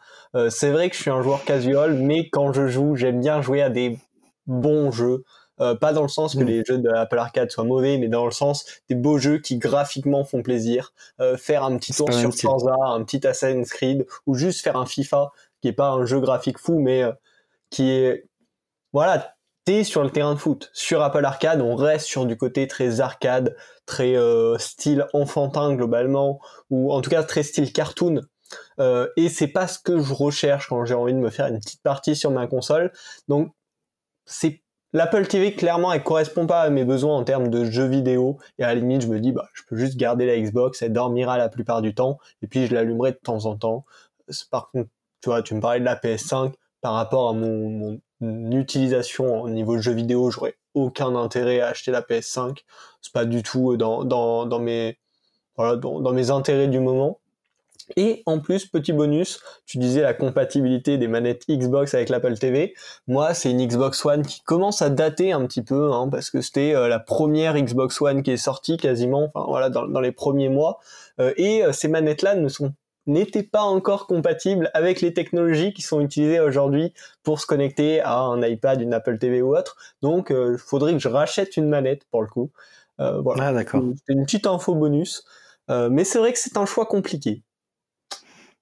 c'est 0.48 0.70
vrai 0.70 0.88
que 0.88 0.96
je 0.96 1.02
suis 1.02 1.10
un 1.10 1.20
joueur 1.20 1.44
casual, 1.44 1.92
mais 1.92 2.30
quand 2.30 2.54
je 2.54 2.66
joue, 2.66 2.96
j'aime 2.96 3.20
bien 3.20 3.42
jouer 3.42 3.60
à 3.60 3.68
des 3.68 3.98
bons 4.46 4.90
jeux. 4.90 5.24
pas 5.58 5.92
dans 5.92 6.00
le 6.00 6.08
sens 6.08 6.34
que 6.34 6.44
mm. 6.44 6.46
les 6.46 6.64
jeux 6.64 6.78
de 6.78 6.88
Apple 6.88 7.18
Arcade 7.18 7.50
soient 7.50 7.64
mauvais, 7.64 7.98
mais 7.98 8.08
dans 8.08 8.24
le 8.24 8.30
sens 8.30 8.64
des 8.88 8.94
beaux 8.94 9.18
jeux 9.18 9.36
qui 9.36 9.58
graphiquement 9.58 10.24
font 10.24 10.42
plaisir. 10.42 10.94
faire 11.36 11.62
un 11.62 11.76
petit 11.76 11.92
tour 11.92 12.10
sur 12.10 12.34
Forza, 12.34 12.74
un 12.86 13.04
petit 13.04 13.26
Assassin's 13.26 13.70
Creed, 13.70 14.06
ou 14.26 14.34
juste 14.34 14.62
faire 14.62 14.78
un 14.78 14.86
FIFA, 14.86 15.30
qui 15.60 15.68
est 15.68 15.72
pas 15.72 15.90
un 15.90 16.06
jeu 16.06 16.20
graphique 16.20 16.58
fou, 16.58 16.78
mais 16.78 17.04
qui 17.70 17.90
est 17.90 18.28
voilà 18.92 19.34
t'es 19.68 19.84
sur 19.84 20.02
le 20.02 20.08
terrain 20.08 20.32
de 20.32 20.38
foot. 20.38 20.70
Sur 20.72 21.02
Apple 21.02 21.24
Arcade 21.24 21.60
on 21.60 21.76
reste 21.76 22.06
sur 22.06 22.24
du 22.24 22.38
côté 22.38 22.66
très 22.66 23.00
arcade 23.00 23.54
très 23.84 24.16
euh, 24.16 24.56
style 24.56 25.06
enfantin 25.12 25.74
globalement 25.74 26.40
ou 26.70 26.90
en 26.90 27.02
tout 27.02 27.10
cas 27.10 27.22
très 27.22 27.42
style 27.42 27.70
cartoon. 27.72 28.22
Euh, 28.80 29.08
et 29.18 29.28
c'est 29.28 29.48
pas 29.48 29.68
ce 29.68 29.78
que 29.78 29.98
je 29.98 30.14
recherche 30.14 30.68
quand 30.68 30.86
j'ai 30.86 30.94
envie 30.94 31.12
de 31.12 31.18
me 31.18 31.28
faire 31.28 31.48
une 31.48 31.58
petite 31.58 31.82
partie 31.82 32.16
sur 32.16 32.30
ma 32.30 32.46
console. 32.46 32.92
Donc 33.28 33.52
c'est 34.24 34.62
L'Apple 34.94 35.26
TV 35.26 35.54
clairement 35.54 35.92
elle 35.92 36.02
correspond 36.02 36.46
pas 36.46 36.62
à 36.62 36.70
mes 36.70 36.86
besoins 36.86 37.14
en 37.14 37.24
termes 37.24 37.48
de 37.48 37.66
jeux 37.66 37.86
vidéo. 37.88 38.38
Et 38.58 38.64
à 38.64 38.68
la 38.68 38.76
limite 38.76 39.02
je 39.02 39.08
me 39.08 39.20
dis 39.20 39.32
bah 39.32 39.50
je 39.52 39.64
peux 39.68 39.76
juste 39.76 39.98
garder 39.98 40.24
la 40.24 40.38
Xbox 40.40 40.80
elle 40.80 40.94
dormira 40.94 41.36
la 41.36 41.50
plupart 41.50 41.82
du 41.82 41.94
temps. 41.94 42.18
Et 42.40 42.46
puis 42.46 42.66
je 42.66 42.74
l'allumerai 42.74 43.12
de 43.12 43.18
temps 43.22 43.44
en 43.44 43.54
temps. 43.54 43.84
Par 44.50 44.70
contre 44.70 44.88
tu 45.20 45.28
vois 45.28 45.42
tu 45.42 45.54
me 45.54 45.60
parlais 45.60 45.80
de 45.80 45.84
la 45.84 45.96
PS5 45.96 46.52
par 46.80 46.94
rapport 46.94 47.30
à 47.30 47.32
mon, 47.32 48.00
utilisation 48.20 49.42
au 49.42 49.48
niveau 49.48 49.78
jeu 49.78 49.92
vidéo, 49.92 50.30
j'aurais 50.30 50.56
aucun 50.74 51.14
intérêt 51.14 51.60
à 51.60 51.68
acheter 51.68 51.92
la 51.92 52.02
PS5. 52.02 52.58
C'est 53.00 53.12
pas 53.12 53.24
du 53.24 53.44
tout 53.44 53.76
dans, 53.76 54.04
dans, 54.04 54.44
dans 54.44 54.58
mes 54.58 54.98
voilà, 55.56 55.76
dans, 55.76 56.00
dans, 56.00 56.12
mes 56.12 56.30
intérêts 56.30 56.68
du 56.68 56.80
moment. 56.80 57.20
Et 57.96 58.22
en 58.26 58.38
plus, 58.38 58.66
petit 58.66 58.92
bonus, 58.92 59.40
tu 59.66 59.78
disais 59.78 60.02
la 60.02 60.14
compatibilité 60.14 60.98
des 60.98 61.08
manettes 61.08 61.44
Xbox 61.48 61.94
avec 61.94 62.08
l'Apple 62.10 62.36
TV. 62.36 62.74
Moi, 63.06 63.34
c'est 63.34 63.50
une 63.50 63.64
Xbox 63.64 64.04
One 64.04 64.22
qui 64.22 64.42
commence 64.42 64.82
à 64.82 64.90
dater 64.90 65.32
un 65.32 65.46
petit 65.46 65.62
peu, 65.62 65.92
hein, 65.92 66.08
parce 66.10 66.30
que 66.30 66.40
c'était 66.40 66.74
euh, 66.74 66.88
la 66.88 66.98
première 66.98 67.56
Xbox 67.58 68.00
One 68.00 68.22
qui 68.22 68.32
est 68.32 68.36
sortie 68.36 68.76
quasiment, 68.76 69.30
enfin 69.32 69.46
voilà, 69.48 69.70
dans, 69.70 69.86
dans 69.86 70.00
les 70.00 70.12
premiers 70.12 70.48
mois. 70.50 70.80
Euh, 71.20 71.32
et 71.36 71.64
euh, 71.64 71.72
ces 71.72 71.88
manettes-là 71.88 72.34
ne 72.34 72.48
sont 72.48 72.72
n'était 73.08 73.42
pas 73.42 73.62
encore 73.62 74.06
compatible 74.06 74.70
avec 74.74 75.00
les 75.00 75.12
technologies 75.12 75.72
qui 75.72 75.82
sont 75.82 76.00
utilisées 76.00 76.40
aujourd'hui 76.40 76.92
pour 77.24 77.40
se 77.40 77.46
connecter 77.46 78.00
à 78.00 78.18
un 78.20 78.40
iPad, 78.42 78.80
une 78.80 78.94
Apple 78.94 79.18
TV 79.18 79.42
ou 79.42 79.56
autre. 79.56 79.76
Donc, 80.02 80.28
il 80.30 80.36
euh, 80.36 80.56
faudrait 80.58 80.92
que 80.92 80.98
je 80.98 81.08
rachète 81.08 81.56
une 81.56 81.68
manette 81.68 82.04
pour 82.10 82.22
le 82.22 82.28
coup. 82.28 82.50
Euh, 83.00 83.20
voilà. 83.20 83.48
Ah, 83.48 83.52
d'accord. 83.52 83.82
C'est 84.06 84.12
une 84.12 84.24
petite 84.24 84.46
info 84.46 84.74
bonus. 84.74 85.24
Euh, 85.70 85.88
mais 85.90 86.04
c'est 86.04 86.18
vrai 86.18 86.32
que 86.32 86.38
c'est 86.38 86.56
un 86.56 86.66
choix 86.66 86.86
compliqué. 86.86 87.42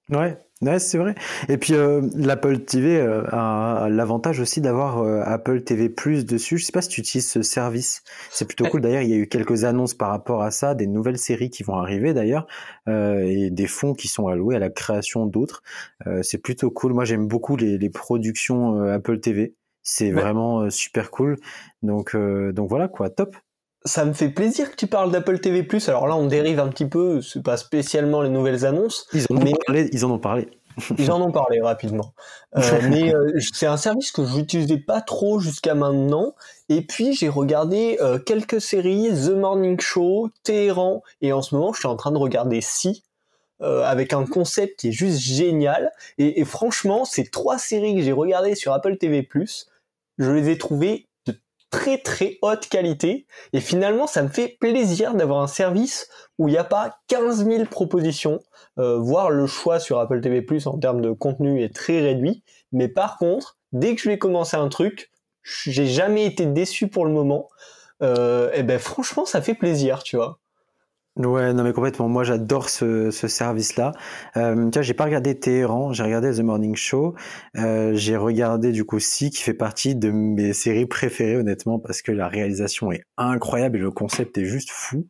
Ouais, 0.09 0.37
Ouais, 0.61 0.79
c'est 0.79 0.97
vrai. 0.97 1.13
Et 1.49 1.57
puis 1.57 1.75
euh, 1.75 2.01
l'Apple 2.15 2.57
TV 2.59 2.99
euh, 2.99 3.23
a 3.31 3.89
l'avantage 3.91 4.39
aussi 4.39 4.59
d'avoir 4.59 5.03
euh, 5.03 5.21
Apple 5.23 5.61
TV 5.61 5.87
Plus 5.87 6.25
dessus. 6.25 6.57
Je 6.57 6.65
sais 6.65 6.71
pas 6.71 6.81
si 6.81 6.89
tu 6.89 7.01
utilises 7.01 7.29
ce 7.29 7.43
service. 7.43 8.01
C'est 8.31 8.45
plutôt 8.45 8.65
cool. 8.65 8.81
D'ailleurs, 8.81 9.03
il 9.03 9.09
y 9.09 9.13
a 9.13 9.17
eu 9.17 9.27
quelques 9.27 9.65
annonces 9.65 9.93
par 9.93 10.09
rapport 10.09 10.41
à 10.41 10.49
ça, 10.49 10.73
des 10.73 10.87
nouvelles 10.87 11.19
séries 11.19 11.51
qui 11.51 11.61
vont 11.61 11.75
arriver 11.75 12.15
d'ailleurs, 12.15 12.47
et 12.87 13.49
des 13.51 13.67
fonds 13.67 13.93
qui 13.93 14.07
sont 14.07 14.27
alloués 14.27 14.55
à 14.55 14.59
la 14.59 14.69
création 14.69 15.27
d'autres. 15.27 15.61
c'est 16.23 16.39
plutôt 16.39 16.71
cool. 16.71 16.93
Moi, 16.93 17.05
j'aime 17.05 17.27
beaucoup 17.27 17.55
les, 17.55 17.77
les 17.77 17.89
productions 17.89 18.81
Apple 18.81 19.19
TV. 19.19 19.53
C'est 19.83 20.11
vraiment 20.11 20.69
super 20.71 21.11
cool. 21.11 21.37
Donc, 21.83 22.15
donc 22.15 22.69
voilà 22.69 22.87
quoi, 22.87 23.09
top 23.09 23.35
ça 23.87 24.05
me 24.05 24.13
fait 24.13 24.29
plaisir 24.29 24.69
que 24.69 24.75
tu 24.75 24.87
parles 24.87 25.11
d'Apple 25.11 25.39
TV+. 25.39 25.67
Alors 25.87 26.07
là, 26.07 26.15
on 26.15 26.27
dérive 26.27 26.59
un 26.59 26.67
petit 26.67 26.85
peu, 26.85 27.21
c'est 27.21 27.43
pas 27.43 27.57
spécialement 27.57 28.21
les 28.21 28.29
nouvelles 28.29 28.65
annonces. 28.65 29.07
Ils 29.13 29.25
en 29.29 29.35
ont 29.37 29.53
parlé. 29.65 29.89
Ils 29.91 30.05
en 30.05 30.11
ont 30.11 30.19
parlé. 30.19 30.49
ils 30.97 31.11
en 31.11 31.21
ont 31.21 31.31
parlé 31.31 31.61
rapidement. 31.61 32.13
Euh, 32.55 32.61
mais 32.89 33.13
euh, 33.13 33.39
c'est 33.53 33.65
un 33.65 33.77
service 33.77 34.11
que 34.11 34.25
je 34.25 34.35
n'utilisais 34.35 34.77
pas 34.77 35.01
trop 35.01 35.39
jusqu'à 35.39 35.75
maintenant. 35.75 36.35
Et 36.69 36.81
puis 36.81 37.13
j'ai 37.13 37.29
regardé 37.29 37.97
euh, 38.01 38.19
quelques 38.19 38.61
séries, 38.61 39.09
The 39.09 39.31
Morning 39.31 39.79
Show, 39.79 40.29
Téhéran, 40.43 41.01
et 41.21 41.33
en 41.33 41.41
ce 41.41 41.55
moment 41.55 41.73
je 41.73 41.79
suis 41.79 41.87
en 41.87 41.95
train 41.95 42.11
de 42.11 42.17
regarder 42.17 42.61
Si, 42.61 43.03
avec 43.59 44.13
un 44.13 44.25
concept 44.25 44.81
qui 44.81 44.89
est 44.89 44.91
juste 44.91 45.19
génial. 45.19 45.91
Et, 46.19 46.39
et 46.39 46.45
franchement, 46.45 47.05
ces 47.05 47.25
trois 47.25 47.57
séries 47.57 47.95
que 47.95 48.01
j'ai 48.03 48.11
regardées 48.11 48.53
sur 48.53 48.71
Apple 48.71 48.97
TV+, 48.97 49.27
je 50.19 50.31
les 50.31 50.49
ai 50.49 50.59
trouvées 50.59 51.07
très 51.69 51.97
très 51.97 52.37
haute 52.41 52.67
qualité. 52.67 53.25
Et 53.53 53.59
finalement 53.59 54.07
ça 54.07 54.23
me 54.23 54.29
fait 54.29 54.57
plaisir 54.59 55.13
d'avoir 55.13 55.41
un 55.41 55.47
service 55.47 56.09
où 56.37 56.47
il 56.47 56.51
n'y 56.51 56.57
a 56.57 56.63
pas 56.63 56.99
15 57.07 57.45
000 57.45 57.65
propositions. 57.65 58.39
Euh, 58.79 58.97
voire 58.97 59.31
le 59.31 59.47
choix 59.47 59.79
sur 59.79 59.99
Apple 59.99 60.21
TV 60.21 60.45
en 60.65 60.77
termes 60.77 61.01
de 61.01 61.11
contenu 61.11 61.63
est 61.63 61.73
très 61.73 61.99
réduit. 62.01 62.43
Mais 62.71 62.87
par 62.87 63.17
contre 63.17 63.57
dès 63.71 63.95
que 63.95 64.01
je 64.01 64.09
vais 64.09 64.17
commencer 64.17 64.57
un 64.57 64.69
truc 64.69 65.11
j'ai 65.43 65.85
jamais 65.85 66.25
été 66.25 66.45
déçu 66.45 66.87
pour 66.87 67.05
le 67.05 67.11
moment. 67.11 67.47
Euh, 68.03 68.51
et 68.53 68.63
ben 68.63 68.77
franchement 68.77 69.25
ça 69.25 69.41
fait 69.41 69.55
plaisir 69.55 70.03
tu 70.03 70.17
vois 70.17 70.39
Ouais, 71.17 71.51
non 71.51 71.63
mais 71.63 71.73
complètement. 71.73 72.07
Moi, 72.07 72.23
j'adore 72.23 72.69
ce, 72.69 73.09
ce 73.09 73.27
service-là. 73.27 73.91
Euh, 74.35 74.69
tu 74.69 74.77
vois, 74.77 74.81
j'ai 74.83 74.93
pas 74.93 75.05
regardé 75.05 75.33
Téhéran, 75.39 75.91
j'ai 75.91 76.03
regardé 76.03 76.31
The 76.31 76.41
Morning 76.41 76.75
Show. 76.75 77.15
Euh, 77.57 77.95
j'ai 77.95 78.15
regardé 78.17 78.71
du 78.71 78.85
coup 78.85 78.99
Si, 78.99 79.31
qui 79.31 79.41
fait 79.41 79.55
partie 79.55 79.95
de 79.95 80.11
mes 80.11 80.53
séries 80.53 80.85
préférées, 80.85 81.37
honnêtement, 81.37 81.79
parce 81.79 82.03
que 82.03 82.11
la 82.11 82.27
réalisation 82.27 82.91
est 82.91 83.01
incroyable 83.17 83.77
et 83.77 83.81
le 83.81 83.89
concept 83.89 84.37
est 84.37 84.45
juste 84.45 84.69
fou. 84.69 85.07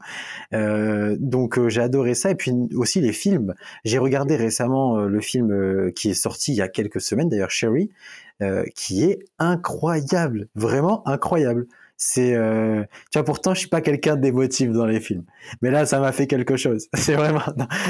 Euh, 0.54 1.18
donc, 1.20 1.60
euh, 1.60 1.68
j'ai 1.68 1.82
adoré 1.82 2.14
ça. 2.14 2.32
Et 2.32 2.36
puis 2.36 2.54
aussi 2.76 3.02
les 3.02 3.12
films. 3.12 3.54
J'ai 3.84 3.98
regardé 3.98 4.38
récemment 4.38 5.00
euh, 5.00 5.08
le 5.10 5.20
film 5.20 5.52
euh, 5.52 5.92
qui 5.94 6.12
est 6.12 6.14
sorti 6.14 6.54
il 6.54 6.56
y 6.56 6.62
a 6.62 6.70
quelques 6.70 7.02
semaines, 7.02 7.28
d'ailleurs, 7.28 7.52
Sherry, 7.52 7.90
qui 8.76 9.04
est 9.04 9.26
incroyable, 9.40 10.48
vraiment 10.54 11.06
incroyable. 11.08 11.66
C'est, 11.98 12.36
euh... 12.36 12.84
tu 13.12 13.18
vois, 13.18 13.26
pourtant, 13.26 13.54
je 13.54 13.60
suis 13.60 13.70
pas 13.70 13.82
quelqu'un 13.82 14.16
d'émotif 14.16 14.72
dans 14.72 14.86
les 14.86 15.00
films, 15.00 15.24
mais 15.62 15.72
là, 15.72 15.86
ça 15.86 16.00
m'a 16.00 16.12
fait 16.12 16.28
quelque 16.28 16.56
chose. 16.56 16.88
C'est 16.96 17.16
vraiment, 17.16 17.42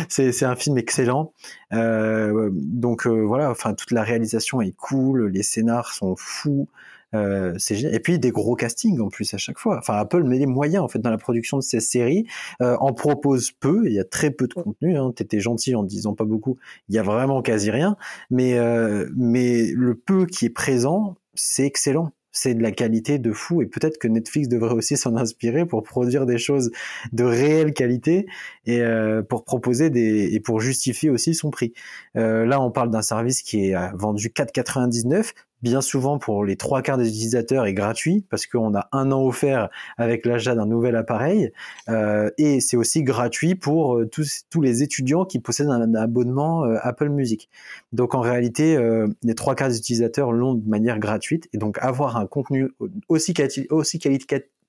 c'est, 0.09 0.31
c'est 0.31 0.45
un 0.45 0.55
film 0.55 0.77
excellent. 0.77 1.33
Euh, 1.73 2.49
donc 2.53 3.05
euh, 3.07 3.23
voilà, 3.25 3.49
enfin, 3.51 3.73
toute 3.73 3.91
la 3.91 4.03
réalisation 4.03 4.61
est 4.61 4.75
cool, 4.75 5.27
les 5.27 5.43
scénars 5.43 5.93
sont 5.93 6.15
fous. 6.15 6.69
Euh, 7.15 7.53
c'est 7.57 7.75
génial. 7.75 7.95
Et 7.95 7.99
puis 7.99 8.19
des 8.19 8.31
gros 8.31 8.55
castings 8.55 8.99
en 8.99 9.09
plus 9.09 9.33
à 9.33 9.37
chaque 9.37 9.59
fois. 9.59 9.77
Enfin, 9.79 9.95
Apple 9.95 10.23
met 10.23 10.39
les 10.39 10.45
moyens 10.45 10.83
en 10.83 10.87
fait 10.87 10.99
dans 10.99 11.09
la 11.09 11.17
production 11.17 11.57
de 11.57 11.63
ces 11.63 11.79
séries, 11.79 12.25
euh, 12.61 12.75
en 12.79 12.93
propose 12.93 13.51
peu. 13.51 13.83
Il 13.85 13.93
y 13.93 13.99
a 13.99 14.03
très 14.03 14.31
peu 14.31 14.47
de 14.47 14.53
contenu. 14.53 14.97
Hein. 14.97 15.11
T'étais 15.15 15.39
gentil 15.39 15.75
en 15.75 15.83
disant 15.83 16.15
pas 16.15 16.25
beaucoup. 16.25 16.57
Il 16.89 16.95
y 16.95 16.99
a 16.99 17.03
vraiment 17.03 17.41
quasi 17.41 17.71
rien. 17.71 17.97
Mais 18.29 18.57
euh, 18.57 19.09
mais 19.15 19.71
le 19.73 19.95
peu 19.95 20.25
qui 20.25 20.45
est 20.45 20.49
présent, 20.49 21.15
c'est 21.33 21.65
excellent 21.65 22.11
c'est 22.37 22.53
de 22.53 22.61
la 22.61 22.71
qualité 22.71 23.17
de 23.17 23.31
fou 23.31 23.61
et 23.61 23.65
peut-être 23.65 23.97
que 23.97 24.07
Netflix 24.07 24.47
devrait 24.47 24.73
aussi 24.73 24.95
s'en 24.95 25.15
inspirer 25.15 25.65
pour 25.65 25.83
produire 25.83 26.25
des 26.25 26.37
choses 26.37 26.71
de 27.11 27.23
réelle 27.23 27.73
qualité 27.73 28.27
et 28.65 28.81
euh, 28.81 29.23
pour 29.23 29.43
proposer 29.43 29.89
des 29.89 30.33
et 30.33 30.39
pour 30.39 30.61
justifier 30.61 31.09
aussi 31.09 31.33
son 31.33 31.49
prix. 31.49 31.73
Euh, 32.15 32.45
là, 32.45 32.61
on 32.61 32.71
parle 32.71 32.91
d'un 32.91 33.01
service 33.01 33.41
qui 33.41 33.69
est 33.69 33.75
euh, 33.75 33.87
vendu 33.95 34.29
4,99 34.29 35.33
bien 35.61 35.81
souvent 35.81 36.17
pour 36.19 36.45
les 36.45 36.55
trois 36.55 36.81
quarts 36.81 36.97
des 36.97 37.09
utilisateurs 37.09 37.65
est 37.65 37.73
gratuit 37.73 38.25
parce 38.29 38.45
qu'on 38.45 38.75
a 38.75 38.87
un 38.91 39.11
an 39.11 39.25
offert 39.25 39.69
avec 39.97 40.25
l'achat 40.25 40.55
d'un 40.55 40.65
nouvel 40.65 40.95
appareil 40.95 41.51
euh, 41.89 42.29
et 42.37 42.59
c'est 42.59 42.77
aussi 42.77 43.03
gratuit 43.03 43.55
pour 43.55 43.97
euh, 43.97 44.05
tous, 44.05 44.43
tous 44.49 44.61
les 44.61 44.83
étudiants 44.83 45.25
qui 45.25 45.39
possèdent 45.39 45.69
un, 45.69 45.95
abonnement 45.95 46.63
euh, 46.65 46.77
Apple 46.81 47.09
Music. 47.09 47.49
Donc 47.91 48.13
en 48.13 48.21
réalité, 48.21 48.75
euh, 48.77 49.07
les 49.23 49.35
trois 49.35 49.55
quarts 49.55 49.69
des 49.69 49.77
utilisateurs 49.77 50.31
l'ont 50.31 50.53
de 50.53 50.67
manière 50.67 50.99
gratuite 50.99 51.49
et 51.53 51.57
donc 51.57 51.77
avoir 51.79 52.17
un 52.17 52.27
contenu 52.27 52.69
aussi, 53.07 53.33
aussi 53.69 53.99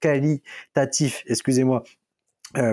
qualitatif, 0.00 1.22
excusez-moi, 1.26 1.84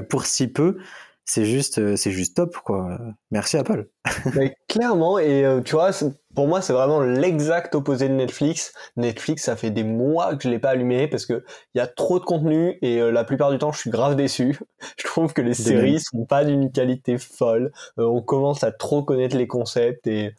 pour 0.10 0.26
si 0.26 0.48
peu, 0.48 0.78
c'est 1.26 1.46
juste 1.46 1.80
euh, 1.80 1.96
c'est 1.96 2.12
juste 2.12 2.36
top 2.36 2.56
quoi. 2.58 3.00
Merci 3.32 3.58
Apple. 3.58 3.88
Mais 4.36 4.56
clairement 4.68 5.18
et 5.18 5.44
euh, 5.44 5.62
tu 5.62 5.76
vois 5.76 5.90
pour 6.36 6.48
moi 6.48 6.62
c'est 6.62 6.72
vraiment 6.72 7.02
l'exact 7.02 7.74
opposé 7.74 8.08
de 8.08 8.14
Netflix. 8.14 8.74
Netflix 8.96 9.44
ça 9.44 9.56
fait 9.56 9.72
des 9.72 9.84
mois 9.84 10.36
que 10.36 10.44
je 10.44 10.50
l'ai 10.50 10.60
pas 10.60 10.70
allumé 10.70 11.08
parce 11.08 11.26
que 11.26 11.44
il 11.74 11.80
y 11.80 11.82
a 11.82 11.88
trop 11.88 12.20
de 12.20 12.26
contenu 12.26 12.78
et 12.84 13.02
euh, 13.02 13.10
la 13.10 13.24
plupart 13.24 13.52
du 13.52 13.58
temps 13.58 13.72
je 13.72 13.80
suis 13.80 13.90
grave 13.90 14.16
déçu. 14.16 14.60
Je 14.98 15.04
trouve 15.06 15.34
que 15.34 15.42
les 15.42 15.56
séries 15.56 16.00
sont 16.00 16.26
pas 16.26 16.46
d'une 16.46 16.72
qualité 16.72 17.18
folle. 17.18 17.72
On 17.98 18.22
commence 18.22 18.64
à 18.64 18.72
trop 18.72 19.02
connaître 19.02 19.36
les 19.36 19.48
concepts 19.48 20.06
et 20.06 20.36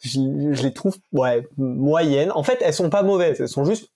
je, 0.00 0.20
je 0.52 0.62
les 0.62 0.72
trouve 0.72 0.96
ouais 1.12 1.48
moyennes. 1.56 2.30
En 2.32 2.44
fait 2.44 2.58
elles 2.60 2.74
sont 2.74 2.90
pas 2.90 3.02
mauvaises. 3.02 3.40
Elles 3.40 3.48
sont 3.48 3.64
juste 3.64 3.90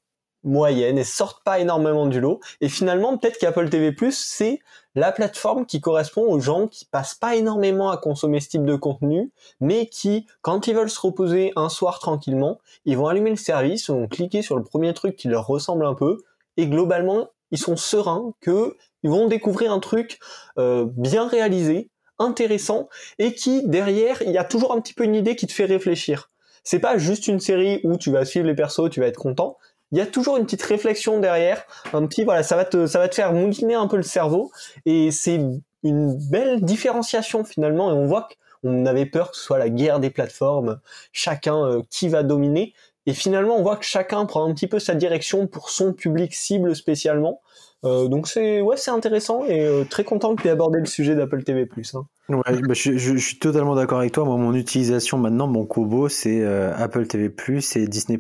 moyennes 0.45 0.99
et 0.99 1.05
sortent 1.05 1.43
pas 1.43 1.59
énormément 1.59 2.07
du 2.07 2.21
lot. 2.21 2.41
Et 2.61 2.69
finalement, 2.69 3.17
peut-être 3.17 3.39
qu'Apple 3.39 3.69
TV+, 3.69 3.95
c'est 4.11 4.61
la 4.95 5.11
plateforme 5.11 5.67
qui 5.67 5.81
correspond 5.81 6.23
aux 6.23 6.41
gens 6.41 6.69
qui 6.69 6.85
passent 6.85 7.15
pas 7.15 7.35
énormément 7.35 7.91
à 7.91 7.97
consommer 7.97 8.41
ce 8.41 8.51
type 8.51 8.65
de 8.65 8.77
contenu, 8.77 9.33
mais 9.61 9.87
qui, 9.87 10.27
quand 10.43 10.67
ils 10.67 10.75
veulent 10.75 10.91
se 10.91 11.01
reposer 11.01 11.53
un 11.57 11.69
soir 11.69 11.99
tranquillement, 11.99 12.61
ils 12.85 12.97
vont 12.97 13.09
allumer 13.09 13.31
le 13.31 13.37
service, 13.37 13.91
vont 13.91 14.07
cliquer 14.07 14.43
sur 14.43 14.57
le 14.57 14.63
premier 14.63 14.95
truc 14.95 15.17
qui 15.17 15.29
leur 15.29 15.47
ressemble 15.47 15.85
un 15.85 15.95
peu, 15.95 16.19
et 16.57 16.69
globalement, 16.69 17.31
ils 17.51 17.59
sont 17.59 17.77
sereins 17.77 18.33
que 18.41 18.77
ils 19.03 19.11
vont 19.11 19.27
découvrir 19.27 19.73
un 19.73 19.81
truc 19.81 20.19
euh, 20.59 20.87
bien 20.97 21.27
réalisé, 21.27 21.91
intéressant, 22.19 22.89
et 23.19 23.35
qui 23.35 23.67
derrière, 23.67 24.23
il 24.23 24.31
y 24.31 24.39
a 24.39 24.45
toujours 24.45 24.73
un 24.73 24.81
petit 24.81 24.95
peu 24.95 25.05
une 25.05 25.15
idée 25.15 25.37
qui 25.37 25.47
te 25.47 25.53
fait 25.53 25.65
réfléchir. 25.65 26.31
C'est 26.63 26.79
pas 26.79 26.97
juste 26.97 27.29
une 27.29 27.41
série 27.41 27.81
où 27.85 27.99
tu 27.99 28.11
vas 28.11 28.25
suivre 28.25 28.47
les 28.47 28.55
persos, 28.55 28.89
tu 28.91 29.01
vas 29.01 29.07
être 29.07 29.19
content 29.19 29.59
il 29.95 29.99
y 29.99 30.01
a 30.01 30.07
toujours 30.07 30.39
une 30.39 30.45
petite 30.45 30.63
réflexion 30.63 31.21
derrière, 31.21 31.65
un 31.93 32.05
petit 32.07 32.25
voilà, 32.25 32.43
ça 32.43 32.57
va 32.57 32.65
te 32.65 32.89
ça 32.89 32.99
va 32.99 33.09
te 33.09 33.15
faire 33.15 33.33
mouliner 33.33 33.75
un 33.75 33.87
peu 33.87 33.97
le 33.97 34.03
cerveau 34.03 34.51
et 34.87 35.13
c'est 35.13 35.41
une 35.85 36.19
belle 36.31 36.63
différenciation 36.63 37.45
finalement 37.45 37.93
et 37.93 37.95
on 37.95 38.05
voit 38.05 38.29
qu'on 38.63 38.87
avait 38.87 39.07
peur 39.07 39.31
que 39.31 39.37
ce 39.37 39.45
soit 39.45 39.59
la 39.59 39.69
guerre 39.69 40.01
des 40.01 40.11
plateformes, 40.11 40.81
chacun 41.13 41.65
euh, 41.65 41.83
qui 41.91 42.09
va 42.09 42.25
dominer 42.25 42.75
et 43.07 43.13
finalement 43.13 43.57
on 43.57 43.63
voit 43.63 43.77
que 43.77 43.85
chacun 43.85 44.27
prend 44.27 44.45
un 44.45 44.53
petit 44.53 44.67
peu 44.67 44.81
sa 44.81 44.97
direction 44.97 45.47
pour 45.47 45.71
son 45.71 45.93
public 45.93 46.35
cible 46.35 46.75
spécialement. 46.75 47.41
Euh, 47.85 48.09
donc 48.09 48.27
c'est 48.27 48.63
ouais 48.63 48.77
c'est 48.77 48.91
intéressant 48.91 49.45
et 49.45 49.65
euh, 49.65 49.85
très 49.85 50.03
content 50.03 50.35
que 50.35 50.43
tu 50.43 50.49
aies 50.49 50.51
abordé 50.51 50.81
le 50.81 50.87
sujet 50.87 51.15
d'Apple 51.15 51.45
TV+. 51.45 51.69
Hein. 51.95 52.07
Ouais, 52.29 52.61
bah, 52.63 52.75
je, 52.75 52.97
je, 52.97 53.17
suis 53.17 53.39
totalement 53.39 53.77
d'accord 53.77 54.01
avec 54.01 54.11
toi. 54.11 54.25
Moi, 54.25 54.39
mon 54.39 54.55
utilisation 54.55 55.19
maintenant, 55.19 55.47
mon 55.47 55.67
Kobo, 55.67 56.09
c'est 56.09 56.43
Apple 56.43 57.07
TV+, 57.07 57.31
et 57.77 57.87
Disney+ 57.87 58.19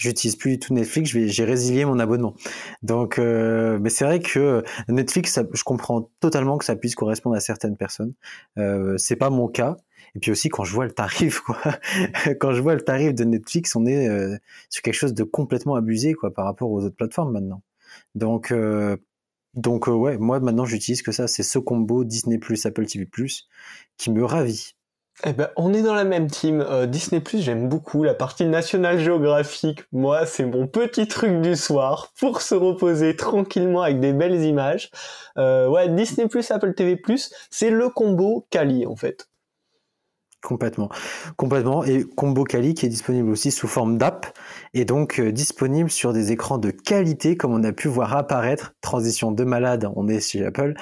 j'utilise 0.00 0.36
plus 0.36 0.52
du 0.52 0.58
tout 0.58 0.72
Netflix, 0.74 1.10
j'ai 1.10 1.44
résilié 1.44 1.84
mon 1.84 1.98
abonnement. 1.98 2.34
Donc, 2.82 3.18
euh, 3.18 3.78
mais 3.80 3.90
c'est 3.90 4.04
vrai 4.04 4.20
que 4.20 4.64
Netflix, 4.88 5.38
je 5.52 5.62
comprends 5.62 6.10
totalement 6.20 6.56
que 6.56 6.64
ça 6.64 6.74
puisse 6.74 6.94
correspondre 6.94 7.36
à 7.36 7.40
certaines 7.40 7.76
personnes. 7.76 8.14
Euh, 8.58 8.96
c'est 8.96 9.16
pas 9.16 9.30
mon 9.30 9.46
cas. 9.48 9.76
Et 10.16 10.18
puis 10.18 10.30
aussi 10.30 10.48
quand 10.48 10.64
je 10.64 10.74
vois 10.74 10.86
le 10.86 10.90
tarif, 10.90 11.40
quoi. 11.40 11.60
quand 12.40 12.52
je 12.52 12.62
vois 12.62 12.74
le 12.74 12.80
tarif 12.80 13.14
de 13.14 13.24
Netflix, 13.24 13.76
on 13.76 13.84
est 13.84 14.08
euh, 14.08 14.36
sur 14.70 14.82
quelque 14.82 14.94
chose 14.94 15.14
de 15.14 15.22
complètement 15.22 15.74
abusé, 15.76 16.14
quoi, 16.14 16.32
par 16.32 16.46
rapport 16.46 16.70
aux 16.70 16.82
autres 16.82 16.96
plateformes 16.96 17.32
maintenant. 17.32 17.62
Donc, 18.14 18.50
euh, 18.52 18.96
donc 19.54 19.88
euh, 19.88 19.92
ouais, 19.92 20.16
moi 20.16 20.40
maintenant 20.40 20.64
j'utilise 20.64 21.02
que 21.02 21.12
ça, 21.12 21.28
c'est 21.28 21.42
ce 21.42 21.58
combo 21.58 22.04
Disney 22.04 22.40
Apple 22.64 22.86
TV 22.86 23.06
qui 23.98 24.10
me 24.10 24.24
ravit. 24.24 24.74
Eh 25.24 25.32
ben, 25.34 25.50
on 25.56 25.74
est 25.74 25.82
dans 25.82 25.94
la 25.94 26.04
même 26.04 26.30
team. 26.30 26.60
Euh, 26.60 26.86
Disney 26.86 27.20
Plus, 27.20 27.42
j'aime 27.42 27.68
beaucoup 27.68 28.02
la 28.04 28.14
partie 28.14 28.46
National 28.46 28.98
Geographic. 28.98 29.82
Moi, 29.92 30.24
c'est 30.24 30.46
mon 30.46 30.66
petit 30.66 31.08
truc 31.08 31.42
du 31.42 31.56
soir 31.56 32.12
pour 32.18 32.40
se 32.40 32.54
reposer 32.54 33.16
tranquillement 33.16 33.82
avec 33.82 34.00
des 34.00 34.12
belles 34.12 34.42
images. 34.42 34.90
Euh, 35.36 35.68
ouais, 35.68 35.88
Disney 35.88 36.26
Plus, 36.26 36.50
Apple 36.50 36.74
TV 36.74 36.96
Plus, 36.96 37.32
c'est 37.50 37.70
le 37.70 37.90
combo 37.90 38.46
Kali 38.50 38.86
en 38.86 38.96
fait. 38.96 39.30
Complètement, 40.42 40.88
complètement. 41.36 41.84
Et 41.84 42.02
Combo 42.02 42.44
Kali 42.44 42.72
qui 42.72 42.86
est 42.86 42.88
disponible 42.88 43.28
aussi 43.28 43.50
sous 43.50 43.68
forme 43.68 43.98
d'app 43.98 44.26
et 44.72 44.86
donc 44.86 45.20
euh, 45.20 45.32
disponible 45.32 45.90
sur 45.90 46.14
des 46.14 46.32
écrans 46.32 46.56
de 46.56 46.70
qualité 46.70 47.36
comme 47.36 47.52
on 47.52 47.62
a 47.62 47.72
pu 47.72 47.88
voir 47.88 48.16
apparaître. 48.16 48.72
Transition 48.80 49.32
de 49.32 49.44
malade, 49.44 49.86
on 49.96 50.08
est 50.08 50.20
chez 50.20 50.42
Apple 50.46 50.74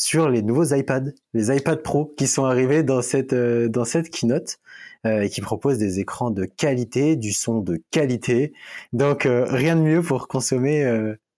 sur 0.00 0.30
les 0.30 0.40
nouveaux 0.40 0.64
iPads, 0.64 1.12
les 1.34 1.54
iPad 1.54 1.82
Pro 1.82 2.14
qui 2.16 2.26
sont 2.26 2.46
arrivés 2.46 2.82
dans 2.82 3.02
cette 3.02 3.34
euh, 3.34 3.68
dans 3.68 3.84
cette 3.84 4.08
keynote 4.08 4.56
euh, 5.04 5.20
et 5.20 5.28
qui 5.28 5.42
proposent 5.42 5.76
des 5.76 6.00
écrans 6.00 6.30
de 6.30 6.46
qualité, 6.46 7.16
du 7.16 7.34
son 7.34 7.60
de 7.60 7.82
qualité. 7.90 8.54
Donc 8.94 9.26
euh, 9.26 9.44
rien 9.46 9.76
de 9.76 9.82
mieux 9.82 10.00
pour 10.00 10.26
consommer 10.26 10.90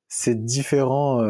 ces 0.09 0.37
différents 0.37 1.21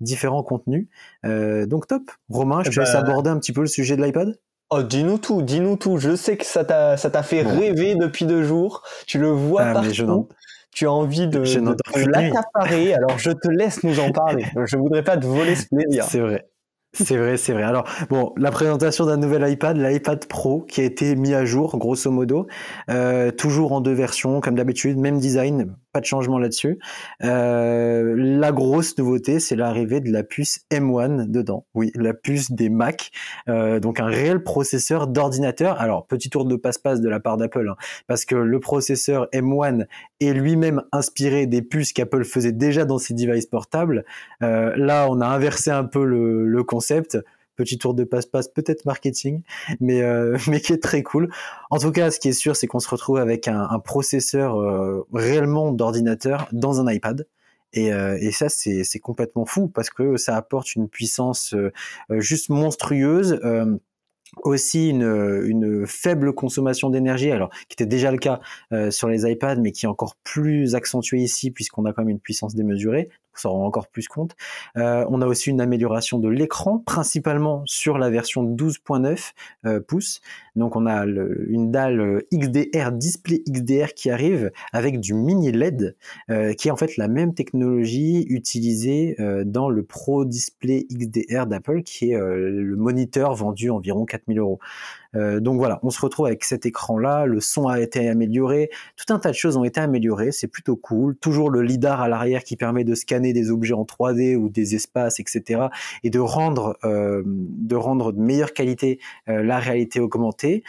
différents 0.00 0.42
contenus. 0.42 0.88
donc 1.22 1.86
top. 1.86 2.10
Romain, 2.30 2.62
je 2.64 2.70
te 2.70 2.80
laisse 2.80 2.94
bah, 2.94 3.00
aborder 3.00 3.28
un 3.28 3.38
petit 3.38 3.52
peu 3.52 3.60
le 3.60 3.66
sujet 3.66 3.96
de 3.96 4.02
l'iPad? 4.02 4.40
Oh, 4.70 4.82
dis-nous 4.82 5.18
tout, 5.18 5.42
dis-nous 5.42 5.76
tout. 5.76 5.98
Je 5.98 6.16
sais 6.16 6.38
que 6.38 6.46
ça 6.46 6.64
t'a, 6.64 6.96
ça 6.96 7.10
t'a 7.10 7.22
fait 7.22 7.42
rêver 7.42 7.94
depuis 7.94 8.24
deux 8.24 8.44
jours. 8.44 8.84
Tu 9.06 9.18
le 9.18 9.28
vois 9.28 9.62
ah, 9.62 9.72
partout. 9.74 10.28
tu 10.72 10.86
as 10.86 10.92
envie 10.92 11.26
de, 11.26 11.40
de 11.40 12.10
l'accaparer. 12.10 12.94
Alors, 12.94 13.18
je 13.18 13.32
te 13.32 13.48
laisse 13.48 13.82
nous 13.82 13.98
en 14.00 14.12
parler. 14.12 14.46
Je 14.64 14.76
voudrais 14.76 15.02
pas 15.02 15.18
te 15.18 15.26
voler 15.26 15.56
ce 15.56 15.66
plaisir. 15.74 16.04
C'est 16.04 16.20
vrai. 16.20 16.46
C'est 16.92 17.16
vrai, 17.16 17.36
c'est 17.36 17.52
vrai. 17.52 17.62
Alors, 17.62 17.84
bon, 18.08 18.32
la 18.36 18.50
présentation 18.50 19.06
d'un 19.06 19.16
nouvel 19.16 19.48
iPad, 19.48 19.76
l'iPad 19.76 20.26
Pro, 20.26 20.62
qui 20.62 20.80
a 20.80 20.84
été 20.84 21.14
mis 21.14 21.34
à 21.34 21.44
jour, 21.44 21.78
grosso 21.78 22.10
modo, 22.10 22.48
euh, 22.90 23.30
toujours 23.30 23.72
en 23.72 23.80
deux 23.80 23.92
versions, 23.92 24.40
comme 24.40 24.56
d'habitude, 24.56 24.98
même 24.98 25.18
design, 25.18 25.76
pas 25.92 26.00
de 26.00 26.04
changement 26.04 26.38
là-dessus. 26.38 26.78
Euh, 27.24 28.14
la 28.16 28.52
grosse 28.52 28.96
nouveauté, 28.98 29.40
c'est 29.40 29.56
l'arrivée 29.56 30.00
de 30.00 30.10
la 30.10 30.22
puce 30.22 30.60
M1 30.70 31.30
dedans. 31.30 31.66
Oui, 31.74 31.90
la 31.94 32.14
puce 32.14 32.52
des 32.52 32.68
Mac, 32.68 33.10
euh, 33.48 33.80
donc 33.80 34.00
un 34.00 34.06
réel 34.06 34.42
processeur 34.42 35.06
d'ordinateur. 35.06 35.80
Alors, 35.80 36.06
petit 36.06 36.30
tour 36.30 36.44
de 36.44 36.56
passe-passe 36.56 37.00
de 37.00 37.08
la 37.08 37.20
part 37.20 37.36
d'Apple, 37.36 37.68
hein, 37.68 37.76
parce 38.06 38.24
que 38.24 38.34
le 38.34 38.60
processeur 38.60 39.28
M1 39.32 39.86
est 40.20 40.32
lui-même 40.32 40.82
inspiré 40.92 41.46
des 41.46 41.62
puces 41.62 41.92
qu'Apple 41.92 42.24
faisait 42.24 42.52
déjà 42.52 42.84
dans 42.84 42.98
ses 42.98 43.14
devices 43.14 43.46
portables. 43.46 44.04
Euh, 44.42 44.74
là, 44.76 45.06
on 45.10 45.20
a 45.20 45.26
inversé 45.26 45.70
un 45.70 45.84
peu 45.84 46.04
le, 46.04 46.46
le 46.46 46.64
concept 46.64 47.18
petit 47.60 47.76
tour 47.76 47.92
de 47.92 48.04
passe-passe, 48.04 48.48
peut-être 48.48 48.86
marketing, 48.86 49.42
mais 49.80 50.00
euh, 50.00 50.38
mais 50.48 50.60
qui 50.60 50.72
est 50.72 50.82
très 50.82 51.02
cool. 51.02 51.30
En 51.68 51.78
tout 51.78 51.92
cas, 51.92 52.10
ce 52.10 52.18
qui 52.18 52.28
est 52.28 52.32
sûr, 52.32 52.56
c'est 52.56 52.66
qu'on 52.66 52.80
se 52.80 52.88
retrouve 52.88 53.18
avec 53.18 53.48
un, 53.48 53.78
processeur 53.80 54.58
euh, 54.58 55.06
réellement 55.12 55.72
d'ordinateur 55.72 56.48
dans 56.52 56.80
un 56.80 56.90
iPad. 56.90 57.26
Et, 57.72 57.92
euh, 57.92 58.16
et 58.18 58.32
ça, 58.32 58.48
c'est 58.48 58.98
complètement 58.98 59.44
fou 59.44 59.68
parce 59.68 59.90
que 59.90 60.16
ça 60.16 60.36
apporte 60.36 60.74
une 60.74 60.88
puissance 60.88 61.54
juste 62.10 62.48
monstrueuse 62.48 63.40
aussi 64.44 64.90
une, 64.90 65.42
une, 65.44 65.86
faible 65.88 66.32
consommation 66.32 66.88
d'énergie, 66.88 67.32
alors 67.32 67.50
qui 67.68 67.74
était 67.74 67.86
déjà 67.86 68.10
le 68.12 68.18
cas 68.18 68.40
sur 68.90 69.08
les 69.08 69.30
iPads, 69.30 69.56
mais 69.56 69.72
qui 69.72 69.86
est 69.86 69.88
encore 69.88 70.16
plus 70.24 70.74
accentué 70.74 71.18
ici 71.18 71.50
puisqu'on 71.50 71.84
a 71.84 71.92
quand 71.92 72.02
même 72.02 72.10
une 72.10 72.20
puissance 72.20 72.54
démesurée, 72.54 73.08
s'en 73.34 73.50
rend 73.50 73.66
encore 73.66 73.88
plus 73.88 74.08
compte. 74.08 74.34
Euh, 74.76 75.04
on 75.08 75.20
a 75.22 75.26
aussi 75.26 75.50
une 75.50 75.60
amélioration 75.60 76.18
de 76.18 76.28
l'écran, 76.28 76.78
principalement 76.78 77.62
sur 77.66 77.98
la 77.98 78.10
version 78.10 78.44
12.9 78.44 79.32
euh, 79.66 79.80
pouces. 79.80 80.20
Donc 80.56 80.76
on 80.76 80.86
a 80.86 81.04
une 81.04 81.70
dalle 81.70 82.24
XDR, 82.32 82.92
display 82.92 83.42
XDR 83.48 83.94
qui 83.94 84.10
arrive 84.10 84.50
avec 84.72 85.00
du 85.00 85.14
mini 85.14 85.52
LED, 85.52 85.96
euh, 86.30 86.52
qui 86.52 86.68
est 86.68 86.70
en 86.70 86.76
fait 86.76 86.96
la 86.96 87.08
même 87.08 87.34
technologie 87.34 88.26
utilisée 88.28 89.16
euh, 89.20 89.44
dans 89.44 89.68
le 89.68 89.82
Pro 89.82 90.24
Display 90.24 90.86
XDR 90.92 91.46
d'Apple, 91.46 91.82
qui 91.82 92.10
est 92.10 92.18
le 92.18 92.76
moniteur 92.76 93.34
vendu 93.34 93.70
environ 93.70 94.04
4000 94.04 94.38
euros. 94.38 94.58
Euh, 95.16 95.40
donc 95.40 95.58
voilà, 95.58 95.80
on 95.82 95.90
se 95.90 96.00
retrouve 96.00 96.26
avec 96.26 96.44
cet 96.44 96.66
écran-là, 96.66 97.26
le 97.26 97.40
son 97.40 97.66
a 97.66 97.80
été 97.80 98.08
amélioré, 98.08 98.70
tout 98.96 99.12
un 99.12 99.18
tas 99.18 99.30
de 99.30 99.34
choses 99.34 99.56
ont 99.56 99.64
été 99.64 99.80
améliorées, 99.80 100.32
c'est 100.32 100.46
plutôt 100.46 100.76
cool. 100.76 101.16
Toujours 101.16 101.50
le 101.50 101.62
lidar 101.62 102.00
à 102.00 102.08
l'arrière 102.08 102.44
qui 102.44 102.56
permet 102.56 102.84
de 102.84 102.94
scanner 102.94 103.32
des 103.32 103.50
objets 103.50 103.74
en 103.74 103.84
3D 103.84 104.36
ou 104.36 104.48
des 104.48 104.74
espaces, 104.74 105.20
etc. 105.20 105.68
et 106.04 106.10
de 106.10 106.18
rendre 106.18 106.78
euh, 106.84 107.22
de 107.26 107.76
rendre 107.76 108.12
de 108.12 108.20
meilleure 108.20 108.52
qualité 108.52 109.00
euh, 109.28 109.42
la 109.42 109.58
réalité 109.58 110.00
augmentée. 110.00 110.62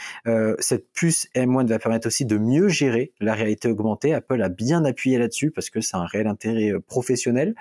cette 0.60 0.92
puce 0.94 1.28
M1 1.36 1.68
va 1.68 1.80
permettre 1.80 2.08
aussi 2.08 2.26
de 2.26 2.38
mieux 2.38 2.68
gérer 2.68 3.14
la 3.20 3.34
réalité 3.34 3.70
augmentée. 3.70 4.14
Apple 4.14 4.42
a 4.42 4.50
bien 4.50 4.86
appuyé 4.86 5.18
là-dessus 5.18 5.52
parce 5.52 5.70
que 5.70 5.82
c'est 5.82 5.98
un 5.98 6.06
réel 6.06 6.28
intérêt 6.28 6.74
professionnel. 6.88 7.56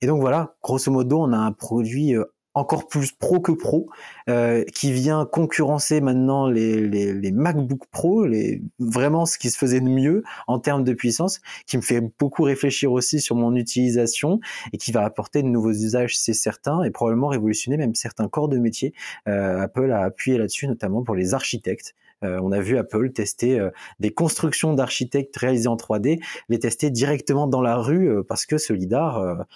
Et 0.00 0.06
donc 0.06 0.20
voilà, 0.20 0.54
grosso 0.62 0.90
modo, 0.90 1.20
on 1.20 1.32
a 1.32 1.36
un 1.36 1.52
produit 1.52 2.16
encore 2.54 2.88
plus 2.88 3.12
pro 3.12 3.40
que 3.40 3.52
pro, 3.52 3.88
euh, 4.28 4.64
qui 4.74 4.92
vient 4.92 5.24
concurrencer 5.24 6.00
maintenant 6.00 6.46
les, 6.46 6.86
les, 6.86 7.12
les, 7.12 7.32
MacBook 7.32 7.86
Pro, 7.90 8.26
les, 8.26 8.62
vraiment 8.78 9.26
ce 9.26 9.38
qui 9.38 9.50
se 9.50 9.58
faisait 9.58 9.80
de 9.80 9.88
mieux 9.88 10.22
en 10.46 10.58
termes 10.58 10.84
de 10.84 10.92
puissance, 10.92 11.40
qui 11.66 11.76
me 11.76 11.82
fait 11.82 12.00
beaucoup 12.18 12.42
réfléchir 12.42 12.92
aussi 12.92 13.20
sur 13.20 13.36
mon 13.36 13.54
utilisation 13.56 14.40
et 14.72 14.78
qui 14.78 14.92
va 14.92 15.04
apporter 15.04 15.42
de 15.42 15.48
nouveaux 15.48 15.72
usages, 15.72 16.18
c'est 16.18 16.34
certain, 16.34 16.82
et 16.82 16.90
probablement 16.90 17.28
révolutionner 17.28 17.76
même 17.76 17.94
certains 17.94 18.28
corps 18.28 18.48
de 18.48 18.58
métier. 18.58 18.92
Euh, 19.28 19.60
Apple 19.60 19.90
a 19.92 20.02
appuyé 20.02 20.38
là-dessus, 20.38 20.66
notamment 20.66 21.02
pour 21.02 21.14
les 21.14 21.34
architectes. 21.34 21.94
Euh, 22.24 22.38
on 22.42 22.52
a 22.52 22.60
vu 22.60 22.78
Apple 22.78 23.10
tester 23.12 23.58
euh, 23.58 23.70
des 24.00 24.12
constructions 24.12 24.74
d'architectes 24.74 25.36
réalisées 25.36 25.68
en 25.68 25.76
3D, 25.76 26.22
les 26.48 26.58
tester 26.58 26.90
directement 26.90 27.46
dans 27.46 27.62
la 27.62 27.76
rue 27.76 28.08
euh, 28.08 28.22
parce 28.22 28.46
que 28.46 28.58
ce 28.58 28.72
lidar 28.72 29.46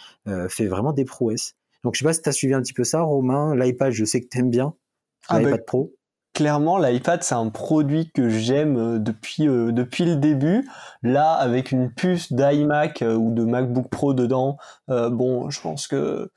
fait 0.49 0.67
vraiment 0.67 0.93
des 0.93 1.05
prouesses. 1.05 1.55
Donc 1.87 1.95
je 1.95 2.01
sais 2.01 2.05
pas 2.05 2.13
si 2.13 2.21
tu 2.21 2.29
as 2.29 2.33
suivi 2.33 2.53
un 2.53 2.63
petit 2.63 2.73
peu 2.73 2.83
ça, 2.83 3.03
Romain. 3.03 3.55
L'iPad, 3.55 3.93
je 3.93 4.05
sais 4.05 4.21
que 4.21 4.27
tu 4.29 4.39
aimes 4.39 4.51
bien. 4.51 4.75
Ah, 5.29 5.39
L'iPad 5.39 5.65
Pro. 5.65 5.95
Clairement, 6.35 6.79
l'iPad, 6.79 7.23
c'est 7.23 7.37
un 7.37 7.49
produit 7.49 8.11
que 8.11 8.29
j'aime 8.29 8.77
euh, 8.77 8.99
depuis, 8.99 9.47
euh, 9.47 9.71
depuis 9.71 10.05
le 10.05 10.17
début. 10.17 10.69
Là, 11.05 11.35
avec 11.35 11.71
une 11.71 11.93
puce 11.93 12.33
d'iMac 12.33 13.03
euh, 13.03 13.15
ou 13.15 13.33
de 13.33 13.45
MacBook 13.45 13.89
Pro 13.89 14.15
dedans, 14.15 14.57
bon, 14.89 15.49
je 15.49 15.61
pense 15.61 15.87
que 15.87 16.33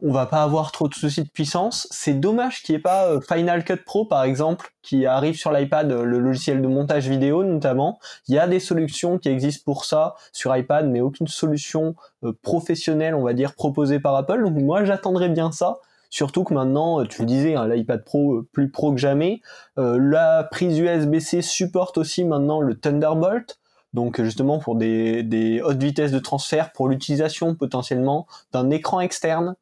on 0.00 0.12
va 0.12 0.26
pas 0.26 0.42
avoir 0.42 0.70
trop 0.70 0.88
de 0.88 0.94
soucis 0.94 1.24
de 1.24 1.28
puissance. 1.28 1.88
C'est 1.90 2.14
dommage 2.14 2.62
qu'il 2.62 2.74
n'y 2.74 2.78
ait 2.78 2.82
pas 2.82 3.06
euh, 3.06 3.20
Final 3.20 3.64
Cut 3.64 3.78
Pro 3.84 4.04
par 4.04 4.22
exemple 4.22 4.72
qui 4.82 5.06
arrive 5.06 5.36
sur 5.36 5.50
l'iPad, 5.50 5.90
euh, 5.90 6.04
le 6.04 6.20
logiciel 6.20 6.62
de 6.62 6.68
montage 6.68 7.08
vidéo 7.08 7.42
notamment. 7.42 7.98
Il 8.28 8.34
y 8.34 8.38
a 8.38 8.46
des 8.46 8.60
solutions 8.60 9.18
qui 9.18 9.28
existent 9.28 9.64
pour 9.64 9.84
ça 9.84 10.14
sur 10.32 10.56
iPad, 10.56 10.88
mais 10.88 11.00
aucune 11.00 11.26
solution 11.26 11.96
euh, 12.24 12.32
professionnelle, 12.42 13.14
on 13.14 13.22
va 13.22 13.32
dire, 13.32 13.54
proposée 13.54 13.98
par 13.98 14.14
Apple. 14.14 14.42
Donc 14.44 14.56
moi 14.56 14.84
j'attendrais 14.84 15.28
bien 15.28 15.50
ça. 15.50 15.78
Surtout 16.10 16.44
que 16.44 16.54
maintenant, 16.54 17.04
tu 17.04 17.20
le 17.20 17.26
disais, 17.26 17.54
hein, 17.54 17.68
l'iPad 17.68 18.02
Pro 18.02 18.42
plus 18.52 18.70
pro 18.70 18.92
que 18.92 18.98
jamais. 18.98 19.42
la 19.76 20.42
prise 20.50 20.78
USB-C 20.78 21.42
supporte 21.42 21.98
aussi 21.98 22.24
maintenant 22.24 22.62
le 22.62 22.78
Thunderbolt. 22.80 23.58
Donc 23.92 24.22
justement 24.22 24.58
pour 24.58 24.76
des, 24.76 25.22
des 25.22 25.60
hautes 25.60 25.82
vitesses 25.82 26.12
de 26.12 26.18
transfert, 26.18 26.72
pour 26.72 26.88
l'utilisation 26.88 27.54
potentiellement 27.54 28.26
d'un 28.52 28.70
écran 28.70 29.00
externe 29.00 29.54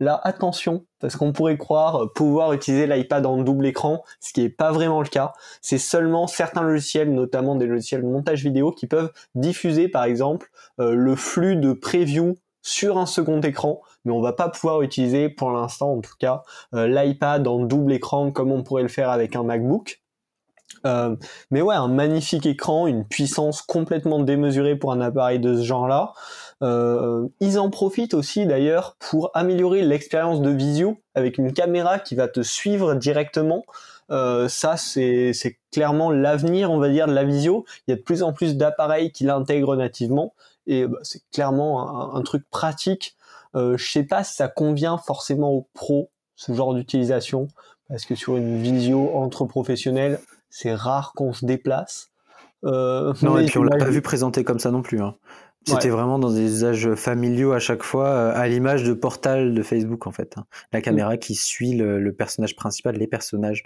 Là, 0.00 0.20
attention, 0.22 0.84
parce 1.00 1.16
qu'on 1.16 1.32
pourrait 1.32 1.58
croire 1.58 2.12
pouvoir 2.14 2.52
utiliser 2.52 2.86
l'iPad 2.86 3.26
en 3.26 3.38
double 3.38 3.66
écran, 3.66 4.04
ce 4.20 4.32
qui 4.32 4.42
n'est 4.42 4.48
pas 4.48 4.70
vraiment 4.70 5.02
le 5.02 5.08
cas. 5.08 5.32
C'est 5.60 5.78
seulement 5.78 6.28
certains 6.28 6.62
logiciels, 6.62 7.12
notamment 7.12 7.56
des 7.56 7.66
logiciels 7.66 8.02
de 8.02 8.06
montage 8.06 8.44
vidéo, 8.44 8.70
qui 8.70 8.86
peuvent 8.86 9.12
diffuser, 9.34 9.88
par 9.88 10.04
exemple, 10.04 10.50
euh, 10.78 10.94
le 10.94 11.16
flux 11.16 11.56
de 11.56 11.72
preview 11.72 12.36
sur 12.62 12.98
un 12.98 13.06
second 13.06 13.40
écran, 13.40 13.80
mais 14.04 14.12
on 14.12 14.20
va 14.20 14.32
pas 14.32 14.48
pouvoir 14.48 14.82
utiliser, 14.82 15.28
pour 15.28 15.50
l'instant 15.50 15.92
en 15.92 16.00
tout 16.00 16.14
cas, 16.18 16.42
euh, 16.74 16.86
l'iPad 16.86 17.46
en 17.48 17.60
double 17.60 17.92
écran 17.92 18.30
comme 18.30 18.52
on 18.52 18.62
pourrait 18.62 18.82
le 18.82 18.88
faire 18.88 19.10
avec 19.10 19.36
un 19.36 19.42
MacBook. 19.42 20.02
Euh, 20.86 21.16
mais 21.50 21.62
ouais, 21.62 21.74
un 21.74 21.88
magnifique 21.88 22.46
écran, 22.46 22.86
une 22.86 23.04
puissance 23.04 23.62
complètement 23.62 24.20
démesurée 24.20 24.76
pour 24.76 24.92
un 24.92 25.00
appareil 25.00 25.38
de 25.40 25.56
ce 25.56 25.62
genre-là. 25.62 26.12
Euh, 26.62 27.28
ils 27.40 27.58
en 27.58 27.70
profitent 27.70 28.14
aussi 28.14 28.44
d'ailleurs 28.44 28.96
pour 28.98 29.30
améliorer 29.34 29.82
l'expérience 29.82 30.40
de 30.42 30.50
visio 30.50 30.98
avec 31.14 31.38
une 31.38 31.52
caméra 31.52 31.98
qui 31.98 32.14
va 32.14 32.28
te 32.28 32.42
suivre 32.42 32.94
directement. 32.94 33.64
Euh, 34.10 34.48
ça, 34.48 34.76
c'est 34.76 35.32
clairement 35.72 36.10
l'avenir, 36.10 36.70
on 36.70 36.78
va 36.78 36.88
dire, 36.88 37.06
de 37.06 37.12
la 37.12 37.24
visio. 37.24 37.64
Il 37.86 37.92
y 37.92 37.94
a 37.94 37.96
de 37.96 38.02
plus 38.02 38.22
en 38.22 38.32
plus 38.32 38.56
d'appareils 38.56 39.12
qui 39.12 39.24
l'intègrent 39.24 39.76
nativement 39.76 40.34
et 40.66 40.86
bah, 40.86 40.98
c'est 41.02 41.22
clairement 41.32 42.14
un, 42.14 42.22
truc 42.22 42.44
pratique. 42.50 43.16
Euh, 43.54 43.76
je 43.76 43.90
sais 43.90 44.04
pas 44.04 44.24
si 44.24 44.34
ça 44.34 44.48
convient 44.48 44.98
forcément 44.98 45.50
aux 45.52 45.66
pros 45.74 46.10
ce 46.36 46.52
genre 46.52 46.74
d'utilisation 46.74 47.48
parce 47.88 48.04
que 48.04 48.14
sur 48.14 48.36
une 48.36 48.60
visio 48.60 49.16
entre 49.16 49.46
professionnels, 49.46 50.20
c'est 50.50 50.74
rare 50.74 51.12
qu'on 51.14 51.32
se 51.32 51.46
déplace. 51.46 52.10
Euh, 52.64 53.14
non, 53.22 53.38
et 53.38 53.46
puis 53.46 53.58
on 53.58 53.62
l'a 53.62 53.76
pas 53.76 53.88
vu 53.88 54.02
présenté 54.02 54.44
comme 54.44 54.58
ça 54.58 54.70
non 54.70 54.82
plus. 54.82 55.00
Hein. 55.00 55.14
C'était 55.74 55.88
vraiment 55.88 56.18
dans 56.18 56.30
des 56.30 56.42
usages 56.42 56.94
familiaux 56.94 57.52
à 57.52 57.58
chaque 57.58 57.82
fois, 57.82 58.06
euh, 58.08 58.32
à 58.34 58.48
l'image 58.48 58.84
de 58.84 58.92
Portal 58.92 59.54
de 59.54 59.62
Facebook 59.62 60.06
en 60.06 60.12
fait. 60.12 60.34
Hein. 60.36 60.44
La 60.72 60.80
caméra 60.80 61.16
qui 61.16 61.34
suit 61.34 61.74
le, 61.74 62.12
personnage 62.12 62.56
principal, 62.56 62.96
les 62.96 63.06
personnages 63.06 63.62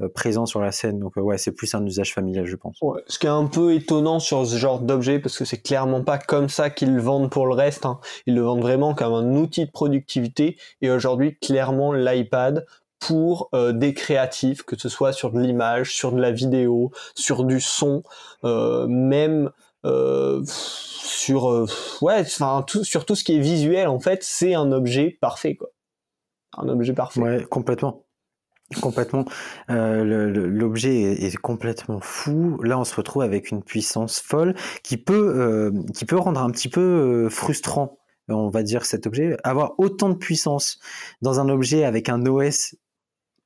euh, 0.00 0.08
présents 0.08 0.46
sur 0.46 0.60
la 0.60 0.72
scène. 0.72 0.98
Donc 0.98 1.16
ouais, 1.16 1.38
c'est 1.38 1.52
plus 1.52 1.74
un 1.74 1.84
usage 1.84 2.12
familial, 2.12 2.46
je 2.46 2.56
pense. 2.56 2.78
ce 3.06 3.18
qui 3.18 3.26
est 3.26 3.30
un 3.30 3.46
peu 3.46 3.74
étonnant 3.74 4.18
sur 4.18 4.46
ce 4.46 4.56
genre 4.56 4.80
d'objet, 4.80 5.18
parce 5.18 5.38
que 5.38 5.44
c'est 5.44 5.62
clairement 5.62 6.04
pas 6.04 6.18
comme 6.18 6.48
ça 6.48 6.70
qu'ils 6.70 6.94
le 6.94 7.02
vendent 7.02 7.30
pour 7.30 7.46
le 7.46 7.54
reste. 7.54 7.86
Hein. 7.86 7.98
Ils 8.26 8.34
le 8.34 8.42
vendent 8.42 8.62
vraiment 8.62 8.94
comme 8.94 9.14
un 9.14 9.34
outil 9.34 9.66
de 9.66 9.70
productivité. 9.70 10.56
Et 10.82 10.90
aujourd'hui, 10.90 11.38
clairement, 11.38 11.92
l'iPad 11.92 12.66
pour 12.98 13.48
euh, 13.54 13.72
des 13.72 13.94
créatifs, 13.94 14.62
que 14.62 14.78
ce 14.78 14.88
soit 14.88 15.12
sur 15.12 15.30
de 15.30 15.40
l'image, 15.40 15.94
sur 15.94 16.12
de 16.12 16.20
la 16.20 16.30
vidéo, 16.30 16.90
sur 17.14 17.44
du 17.44 17.60
son, 17.60 18.02
euh, 18.44 18.86
même 18.88 19.46
euh, 19.46 19.50
sur 20.44 21.66
ouais, 22.02 22.20
enfin 22.20 22.64
tout, 22.66 22.84
ce 22.84 23.24
qui 23.24 23.36
est 23.36 23.40
visuel 23.40 23.88
en 23.88 24.00
fait, 24.00 24.22
c'est 24.22 24.54
un 24.54 24.72
objet 24.72 25.18
parfait 25.20 25.56
quoi, 25.56 25.68
un 26.56 26.68
objet 26.68 26.92
parfait. 26.92 27.46
Complètement. 27.50 28.02
Complètement. 28.82 29.24
L'objet 29.68 31.00
est, 31.00 31.36
complètement 31.36 32.00
fou. 32.00 32.60
Là, 32.62 32.80
on 32.80 32.84
se 32.84 32.96
retrouve 32.96 33.22
avec 33.22 33.52
une 33.52 33.62
puissance 33.62 34.18
folle 34.18 34.56
qui 34.82 34.96
peut, 34.96 35.72
qui 35.94 36.04
peut 36.04 36.16
rendre 36.16 36.40
un 36.42 36.50
petit 36.50 36.68
peu 36.68 37.28
frustrant 37.30 37.96
on 38.28 38.48
va 38.48 38.62
dire 38.62 38.84
cet 38.84 39.06
objet, 39.06 39.36
avoir 39.44 39.74
autant 39.78 40.08
de 40.08 40.16
puissance 40.16 40.78
dans 41.22 41.40
un 41.40 41.48
objet 41.48 41.84
avec 41.84 42.08
un 42.08 42.24
OS 42.26 42.74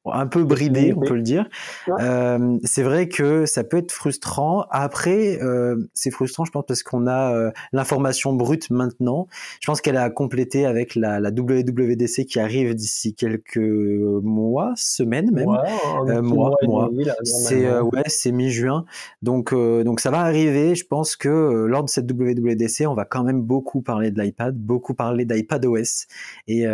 un 0.06 0.26
peu 0.26 0.44
bridé, 0.44 0.94
on 0.96 1.00
peut 1.00 1.14
le 1.14 1.22
dire. 1.22 1.46
Euh, 1.88 2.58
c'est 2.64 2.82
vrai 2.82 3.08
que 3.08 3.44
ça 3.44 3.64
peut 3.64 3.76
être 3.76 3.92
frustrant. 3.92 4.64
Après, 4.70 5.38
euh, 5.42 5.76
c'est 5.92 6.10
frustrant, 6.10 6.44
je 6.44 6.50
pense, 6.50 6.64
parce 6.66 6.82
qu'on 6.82 7.06
a 7.06 7.34
euh, 7.34 7.50
l'information 7.72 8.32
brute 8.32 8.70
maintenant. 8.70 9.26
Je 9.60 9.66
pense 9.66 9.82
qu'elle 9.82 9.98
a 9.98 10.08
complété 10.08 10.64
avec 10.64 10.94
la, 10.94 11.20
la, 11.20 11.30
WWDC 11.30 12.24
qui 12.24 12.40
arrive 12.40 12.74
d'ici 12.74 13.14
quelques 13.14 13.58
mois, 13.58 14.72
semaines 14.76 15.30
même. 15.32 15.46
Ouais, 15.46 16.22
mois, 16.22 16.56
mois. 16.62 16.90
C'est 17.24 17.70
ouais, 17.80 18.02
c'est 18.06 18.32
mi-juin. 18.32 18.84
Donc 19.22 19.54
donc 19.54 20.00
ça 20.00 20.10
va 20.10 20.20
arriver. 20.20 20.74
Je 20.74 20.86
pense 20.86 21.16
que 21.16 21.28
lors 21.28 21.84
de 21.84 21.90
cette 21.90 22.10
WWDC, 22.10 22.86
on 22.86 22.94
va 22.94 23.04
quand 23.04 23.22
même 23.22 23.42
beaucoup 23.42 23.82
parler 23.82 24.10
de 24.10 24.20
l'iPad, 24.20 24.56
beaucoup 24.56 24.94
parler 24.94 25.24
d'iPadOS, 25.24 26.06
et 26.48 26.64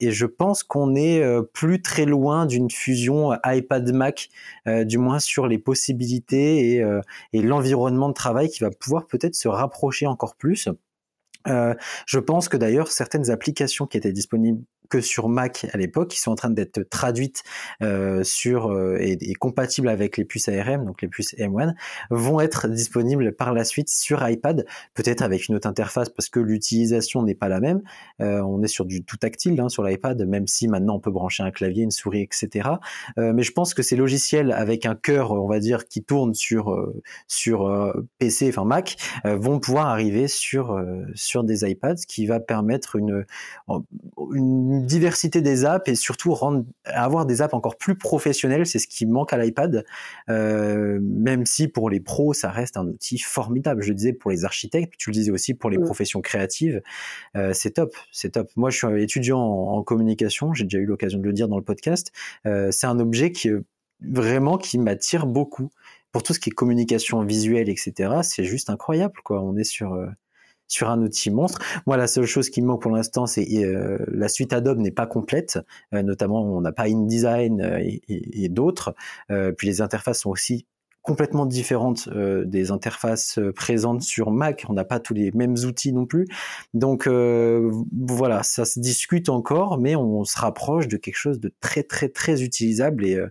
et 0.00 0.10
je 0.10 0.26
pense 0.26 0.62
qu'on 0.62 0.94
est 0.96 1.22
plus 1.52 1.80
très 1.80 2.04
loin 2.04 2.46
d'une 2.46 2.63
fusion 2.72 3.32
iPad-Mac, 3.44 4.28
euh, 4.66 4.84
du 4.84 4.98
moins 4.98 5.18
sur 5.18 5.46
les 5.46 5.58
possibilités 5.58 6.82
euh, 6.82 7.00
et, 7.32 7.42
l'environnement 7.42 8.08
de 8.08 8.14
travail 8.14 8.48
qui 8.48 8.60
va 8.60 8.70
pouvoir 8.70 9.06
peut-être 9.06 9.34
se 9.34 9.48
rapprocher 9.48 10.06
encore 10.06 10.36
plus. 10.36 10.68
Euh, 11.48 11.74
je 12.06 12.18
pense 12.18 12.48
que 12.48 12.56
d'ailleurs 12.56 12.90
certaines 12.90 13.30
applications 13.30 13.86
qui 13.86 13.96
étaient 13.96 14.12
disponibles 14.12 14.62
que 14.90 15.00
sur 15.00 15.28
Mac 15.28 15.66
à 15.72 15.78
l'époque, 15.78 16.08
qui 16.08 16.20
sont 16.20 16.30
en 16.30 16.34
train 16.34 16.50
d'être 16.50 16.82
traduites 16.82 17.42
euh, 17.82 18.22
sur 18.22 18.70
euh, 18.70 18.98
et, 19.00 19.32
compatibles 19.34 19.88
avec 19.88 20.18
les 20.18 20.26
puces 20.26 20.48
ARM, 20.48 20.84
donc 20.84 21.00
les 21.00 21.08
puces 21.08 21.34
M1, 21.34 21.74
vont 22.10 22.38
être 22.40 22.68
disponibles 22.68 23.34
par 23.34 23.54
la 23.54 23.64
suite 23.64 23.88
sur 23.88 24.26
iPad, 24.28 24.66
peut-être 24.92 25.22
avec 25.22 25.48
une 25.48 25.54
autre 25.56 25.68
interface 25.68 26.10
parce 26.10 26.28
que 26.28 26.38
l'utilisation 26.38 27.22
n'est 27.22 27.34
pas 27.34 27.48
la 27.48 27.60
même. 27.60 27.82
On 28.18 28.62
est 28.62 28.68
sur 28.68 28.84
du 28.84 29.02
tout 29.04 29.16
tactile 29.16 29.58
hein, 29.60 29.68
sur 29.68 29.82
l'iPad, 29.82 30.22
même 30.26 30.46
si 30.46 30.68
maintenant 30.68 30.96
on 30.96 31.00
peut 31.00 31.10
brancher 31.10 31.42
un 31.42 31.50
clavier, 31.50 31.82
une 31.82 31.90
souris, 31.90 32.22
etc. 32.22 32.68
Mais 33.16 33.42
je 33.42 33.52
pense 33.52 33.74
que 33.74 33.82
ces 33.82 33.96
logiciels 33.96 34.52
avec 34.52 34.86
un 34.86 34.94
cœur, 34.94 35.32
on 35.32 35.48
va 35.48 35.60
dire, 35.60 35.86
qui 35.86 36.04
tourne 36.04 36.34
sur 36.34 36.76
sur 37.26 37.94
PC, 38.18 38.50
enfin 38.50 38.64
Mac, 38.64 38.96
vont 39.24 39.58
pouvoir 39.58 39.86
arriver 39.86 40.28
sur 40.28 40.78
sur 41.14 41.33
des 41.42 41.68
iPads, 41.68 42.04
qui 42.06 42.26
va 42.26 42.40
permettre 42.40 42.96
une 42.96 43.24
une 44.32 44.84
diversité 44.86 45.40
des 45.40 45.64
apps 45.64 45.88
et 45.88 45.94
surtout 45.94 46.34
rendre, 46.34 46.64
avoir 46.84 47.26
des 47.26 47.42
apps 47.42 47.54
encore 47.54 47.76
plus 47.76 47.96
professionnelles, 47.96 48.66
c'est 48.66 48.78
ce 48.78 48.86
qui 48.86 49.06
manque 49.06 49.32
à 49.32 49.38
l'iPad. 49.38 49.84
Euh, 50.28 50.98
même 51.02 51.46
si 51.46 51.68
pour 51.68 51.90
les 51.90 52.00
pros, 52.00 52.32
ça 52.32 52.50
reste 52.50 52.76
un 52.76 52.86
outil 52.86 53.18
formidable. 53.18 53.82
Je 53.82 53.92
disais 53.92 54.12
pour 54.12 54.30
les 54.30 54.44
architectes, 54.44 54.94
tu 54.98 55.10
le 55.10 55.14
disais 55.14 55.30
aussi 55.30 55.54
pour 55.54 55.70
les 55.70 55.78
professions 55.78 56.20
créatives, 56.20 56.82
euh, 57.36 57.52
c'est 57.52 57.72
top, 57.72 57.94
c'est 58.12 58.30
top. 58.30 58.50
Moi, 58.56 58.70
je 58.70 58.78
suis 58.78 59.02
étudiant 59.02 59.40
en, 59.40 59.82
communication, 59.82 60.54
j'ai 60.54 60.64
déjà 60.64 60.78
eu 60.78 60.86
l'occasion 60.86 61.18
de 61.18 61.24
le 61.24 61.32
dire 61.32 61.48
dans 61.48 61.58
le 61.58 61.64
podcast. 61.64 62.10
Euh, 62.46 62.70
c'est 62.70 62.86
un 62.86 62.98
objet 62.98 63.32
qui 63.32 63.50
vraiment 64.00 64.58
qui 64.58 64.78
m'attire 64.78 65.26
beaucoup 65.26 65.70
pour 66.12 66.22
tout 66.22 66.32
ce 66.32 66.40
qui 66.40 66.50
est 66.50 66.52
communication 66.52 67.22
visuelle, 67.22 67.68
etc. 67.68 68.20
C'est 68.22 68.44
juste 68.44 68.70
incroyable, 68.70 69.14
quoi. 69.24 69.42
On 69.42 69.56
est 69.56 69.64
sur 69.64 69.94
sur 70.74 70.90
un 70.90 71.00
outil 71.02 71.30
monstre. 71.30 71.60
Moi, 71.86 71.96
la 71.96 72.06
seule 72.06 72.26
chose 72.26 72.50
qui 72.50 72.60
me 72.60 72.66
manque 72.66 72.82
pour 72.82 72.90
l'instant, 72.90 73.26
c'est 73.26 73.46
euh, 73.64 73.98
la 74.08 74.28
suite 74.28 74.52
Adobe 74.52 74.78
n'est 74.78 74.90
pas 74.90 75.06
complète. 75.06 75.60
Euh, 75.94 76.02
notamment, 76.02 76.42
on 76.42 76.60
n'a 76.60 76.72
pas 76.72 76.88
InDesign 76.88 77.60
euh, 77.60 77.78
et, 77.78 78.02
et, 78.08 78.48
d'autres. 78.48 78.94
puis 79.56 79.68
les 79.68 79.80
interfaces 79.80 80.20
sont 80.20 80.30
aussi 80.30 80.66
complètement 81.02 81.44
différentes 81.44 82.08
des 82.08 82.70
interfaces 82.70 83.38
présentes 83.54 84.02
sur 84.02 84.30
Mac. 84.30 84.64
On 84.68 84.72
n'a 84.72 84.84
pas 84.84 85.00
tous 85.00 85.12
les 85.12 85.32
mêmes 85.32 85.56
outils 85.66 85.92
non 85.92 86.06
plus. 86.06 86.26
Donc 86.72 87.08
voilà, 87.08 88.42
ça 88.42 88.64
se 88.64 88.80
discute 88.80 89.28
encore, 89.28 89.78
mais 89.78 89.96
on 89.96 90.24
se 90.24 90.38
rapproche 90.38 90.88
de 90.88 90.96
quelque 90.96 91.16
chose 91.16 91.40
de 91.40 91.52
très 91.60 91.82
très 91.82 92.08
très 92.08 92.42
utilisable 92.42 93.04
et, 93.04 93.22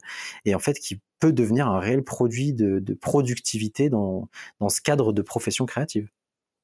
et 0.46 0.56
en 0.56 0.60
fait 0.60 0.78
qui 0.80 1.00
peut 1.20 1.34
devenir 1.34 1.68
un 1.68 1.80
réel 1.80 2.04
produit 2.04 2.54
de, 2.54 2.80
de 2.80 2.94
productivité 2.94 3.89
dans, 3.89 4.30
dans 4.60 4.70
ce 4.70 4.82
cadre 4.82 5.14
de 5.14 5.22
profession 5.22 5.66
créative. 5.66 6.10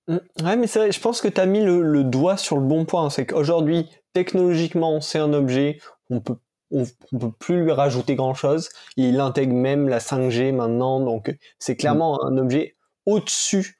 Mm. 0.09 0.17
Ouais, 0.43 0.57
mais 0.57 0.67
c'est 0.67 0.91
je 0.91 0.99
pense 0.99 1.21
que 1.21 1.27
tu 1.27 1.39
as 1.39 1.45
mis 1.45 1.63
le, 1.63 2.03
doigt 2.03 2.35
sur 2.35 2.57
le 2.57 2.63
bon 2.63 2.83
point. 2.85 3.09
C'est 3.09 3.27
qu'aujourd'hui, 3.27 3.87
technologiquement, 4.13 4.99
c'est 5.01 5.19
un 5.19 5.33
objet, 5.33 5.79
on 6.09 6.19
peut, 6.19 6.35
on, 6.71 6.85
peut 7.17 7.31
plus 7.39 7.63
lui 7.63 7.71
rajouter 7.71 8.15
grand 8.15 8.33
chose. 8.33 8.69
Il 8.97 9.19
intègre 9.19 9.53
même 9.53 9.87
la 9.87 9.99
5G 9.99 10.51
maintenant, 10.51 10.99
donc 10.99 11.33
c'est 11.59 11.75
clairement 11.75 12.15
mm. 12.15 12.27
un 12.27 12.37
objet 12.37 12.75
au-dessus 13.05 13.77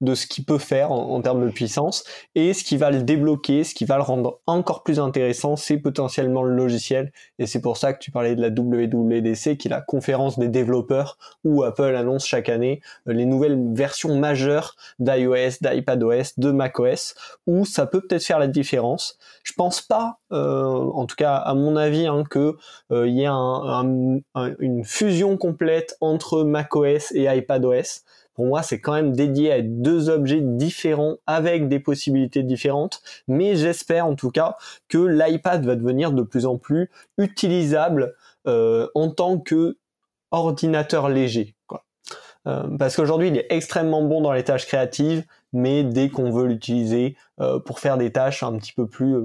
de 0.00 0.14
ce 0.14 0.26
qu'il 0.26 0.44
peut 0.44 0.58
faire 0.58 0.92
en, 0.92 1.20
termes 1.22 1.44
de 1.44 1.50
puissance. 1.50 2.04
Et 2.34 2.52
ce 2.52 2.64
qui 2.64 2.76
va 2.76 2.90
le 2.90 3.02
débloquer, 3.02 3.64
ce 3.64 3.74
qui 3.74 3.84
va 3.84 3.96
le 3.96 4.02
rendre 4.02 4.40
encore 4.46 4.82
plus 4.82 5.00
intéressant, 5.00 5.56
c'est 5.56 5.78
potentiellement 5.78 6.42
le 6.42 6.54
logiciel. 6.54 7.12
Et 7.38 7.46
c'est 7.46 7.60
pour 7.60 7.76
ça 7.76 7.92
que 7.92 7.98
tu 7.98 8.10
parlais 8.10 8.36
de 8.36 8.42
la 8.42 8.48
WWDC 8.48 9.56
qui 9.56 9.68
est 9.68 9.70
la 9.70 9.80
conférence 9.80 10.38
des 10.38 10.48
développeurs 10.48 11.18
où 11.44 11.62
Apple 11.62 11.94
annonce 11.94 12.26
chaque 12.26 12.48
année 12.48 12.80
euh, 13.08 13.12
les 13.12 13.24
nouvelles 13.24 13.58
versions 13.72 14.18
majeures 14.18 14.76
d'iOS, 14.98 15.58
d'iPadOS, 15.60 16.34
de 16.36 16.50
macOS 16.50 17.14
où 17.46 17.64
ça 17.64 17.86
peut 17.86 18.00
peut-être 18.00 18.24
faire 18.24 18.38
la 18.38 18.48
différence. 18.48 19.18
Je 19.44 19.52
pense 19.52 19.80
pas, 19.80 20.18
euh, 20.32 20.66
en 20.66 21.06
tout 21.06 21.16
cas 21.16 21.36
à 21.36 21.54
mon 21.54 21.76
avis, 21.76 22.06
hein, 22.06 22.24
que 22.28 22.56
euh, 22.92 23.08
y 23.08 23.22
ait 23.22 23.26
une 23.26 24.84
fusion 24.84 25.36
complète 25.36 25.96
entre 26.00 26.44
macOS 26.44 27.12
et 27.12 27.24
iPadOS 27.24 28.02
pour 28.36 28.44
moi, 28.44 28.62
c'est 28.62 28.80
quand 28.80 28.92
même 28.92 29.16
dédié 29.16 29.50
à 29.50 29.62
deux 29.62 30.10
objets 30.10 30.42
différents 30.42 31.16
avec 31.26 31.68
des 31.68 31.80
possibilités 31.80 32.42
différentes. 32.42 33.00
Mais 33.28 33.56
j'espère 33.56 34.06
en 34.06 34.14
tout 34.14 34.30
cas 34.30 34.56
que 34.88 34.98
l'iPad 34.98 35.64
va 35.64 35.74
devenir 35.74 36.12
de 36.12 36.22
plus 36.22 36.44
en 36.44 36.58
plus 36.58 36.90
utilisable 37.16 38.14
euh, 38.46 38.88
en 38.94 39.10
tant 39.10 39.38
que 39.38 39.78
ordinateur 40.30 41.08
léger. 41.08 41.56
Euh, 42.46 42.68
parce 42.78 42.94
qu'aujourd'hui, 42.94 43.28
il 43.28 43.38
est 43.38 43.46
extrêmement 43.48 44.02
bon 44.02 44.20
dans 44.20 44.32
les 44.32 44.44
tâches 44.44 44.66
créatives, 44.66 45.24
mais 45.54 45.82
dès 45.82 46.10
qu'on 46.10 46.30
veut 46.30 46.46
l'utiliser 46.46 47.16
euh, 47.40 47.58
pour 47.58 47.80
faire 47.80 47.96
des 47.96 48.12
tâches 48.12 48.42
un 48.42 48.56
petit 48.58 48.74
peu 48.74 48.86
plus 48.86 49.16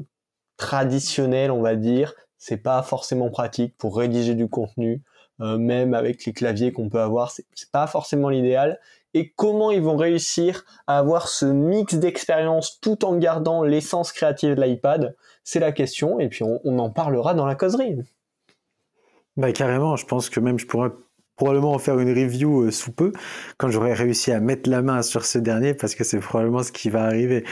traditionnelles, 0.55 1.51
on 1.51 1.61
va 1.61 1.75
dire, 1.75 2.13
c'est 2.37 2.63
pas 2.63 2.81
forcément 2.81 3.29
pratique 3.29 3.77
pour 3.77 3.97
rédiger 3.97 4.35
du 4.35 4.47
contenu. 4.47 5.03
même 5.39 5.95
avec 5.95 6.23
les 6.25 6.33
claviers 6.33 6.71
qu'on 6.71 6.87
peut 6.87 7.01
avoir, 7.01 7.31
c'est 7.31 7.71
pas 7.71 7.87
forcément 7.87 8.29
l'idéal 8.29 8.79
et 9.13 9.31
comment 9.35 9.71
ils 9.71 9.81
vont 9.81 9.97
réussir 9.97 10.65
à 10.87 10.97
avoir 10.97 11.27
ce 11.27 11.45
mix 11.45 11.95
d'expérience 11.95 12.79
tout 12.79 13.05
en 13.05 13.17
gardant 13.17 13.63
l'essence 13.63 14.11
créative 14.11 14.55
de 14.55 14.61
l'iPad? 14.61 15.15
C'est 15.43 15.59
la 15.59 15.71
question 15.71 16.19
et 16.19 16.29
puis 16.29 16.43
on, 16.43 16.79
en 16.79 16.89
parlera 16.89 17.33
dans 17.33 17.45
la 17.45 17.55
causerie. 17.55 17.97
Bah 19.37 19.51
carrément, 19.51 19.95
je 19.95 20.05
pense 20.05 20.29
que 20.29 20.39
même 20.39 20.59
je 20.59 20.65
pourrais 20.65 20.91
probablement 21.35 21.71
en 21.71 21.79
faire 21.79 21.97
une 21.99 22.09
review 22.09 22.63
euh, 22.63 22.71
sous 22.71 22.91
peu 22.91 23.13
quand 23.57 23.69
j'aurai 23.69 23.93
réussi 23.93 24.31
à 24.31 24.39
mettre 24.39 24.69
la 24.69 24.81
main 24.81 25.01
sur 25.01 25.25
ce 25.25 25.39
dernier 25.39 25.73
parce 25.73 25.95
que 25.95 26.03
c'est 26.03 26.19
probablement 26.19 26.61
ce 26.61 26.71
qui 26.71 26.89
va 26.89 27.03
arriver. 27.05 27.45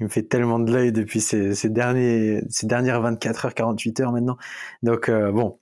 Il 0.00 0.04
me 0.04 0.08
fait 0.08 0.24
tellement 0.24 0.58
de 0.58 0.72
l'œil 0.72 0.92
depuis 0.92 1.20
ces, 1.20 1.54
derniers, 1.68 2.42
ces 2.48 2.66
dernières 2.66 3.00
24 3.00 3.46
heures, 3.46 3.54
48 3.54 4.00
heures 4.00 4.12
maintenant. 4.12 4.36
Donc 4.82 5.08
euh, 5.08 5.30
bon, 5.30 5.60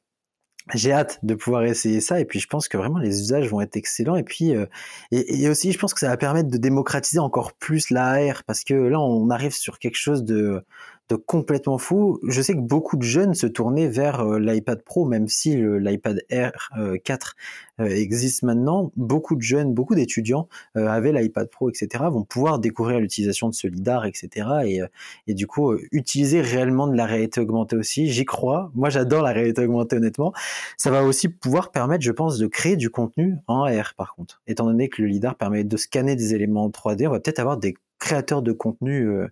j'ai 0.72 0.92
hâte 0.92 1.18
de 1.22 1.34
pouvoir 1.34 1.64
essayer 1.64 2.00
ça 2.00 2.20
et 2.20 2.24
puis 2.24 2.40
je 2.40 2.46
pense 2.46 2.68
que 2.68 2.78
vraiment 2.78 2.98
les 2.98 3.20
usages 3.20 3.48
vont 3.48 3.60
être 3.60 3.76
excellents. 3.76 4.16
Et 4.16 4.22
puis 4.22 4.54
euh, 4.54 4.66
et, 5.10 5.48
aussi 5.48 5.72
je 5.72 5.78
pense 5.78 5.92
que 5.92 6.00
ça 6.00 6.08
va 6.08 6.16
permettre 6.16 6.48
de 6.48 6.56
démocratiser 6.56 7.18
encore 7.18 7.52
plus 7.52 7.90
l'AR 7.90 8.44
parce 8.44 8.64
que 8.64 8.74
là 8.74 8.98
on 8.98 9.28
arrive 9.30 9.52
sur 9.52 9.78
quelque 9.78 9.98
chose 9.98 10.24
de 10.24 10.64
de 11.10 11.16
complètement 11.16 11.76
fou. 11.76 12.18
Je 12.26 12.40
sais 12.40 12.54
que 12.54 12.60
beaucoup 12.60 12.96
de 12.96 13.02
jeunes 13.02 13.34
se 13.34 13.46
tournaient 13.46 13.88
vers 13.88 14.20
euh, 14.20 14.38
l'iPad 14.38 14.82
Pro, 14.82 15.04
même 15.04 15.28
si 15.28 15.56
l'iPad 15.56 16.22
Air 16.30 16.70
4 17.04 17.36
euh, 17.80 17.84
euh, 17.84 17.88
existe 17.88 18.42
maintenant. 18.42 18.90
Beaucoup 18.96 19.36
de 19.36 19.42
jeunes, 19.42 19.74
beaucoup 19.74 19.94
d'étudiants 19.94 20.48
avaient 20.74 21.12
l'iPad 21.12 21.48
Pro, 21.50 21.68
etc. 21.68 22.04
vont 22.10 22.24
pouvoir 22.24 22.58
découvrir 22.58 23.00
l'utilisation 23.00 23.48
de 23.48 23.54
ce 23.54 23.66
lidar, 23.66 24.06
etc. 24.06 24.48
Et, 24.64 24.80
et 25.26 25.34
du 25.34 25.46
coup, 25.46 25.74
utiliser 25.92 26.40
réellement 26.40 26.86
de 26.86 26.96
la 26.96 27.06
réalité 27.06 27.40
augmentée 27.40 27.76
aussi. 27.76 28.10
J'y 28.10 28.24
crois. 28.24 28.70
Moi, 28.74 28.88
j'adore 28.88 29.22
la 29.22 29.32
réalité 29.32 29.62
augmentée, 29.62 29.96
honnêtement. 29.96 30.32
Ça 30.76 30.90
va 30.90 31.04
aussi 31.04 31.28
pouvoir 31.28 31.70
permettre, 31.70 32.04
je 32.04 32.12
pense, 32.12 32.38
de 32.38 32.46
créer 32.46 32.76
du 32.76 32.90
contenu 32.90 33.36
en 33.46 33.64
AR, 33.64 33.94
par 33.96 34.14
contre. 34.14 34.40
Étant 34.46 34.64
donné 34.66 34.88
que 34.88 35.02
le 35.02 35.08
lidar 35.08 35.34
permet 35.34 35.64
de 35.64 35.76
scanner 35.76 36.16
des 36.16 36.34
éléments 36.34 36.64
en 36.64 36.70
3D, 36.70 37.06
on 37.06 37.10
va 37.10 37.20
peut-être 37.20 37.40
avoir 37.40 37.56
des 37.58 37.74
créateur 38.04 38.42
de 38.42 38.52
contenu 38.52 39.08
euh, 39.08 39.28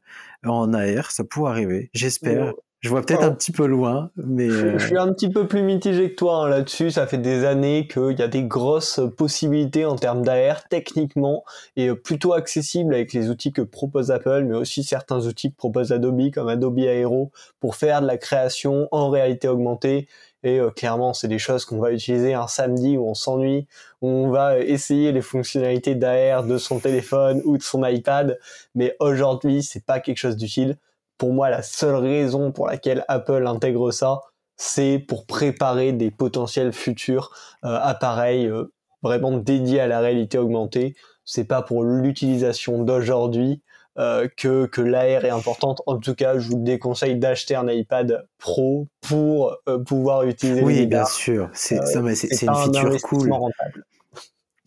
en 0.47 0.73
AR, 0.73 1.11
ça 1.11 1.25
pourrait 1.25 1.53
arriver, 1.53 1.91
j'espère. 1.93 2.55
Je 2.81 2.89
vois 2.89 3.03
peut-être 3.03 3.23
un 3.23 3.31
petit 3.31 3.53
peu 3.53 3.67
loin, 3.67 4.11
mais... 4.17 4.49
Je, 4.51 4.77
suis 4.79 4.97
euh, 4.97 5.03
un 5.03 5.13
petit 5.13 5.31
peu 5.31 5.47
plus 5.47 5.63
mitigé 5.63 6.11
que 6.11 6.17
toi 6.17 6.39
hein, 6.39 6.49
là-dessus. 6.49 6.91
Ça 6.91 7.07
fait 7.07 7.19
des 7.19 7.45
années 7.45 7.87
qu'il 7.87 8.19
y 8.19 8.23
a 8.23 8.27
des 8.27 8.43
grosses 8.43 8.99
possibilités 9.17 9.85
en 9.85 9.95
termes 9.95 10.25
d'AR 10.25 10.67
techniquement 10.69 11.45
et 11.77 11.91
euh, 11.91 11.95
plutôt 11.95 12.33
accessible 12.33 12.93
avec 12.93 13.13
les 13.13 13.31
outils 13.31 13.53
que 13.53 13.63
propose 13.63 14.11
Apple, 14.11 14.47
mais 14.49 14.57
aussi 14.57 14.83
certains 14.83 15.29
outils 15.29 15.53
que 15.53 15.57
propose 15.57 15.93
Adobe 15.93 16.33
comme 16.33 16.49
Adobe 16.49 16.81
Aero 16.81 17.31
pour 17.61 17.77
faire 17.77 18.03
de 18.03 18.09
la 18.09 18.17
création 18.17 18.89
en 18.91 19.11
réalité 19.11 19.47
augmentée. 19.47 20.09
Et 20.45 20.59
euh, 20.59 20.71
clairement, 20.71 21.15
c'est 21.15 21.29
des 21.29 21.39
choses 21.39 21.65
qu'on 21.65 21.79
va 21.79 21.93
utiliser 21.93 22.35
un 22.35 22.49
samedi 22.49 22.97
où 22.97 23.09
on 23.09 23.15
s'ennuie, 23.15 23.67
où 24.01 24.09
on 24.09 24.31
va 24.31 24.59
essayer 24.59 25.13
les 25.13 25.23
fonctionnalités 25.23 25.95
d'AR 25.95 26.45
de 26.45 26.59
son 26.59 26.81
téléphone 26.81 27.41
ou 27.45 27.59
de 27.59 27.63
son 27.63 27.85
iPad. 27.85 28.39
Mais 28.75 28.97
aujourd'hui, 28.99 29.63
c'est 29.63 29.85
pas 29.85 30.01
quelque 30.01 30.19
chose 30.19 30.37
d'utile. 30.37 30.79
Pour 31.19 31.33
moi, 31.33 31.51
la 31.51 31.63
seule 31.63 31.95
raison 31.95 32.51
pour 32.51 32.67
laquelle 32.67 33.05
Apple 33.09 33.47
intègre 33.47 33.93
ça, 33.93 34.21
c'est 34.57 34.99
pour 34.99 35.27
préparer 35.27 35.93
des 35.93 36.11
potentiels 36.11 36.73
futurs 36.73 37.31
euh, 37.65 37.79
appareils 37.81 38.47
euh, 38.47 38.73
vraiment 39.03 39.37
dédiés 39.37 39.81
à 39.81 39.87
la 39.87 40.01
réalité 40.01 40.39
augmentée. 40.39 40.95
C'est 41.25 41.45
pas 41.45 41.63
pour 41.63 41.85
l'utilisation 41.85 42.83
d'aujourd'hui 42.83 43.63
euh, 43.99 44.29
que, 44.37 44.67
que 44.67 44.81
l'AR 44.81 45.25
est 45.25 45.31
importante. 45.31 45.83
En 45.87 45.99
tout 45.99 46.15
cas, 46.15 46.39
je 46.39 46.49
vous 46.49 46.59
déconseille 46.59 47.17
d'acheter 47.17 47.55
un 47.55 47.69
iPad 47.69 48.27
Pro 48.39 48.89
pour 49.01 49.57
euh, 49.69 49.79
pouvoir 49.79 50.25
utiliser. 50.25 50.63
Oui, 50.63 50.87
bien 50.87 51.05
sûr. 51.05 51.51
C'est 51.53 51.79
euh, 51.79 52.15
c'est 52.15 52.47
une 52.47 52.55
feature 52.55 53.03
cool. 53.03 53.33
Rentable. 53.33 53.85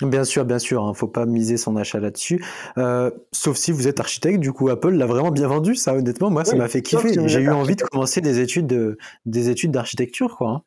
Bien 0.01 0.25
sûr, 0.25 0.43
bien 0.43 0.59
sûr, 0.59 0.83
hein, 0.83 0.93
faut 0.93 1.07
pas 1.07 1.25
miser 1.25 1.55
son 1.55 1.77
achat 1.77 2.01
là-dessus. 2.01 2.43
Euh, 2.77 3.11
sauf 3.31 3.55
si 3.55 3.71
vous 3.71 3.87
êtes 3.87 4.01
architecte, 4.01 4.41
du 4.41 4.51
coup 4.51 4.67
Apple 4.67 4.91
l'a 4.91 5.05
vraiment 5.05 5.31
bien 5.31 5.47
vendu, 5.47 5.73
ça 5.75 5.93
honnêtement, 5.93 6.29
moi 6.29 6.43
ça 6.43 6.57
m'a 6.57 6.67
fait 6.67 6.81
kiffer. 6.81 7.15
J'ai 7.27 7.39
eu 7.39 7.49
envie 7.49 7.77
de 7.77 7.83
commencer 7.83 8.19
des 8.19 8.41
études 8.41 8.67
de, 8.67 8.97
des 9.25 9.49
études 9.49 9.71
d'architecture, 9.71 10.35
quoi. 10.35 10.63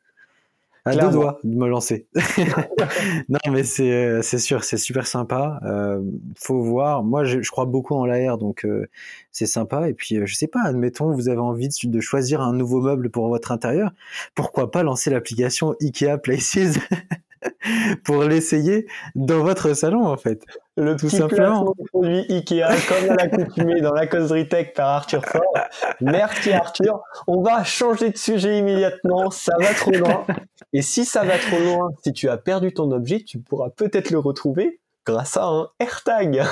À 0.89 0.95
deux 0.95 1.11
doigts 1.11 1.39
de 1.43 1.55
me 1.55 1.67
lancer. 1.67 2.07
non, 3.29 3.39
mais 3.51 3.63
c'est 3.63 3.91
euh, 3.91 4.21
c'est 4.21 4.39
sûr, 4.39 4.63
c'est 4.63 4.77
super 4.77 5.07
sympa. 5.07 5.59
Euh, 5.63 6.01
faut 6.35 6.61
voir. 6.61 7.03
Moi, 7.03 7.23
je, 7.23 7.41
je 7.41 7.51
crois 7.51 7.65
beaucoup 7.65 7.95
en 7.95 8.05
l'AR, 8.05 8.37
donc 8.37 8.65
euh, 8.65 8.87
c'est 9.31 9.45
sympa. 9.45 9.89
Et 9.89 9.93
puis, 9.93 10.17
euh, 10.17 10.25
je 10.25 10.35
sais 10.35 10.47
pas, 10.47 10.61
admettons, 10.63 11.11
vous 11.11 11.29
avez 11.29 11.39
envie 11.39 11.67
de, 11.69 11.87
de, 11.89 11.99
choisir 11.99 12.41
un 12.41 12.53
nouveau 12.53 12.81
meuble 12.81 13.09
pour 13.09 13.27
votre 13.27 13.51
intérieur. 13.51 13.91
Pourquoi 14.35 14.71
pas 14.71 14.83
lancer 14.83 15.09
l'application 15.09 15.75
IKEA 15.81 16.17
Places 16.17 16.79
pour 18.03 18.23
l'essayer 18.23 18.87
dans 19.15 19.43
votre 19.43 19.73
salon 19.73 20.05
en 20.05 20.17
fait. 20.17 20.43
Le 20.79 20.95
tout 20.95 21.09
simplement. 21.09 21.73
produit 21.91 22.25
Ikea 22.29 22.63
comme 22.87 23.09
à 23.11 23.15
l'accoutumée 23.15 23.81
dans 23.81 23.93
la 23.93 24.07
causerie 24.07 24.47
tech 24.47 24.73
par 24.73 24.87
Arthur 24.87 25.25
Ford. 25.25 25.53
Merci 25.99 26.53
Arthur. 26.53 27.01
On 27.27 27.41
va 27.41 27.65
changer 27.65 28.11
de 28.11 28.17
sujet 28.17 28.57
immédiatement. 28.59 29.29
Ça 29.29 29.53
va 29.59 29.73
trop 29.73 29.91
loin. 29.91 30.25
Et 30.71 30.81
si 30.81 31.03
ça 31.03 31.23
va 31.23 31.37
trop 31.37 31.59
loin, 31.59 31.89
si 32.03 32.13
tu 32.13 32.29
as 32.29 32.37
perdu 32.37 32.73
ton 32.73 32.91
objet, 32.91 33.21
tu 33.21 33.39
pourras 33.39 33.69
peut-être 33.69 34.09
le 34.09 34.19
retrouver 34.19 34.79
grâce 35.05 35.35
à 35.35 35.45
un 35.45 35.67
AirTag. 35.79 36.43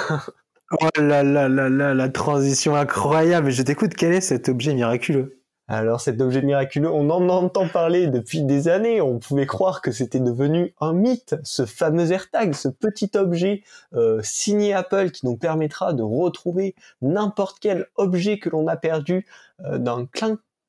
Oh 0.82 0.88
là 1.00 1.24
là 1.24 1.48
là 1.48 1.70
là, 1.70 1.94
la 1.94 2.10
transition 2.10 2.76
incroyable. 2.76 3.52
Je 3.52 3.62
t'écoute, 3.62 3.94
quel 3.98 4.12
est 4.12 4.20
cet 4.20 4.50
objet 4.50 4.74
miraculeux? 4.74 5.37
Alors 5.68 6.00
cet 6.00 6.22
objet 6.22 6.42
miraculeux, 6.42 6.90
on 6.90 7.10
en 7.10 7.28
entend 7.28 7.68
parler 7.68 8.08
depuis 8.08 8.44
des 8.44 8.70
années, 8.70 9.02
on 9.02 9.20
pouvait 9.20 9.46
croire 9.46 9.82
que 9.82 9.92
c'était 9.92 10.22
devenu 10.22 10.74
un 10.80 10.94
mythe, 10.94 11.36
ce 11.44 11.66
fameux 11.66 12.12
AirTag, 12.12 12.54
ce 12.54 12.70
petit 12.70 13.12
objet 13.16 13.64
euh, 13.94 14.22
signé 14.24 14.74
Apple 14.74 15.12
qui 15.12 15.26
nous 15.26 15.36
permettra 15.36 15.92
de 15.92 16.04
retrouver 16.04 16.74
n'importe 17.02 17.58
quel 17.60 17.88
objet 17.96 18.40
que 18.40 18.50
l'on 18.50 18.68
a 18.68 18.78
perdu 18.78 19.28
euh, 19.66 19.78
d'un 19.78 20.08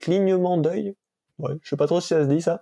clignement 0.00 0.56
d'œil, 0.56 0.96
ouais, 1.38 1.52
je 1.62 1.68
sais 1.68 1.76
pas 1.76 1.86
trop 1.86 2.00
si 2.00 2.08
ça 2.08 2.22
se 2.22 2.28
dit 2.28 2.42
ça, 2.42 2.60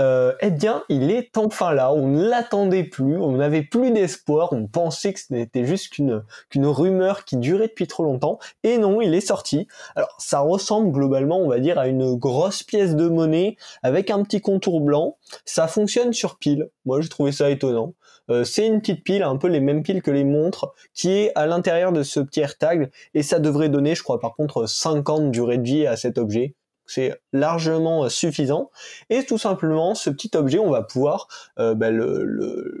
euh, 0.00 0.32
eh 0.40 0.50
bien, 0.50 0.84
il 0.88 1.10
est 1.10 1.36
enfin 1.36 1.72
là, 1.72 1.92
on 1.92 2.08
ne 2.08 2.28
l'attendait 2.28 2.84
plus, 2.84 3.18
on 3.18 3.32
n'avait 3.32 3.62
plus 3.62 3.90
d'espoir, 3.90 4.52
on 4.52 4.66
pensait 4.66 5.12
que 5.12 5.20
ce 5.20 5.32
n'était 5.32 5.64
juste 5.64 5.90
qu'une 5.90 6.22
qu'une 6.50 6.66
rumeur 6.66 7.24
qui 7.24 7.36
durait 7.36 7.68
depuis 7.68 7.86
trop 7.86 8.04
longtemps, 8.04 8.38
et 8.62 8.78
non, 8.78 9.00
il 9.00 9.14
est 9.14 9.20
sorti. 9.20 9.66
Alors, 9.96 10.14
ça 10.18 10.40
ressemble 10.40 10.92
globalement, 10.92 11.38
on 11.38 11.48
va 11.48 11.58
dire, 11.58 11.78
à 11.78 11.88
une 11.88 12.14
grosse 12.16 12.62
pièce 12.62 12.94
de 12.96 13.08
monnaie 13.08 13.56
avec 13.82 14.10
un 14.10 14.22
petit 14.22 14.40
contour 14.40 14.80
blanc, 14.80 15.16
ça 15.44 15.68
fonctionne 15.68 16.12
sur 16.12 16.38
pile, 16.38 16.70
moi 16.84 17.00
j'ai 17.00 17.08
trouvé 17.08 17.32
ça 17.32 17.50
étonnant. 17.50 17.94
Euh, 18.30 18.44
c'est 18.44 18.66
une 18.66 18.80
petite 18.80 19.04
pile, 19.04 19.22
un 19.22 19.36
peu 19.36 19.48
les 19.48 19.60
mêmes 19.60 19.82
piles 19.82 20.02
que 20.02 20.10
les 20.10 20.24
montres, 20.24 20.74
qui 20.94 21.10
est 21.10 21.32
à 21.34 21.46
l'intérieur 21.46 21.92
de 21.92 22.02
ce 22.02 22.20
petit 22.20 22.40
AirTag, 22.40 22.90
et 23.14 23.22
ça 23.22 23.38
devrait 23.38 23.70
donner, 23.70 23.94
je 23.94 24.02
crois 24.02 24.20
par 24.20 24.34
contre, 24.34 24.66
50 24.66 25.30
durée 25.30 25.58
de 25.58 25.62
vie 25.62 25.86
à 25.86 25.96
cet 25.96 26.18
objet 26.18 26.54
c'est 26.88 27.20
largement 27.32 28.04
euh, 28.04 28.08
suffisant. 28.08 28.70
Et 29.10 29.24
tout 29.24 29.38
simplement, 29.38 29.94
ce 29.94 30.10
petit 30.10 30.30
objet, 30.36 30.58
on 30.58 30.70
va 30.70 30.82
pouvoir 30.82 31.28
euh, 31.58 31.74
bah, 31.74 31.88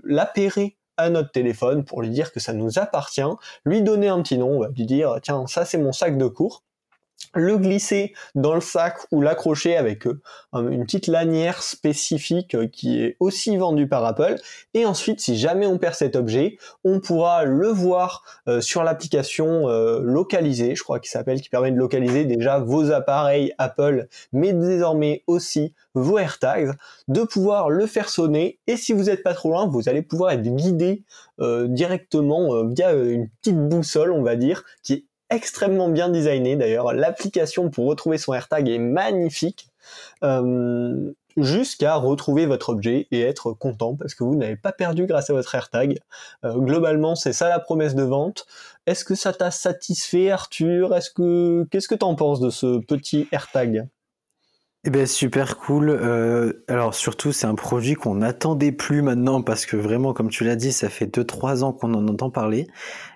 l'appairer 0.04 0.76
à 0.96 1.10
notre 1.10 1.30
téléphone 1.30 1.84
pour 1.84 2.02
lui 2.02 2.10
dire 2.10 2.32
que 2.32 2.40
ça 2.40 2.52
nous 2.52 2.78
appartient, 2.78 3.22
lui 3.64 3.82
donner 3.82 4.08
un 4.08 4.20
petit 4.20 4.36
nom, 4.36 4.56
on 4.56 4.60
va 4.60 4.68
lui 4.68 4.84
dire 4.84 5.18
tiens 5.22 5.46
ça 5.46 5.64
c'est 5.64 5.78
mon 5.78 5.92
sac 5.92 6.18
de 6.18 6.26
cours 6.26 6.64
le 7.34 7.58
glisser 7.58 8.14
dans 8.34 8.54
le 8.54 8.60
sac 8.60 8.96
ou 9.12 9.20
l'accrocher 9.20 9.76
avec 9.76 10.06
euh, 10.06 10.20
une 10.54 10.84
petite 10.84 11.06
lanière 11.06 11.62
spécifique 11.62 12.54
euh, 12.54 12.66
qui 12.66 13.02
est 13.02 13.16
aussi 13.20 13.56
vendue 13.56 13.88
par 13.88 14.04
Apple. 14.04 14.36
Et 14.74 14.86
ensuite, 14.86 15.20
si 15.20 15.36
jamais 15.36 15.66
on 15.66 15.78
perd 15.78 15.94
cet 15.94 16.16
objet, 16.16 16.58
on 16.84 17.00
pourra 17.00 17.44
le 17.44 17.68
voir 17.68 18.24
euh, 18.48 18.60
sur 18.60 18.82
l'application 18.82 19.68
localisée, 19.68 20.74
je 20.74 20.82
crois 20.82 21.00
qu'il 21.00 21.10
s'appelle, 21.10 21.40
qui 21.40 21.48
permet 21.48 21.70
de 21.70 21.76
localiser 21.76 22.24
déjà 22.24 22.58
vos 22.58 22.90
appareils 22.90 23.52
Apple, 23.58 24.08
mais 24.32 24.52
désormais 24.52 25.22
aussi 25.26 25.74
vos 25.94 26.18
AirTags, 26.18 26.72
de 27.08 27.22
pouvoir 27.22 27.70
le 27.70 27.86
faire 27.86 28.08
sonner. 28.08 28.58
Et 28.66 28.76
si 28.76 28.92
vous 28.92 29.04
n'êtes 29.04 29.22
pas 29.22 29.34
trop 29.34 29.50
loin, 29.50 29.66
vous 29.66 29.88
allez 29.88 30.02
pouvoir 30.02 30.32
être 30.32 30.42
guidé 30.42 31.04
directement 31.38 32.64
via 32.64 32.92
une 32.92 33.28
petite 33.40 33.58
boussole, 33.68 34.12
on 34.12 34.22
va 34.22 34.36
dire, 34.36 34.64
qui 34.82 34.92
est 34.92 35.04
extrêmement 35.30 35.88
bien 35.88 36.08
designé 36.08 36.56
d'ailleurs. 36.56 36.92
L'application 36.92 37.70
pour 37.70 37.86
retrouver 37.86 38.18
son 38.18 38.34
AirTag 38.34 38.68
est 38.68 38.78
magnifique. 38.78 39.68
Euh, 40.22 41.12
jusqu'à 41.42 41.94
retrouver 41.94 42.46
votre 42.46 42.70
objet 42.70 43.06
et 43.10 43.20
être 43.20 43.52
content 43.52 43.94
parce 43.94 44.14
que 44.14 44.24
vous 44.24 44.34
n'avez 44.34 44.56
pas 44.56 44.72
perdu 44.72 45.06
grâce 45.06 45.30
à 45.30 45.32
votre 45.32 45.54
AirTag. 45.54 46.00
Euh, 46.44 46.54
globalement, 46.54 47.14
c'est 47.14 47.32
ça 47.32 47.48
la 47.48 47.60
promesse 47.60 47.94
de 47.94 48.02
vente. 48.02 48.46
Est-ce 48.86 49.04
que 49.04 49.14
ça 49.14 49.32
t'a 49.32 49.50
satisfait, 49.50 50.30
Arthur? 50.30 50.94
Est-ce 50.94 51.10
que 51.10 51.66
qu'est-ce 51.70 51.88
que 51.88 51.94
t'en 51.94 52.14
penses 52.14 52.40
de 52.40 52.50
ce 52.50 52.78
petit 52.78 53.28
AirTag? 53.32 53.88
Eh 54.84 54.90
ben 54.90 55.06
super 55.06 55.58
cool. 55.58 55.90
Euh, 55.90 56.64
alors 56.68 56.94
surtout 56.94 57.32
c'est 57.32 57.46
un 57.46 57.56
produit 57.56 57.94
qu'on 57.94 58.16
n'attendait 58.16 58.70
plus 58.70 59.02
maintenant 59.02 59.42
parce 59.42 59.66
que 59.66 59.76
vraiment 59.76 60.12
comme 60.12 60.30
tu 60.30 60.44
l'as 60.44 60.54
dit 60.54 60.70
ça 60.72 60.88
fait 60.88 61.06
2-3 61.06 61.64
ans 61.64 61.72
qu'on 61.72 61.94
en 61.94 62.06
entend 62.06 62.30
parler. 62.30 62.68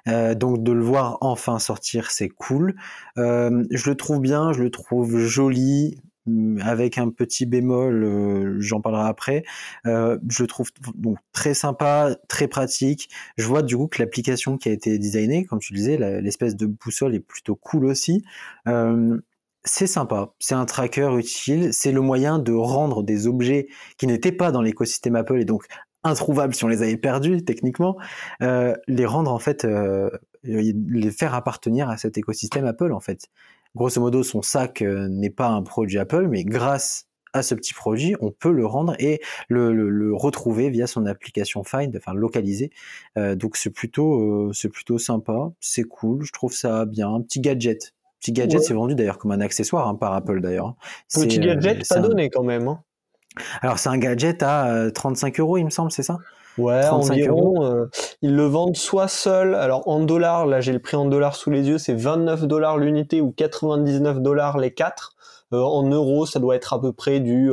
Euh, 0.08 0.34
donc 0.34 0.62
de 0.64 0.72
le 0.72 0.82
voir 0.82 1.18
enfin 1.20 1.60
sortir 1.60 2.10
c'est 2.10 2.28
cool. 2.28 2.74
Euh, 3.16 3.64
je 3.70 3.90
le 3.90 3.96
trouve 3.96 4.20
bien, 4.20 4.52
je 4.52 4.60
le 4.62 4.70
trouve 4.70 5.18
joli 5.18 6.02
mm, 6.26 6.60
avec 6.62 6.98
un 6.98 7.10
petit 7.10 7.46
bémol, 7.46 8.56
j'en 8.58 8.80
parlerai 8.80 9.08
après. 9.08 9.44
je 9.84 10.42
le 10.42 10.46
trouve 10.48 10.70
très 11.32 11.54
sympa, 11.54 12.16
très 12.28 12.48
pratique. 12.48 13.08
Je 13.36 13.46
vois 13.46 13.62
du 13.62 13.76
coup 13.76 13.86
que 13.86 14.02
l'application 14.02 14.58
qui 14.58 14.68
a 14.68 14.72
été 14.72 14.98
designée, 14.98 15.44
comme 15.44 15.60
tu 15.60 15.74
disais, 15.74 15.96
l'espèce 16.20 16.56
de 16.56 16.66
boussole 16.66 17.14
est 17.14 17.20
plutôt 17.20 17.54
cool 17.54 17.86
aussi 17.86 18.24
c'est 19.64 19.86
sympa, 19.86 20.34
c'est 20.40 20.54
un 20.54 20.64
tracker 20.64 21.10
utile, 21.16 21.72
c'est 21.72 21.92
le 21.92 22.00
moyen 22.00 22.38
de 22.38 22.52
rendre 22.52 23.02
des 23.02 23.26
objets 23.26 23.68
qui 23.96 24.06
n'étaient 24.06 24.32
pas 24.32 24.50
dans 24.50 24.62
l'écosystème 24.62 25.16
Apple 25.16 25.40
et 25.40 25.44
donc 25.44 25.66
introuvables 26.04 26.54
si 26.54 26.64
on 26.64 26.68
les 26.68 26.82
avait 26.82 26.96
perdus 26.96 27.44
techniquement, 27.44 27.96
euh, 28.42 28.74
les 28.88 29.06
rendre 29.06 29.32
en 29.32 29.38
fait, 29.38 29.64
euh, 29.64 30.10
les 30.42 31.10
faire 31.12 31.34
appartenir 31.34 31.88
à 31.88 31.96
cet 31.96 32.18
écosystème 32.18 32.66
Apple 32.66 32.92
en 32.92 33.00
fait. 33.00 33.28
Grosso 33.76 34.00
modo, 34.00 34.22
son 34.22 34.42
sac 34.42 34.82
euh, 34.82 35.08
n'est 35.08 35.30
pas 35.30 35.48
un 35.48 35.62
produit 35.62 35.98
Apple, 35.98 36.26
mais 36.28 36.44
grâce 36.44 37.06
à 37.32 37.42
ce 37.42 37.54
petit 37.54 37.72
produit, 37.72 38.14
on 38.20 38.30
peut 38.30 38.52
le 38.52 38.66
rendre 38.66 38.94
et 38.98 39.22
le, 39.48 40.12
retrouver 40.14 40.68
via 40.68 40.86
son 40.86 41.06
application 41.06 41.64
Find, 41.64 41.96
enfin 41.96 42.12
localiser. 42.12 42.70
donc 43.16 43.56
c'est 43.56 43.70
plutôt, 43.70 44.52
c'est 44.52 44.68
plutôt 44.68 44.98
sympa, 44.98 45.50
c'est 45.58 45.84
cool, 45.84 46.24
je 46.24 46.32
trouve 46.32 46.52
ça 46.52 46.84
bien, 46.84 47.08
un 47.08 47.22
petit 47.22 47.40
gadget 47.40 47.94
Petit 48.22 48.32
gadget, 48.32 48.62
c'est 48.62 48.74
vendu 48.74 48.94
d'ailleurs 48.94 49.18
comme 49.18 49.32
un 49.32 49.40
accessoire 49.40 49.88
hein, 49.88 49.96
par 49.96 50.14
Apple 50.14 50.40
d'ailleurs. 50.40 50.74
Petit 51.12 51.40
euh, 51.40 51.44
gadget, 51.44 51.88
pas 51.88 51.98
donné 51.98 52.30
quand 52.30 52.44
même. 52.44 52.68
Hein. 52.68 52.80
Alors 53.62 53.80
c'est 53.80 53.88
un 53.88 53.98
gadget 53.98 54.44
à 54.44 54.92
35 54.94 55.40
euh, 55.40 55.42
euros, 55.42 55.58
il 55.58 55.64
me 55.64 55.70
semble, 55.70 55.90
c'est 55.90 56.04
ça? 56.04 56.18
Ouais, 56.56 56.86
environ. 56.86 57.64
Euh, 57.64 57.86
ils 58.20 58.36
le 58.36 58.44
vendent 58.44 58.76
soit 58.76 59.08
seul, 59.08 59.56
alors 59.56 59.88
en 59.88 59.98
dollars, 60.04 60.46
là 60.46 60.60
j'ai 60.60 60.72
le 60.72 60.78
prix 60.78 60.96
en 60.96 61.06
dollars 61.06 61.34
sous 61.34 61.50
les 61.50 61.66
yeux, 61.66 61.78
c'est 61.78 61.94
29 61.94 62.44
dollars 62.44 62.78
l'unité 62.78 63.20
ou 63.20 63.32
99 63.32 64.20
dollars 64.20 64.56
les 64.58 64.72
quatre. 64.72 65.16
en 65.50 65.82
euros, 65.82 66.24
ça 66.24 66.38
doit 66.38 66.54
être 66.54 66.74
à 66.74 66.80
peu 66.80 66.92
près 66.92 67.18
du 67.18 67.50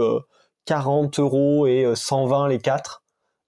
40 0.66 1.18
euros 1.18 1.66
et 1.66 1.92
120 1.96 2.48
les 2.48 2.60
quatre. 2.60 2.99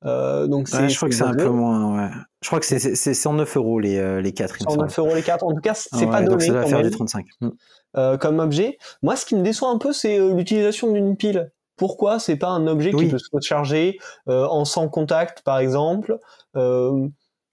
Euh, 0.05 0.47
donc 0.47 0.67
je 0.67 0.95
crois 0.95 1.09
que 1.09 1.15
c'est 1.15 1.23
un 1.23 1.33
peu 1.33 1.49
moins. 1.49 1.95
Ouais. 1.95 2.09
Je 2.41 2.47
crois 2.47 2.59
que 2.59 2.65
c'est, 2.65 2.79
c'est 2.79 3.13
109 3.13 3.57
euros 3.57 3.79
les, 3.79 3.97
euh, 3.97 4.19
les 4.21 4.33
4. 4.33 4.57
109 4.57 4.99
euros 4.99 5.13
les 5.13 5.21
4. 5.21 5.43
En 5.43 5.53
tout 5.53 5.61
cas, 5.61 5.75
c'est 5.75 6.07
pas 6.07 6.21
donné. 6.21 6.45
ça 6.45 6.53
va 6.53 6.65
faire 6.65 6.81
du 6.81 6.89
35. 6.89 7.25
Mm. 7.41 7.49
Euh, 7.97 8.17
comme 8.17 8.39
objet. 8.39 8.77
Moi, 9.03 9.15
ce 9.15 9.25
qui 9.25 9.35
me 9.35 9.43
déçoit 9.43 9.69
un 9.69 9.77
peu, 9.77 9.93
c'est 9.93 10.17
euh, 10.17 10.33
l'utilisation 10.33 10.91
d'une 10.91 11.15
pile. 11.15 11.51
Pourquoi 11.75 12.19
c'est 12.19 12.35
pas 12.35 12.49
un 12.49 12.67
objet 12.67 12.91
qui 12.91 13.07
peut 13.07 13.17
se 13.17 13.29
recharger 13.33 13.97
en 14.27 14.65
sans 14.65 14.87
contact, 14.87 15.41
par 15.41 15.57
exemple 15.57 16.19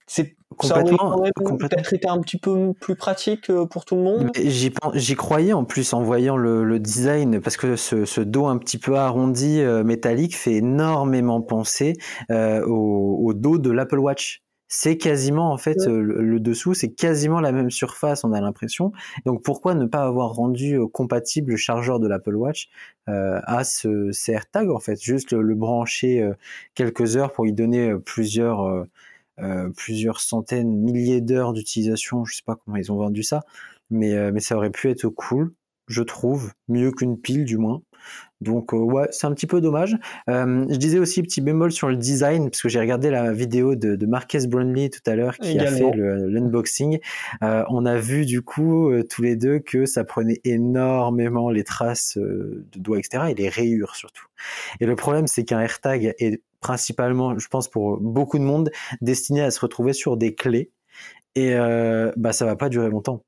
c'est 0.09 0.35
complètement, 0.57 1.21
peut-être 1.59 1.93
été 1.93 2.07
un 2.07 2.19
petit 2.19 2.37
peu 2.37 2.73
plus 2.73 2.95
pratique 2.95 3.49
euh, 3.49 3.65
pour 3.65 3.85
tout 3.85 3.95
le 3.95 4.01
monde. 4.01 4.31
J'y 4.35 5.15
croyais 5.15 5.53
en 5.53 5.63
plus 5.63 5.93
en 5.93 6.01
voyant 6.01 6.37
le, 6.37 6.79
design 6.79 7.39
parce 7.41 7.57
que 7.57 7.75
ce, 7.75 8.21
dos 8.21 8.47
un 8.47 8.57
petit 8.57 8.77
peu 8.77 8.95
arrondi 8.95 9.61
euh, 9.61 9.83
métallique 9.83 10.35
fait 10.35 10.53
énormément 10.53 11.41
penser 11.41 11.93
euh, 12.31 12.65
au, 12.65 13.33
dos 13.33 13.57
de 13.57 13.69
l'Apple 13.69 13.99
Watch. 13.99 14.41
C'est 14.71 14.97
quasiment 14.97 15.51
en 15.51 15.57
fait 15.57 15.87
le, 15.87 16.39
dessous, 16.39 16.75
c'est 16.75 16.91
quasiment 16.91 17.39
la 17.39 17.51
même 17.51 17.71
surface, 17.71 18.23
on 18.23 18.33
a 18.33 18.39
l'impression. 18.41 18.91
Donc 19.25 19.41
pourquoi 19.43 19.73
ne 19.73 19.85
pas 19.85 20.03
avoir 20.03 20.33
rendu 20.33 20.79
compatible 20.93 21.51
le 21.51 21.57
chargeur 21.57 21.99
de 21.99 22.07
l'Apple 22.07 22.35
Watch 22.35 22.69
à 23.07 23.63
ce, 23.63 24.11
ces 24.11 24.33
AirTags 24.33 24.69
en 24.69 24.79
fait, 24.79 25.01
juste 25.01 25.31
le, 25.31 25.41
le 25.41 25.55
brancher 25.55 26.29
quelques 26.75 27.17
heures 27.17 27.31
pour 27.31 27.47
y 27.47 27.53
donner 27.53 27.95
plusieurs 28.05 28.85
euh, 29.41 29.69
plusieurs 29.75 30.19
centaines, 30.19 30.69
milliers 30.69 31.21
d'heures 31.21 31.53
d'utilisation. 31.53 32.25
Je 32.25 32.35
sais 32.35 32.43
pas 32.45 32.55
comment 32.55 32.77
ils 32.77 32.91
ont 32.91 32.97
vendu 32.97 33.23
ça, 33.23 33.41
mais, 33.89 34.13
euh, 34.13 34.31
mais 34.33 34.39
ça 34.39 34.55
aurait 34.55 34.71
pu 34.71 34.89
être 34.89 35.07
cool, 35.09 35.53
je 35.89 36.01
trouve, 36.01 36.53
mieux 36.67 36.91
qu'une 36.91 37.19
pile 37.19 37.43
du 37.43 37.57
moins. 37.57 37.81
Donc 38.39 38.73
euh, 38.73 38.77
ouais, 38.77 39.07
c'est 39.11 39.27
un 39.27 39.33
petit 39.33 39.47
peu 39.47 39.59
dommage. 39.59 39.97
je 40.27 40.75
disais 40.77 40.97
aussi 40.97 41.21
petit 41.21 41.41
bémol 41.41 41.73
sur 41.73 41.89
le 41.89 41.97
design 41.97 42.49
parce 42.49 42.61
que 42.61 42.69
j'ai 42.69 42.79
regardé 42.79 43.09
la 43.09 43.33
vidéo 43.33 43.75
de, 43.75 43.97
de 43.97 44.05
Marques 44.05 44.37
Brownlee 44.47 44.89
tout 44.89 45.01
à 45.05 45.15
l'heure 45.15 45.37
qui 45.37 45.59
a 45.59 45.67
fait 45.67 45.91
l'unboxing. 45.93 46.99
on 47.41 47.85
a 47.85 47.97
vu 47.97 48.25
du 48.25 48.41
coup 48.41 48.93
tous 49.09 49.21
les 49.21 49.35
deux 49.35 49.59
que 49.59 49.85
ça 49.85 50.05
prenait 50.05 50.39
énormément 50.45 51.49
les 51.49 51.65
traces 51.65 52.17
de 52.17 52.63
doigts 52.77 52.99
etc 52.99 53.25
et 53.31 53.35
les 53.35 53.49
rayures 53.49 53.95
surtout. 53.95 54.27
Et 54.79 54.85
le 54.85 54.95
problème 54.95 55.27
c'est 55.27 55.43
qu'un 55.43 55.59
AirTag 55.59 56.15
est 56.19 56.41
principalement, 56.59 57.37
je 57.37 57.47
pense 57.47 57.67
pour 57.67 57.97
beaucoup 57.99 58.37
de 58.37 58.43
monde, 58.43 58.71
destiné 59.01 59.41
à 59.41 59.51
se 59.51 59.59
retrouver 59.59 59.93
sur 59.93 60.17
des 60.17 60.35
clés. 60.35 60.71
Et 61.35 61.53
euh, 61.53 62.11
bah 62.17 62.33
ça 62.33 62.45
va 62.45 62.55
pas 62.55 62.69
durer 62.69 62.89
longtemps. 62.89 63.23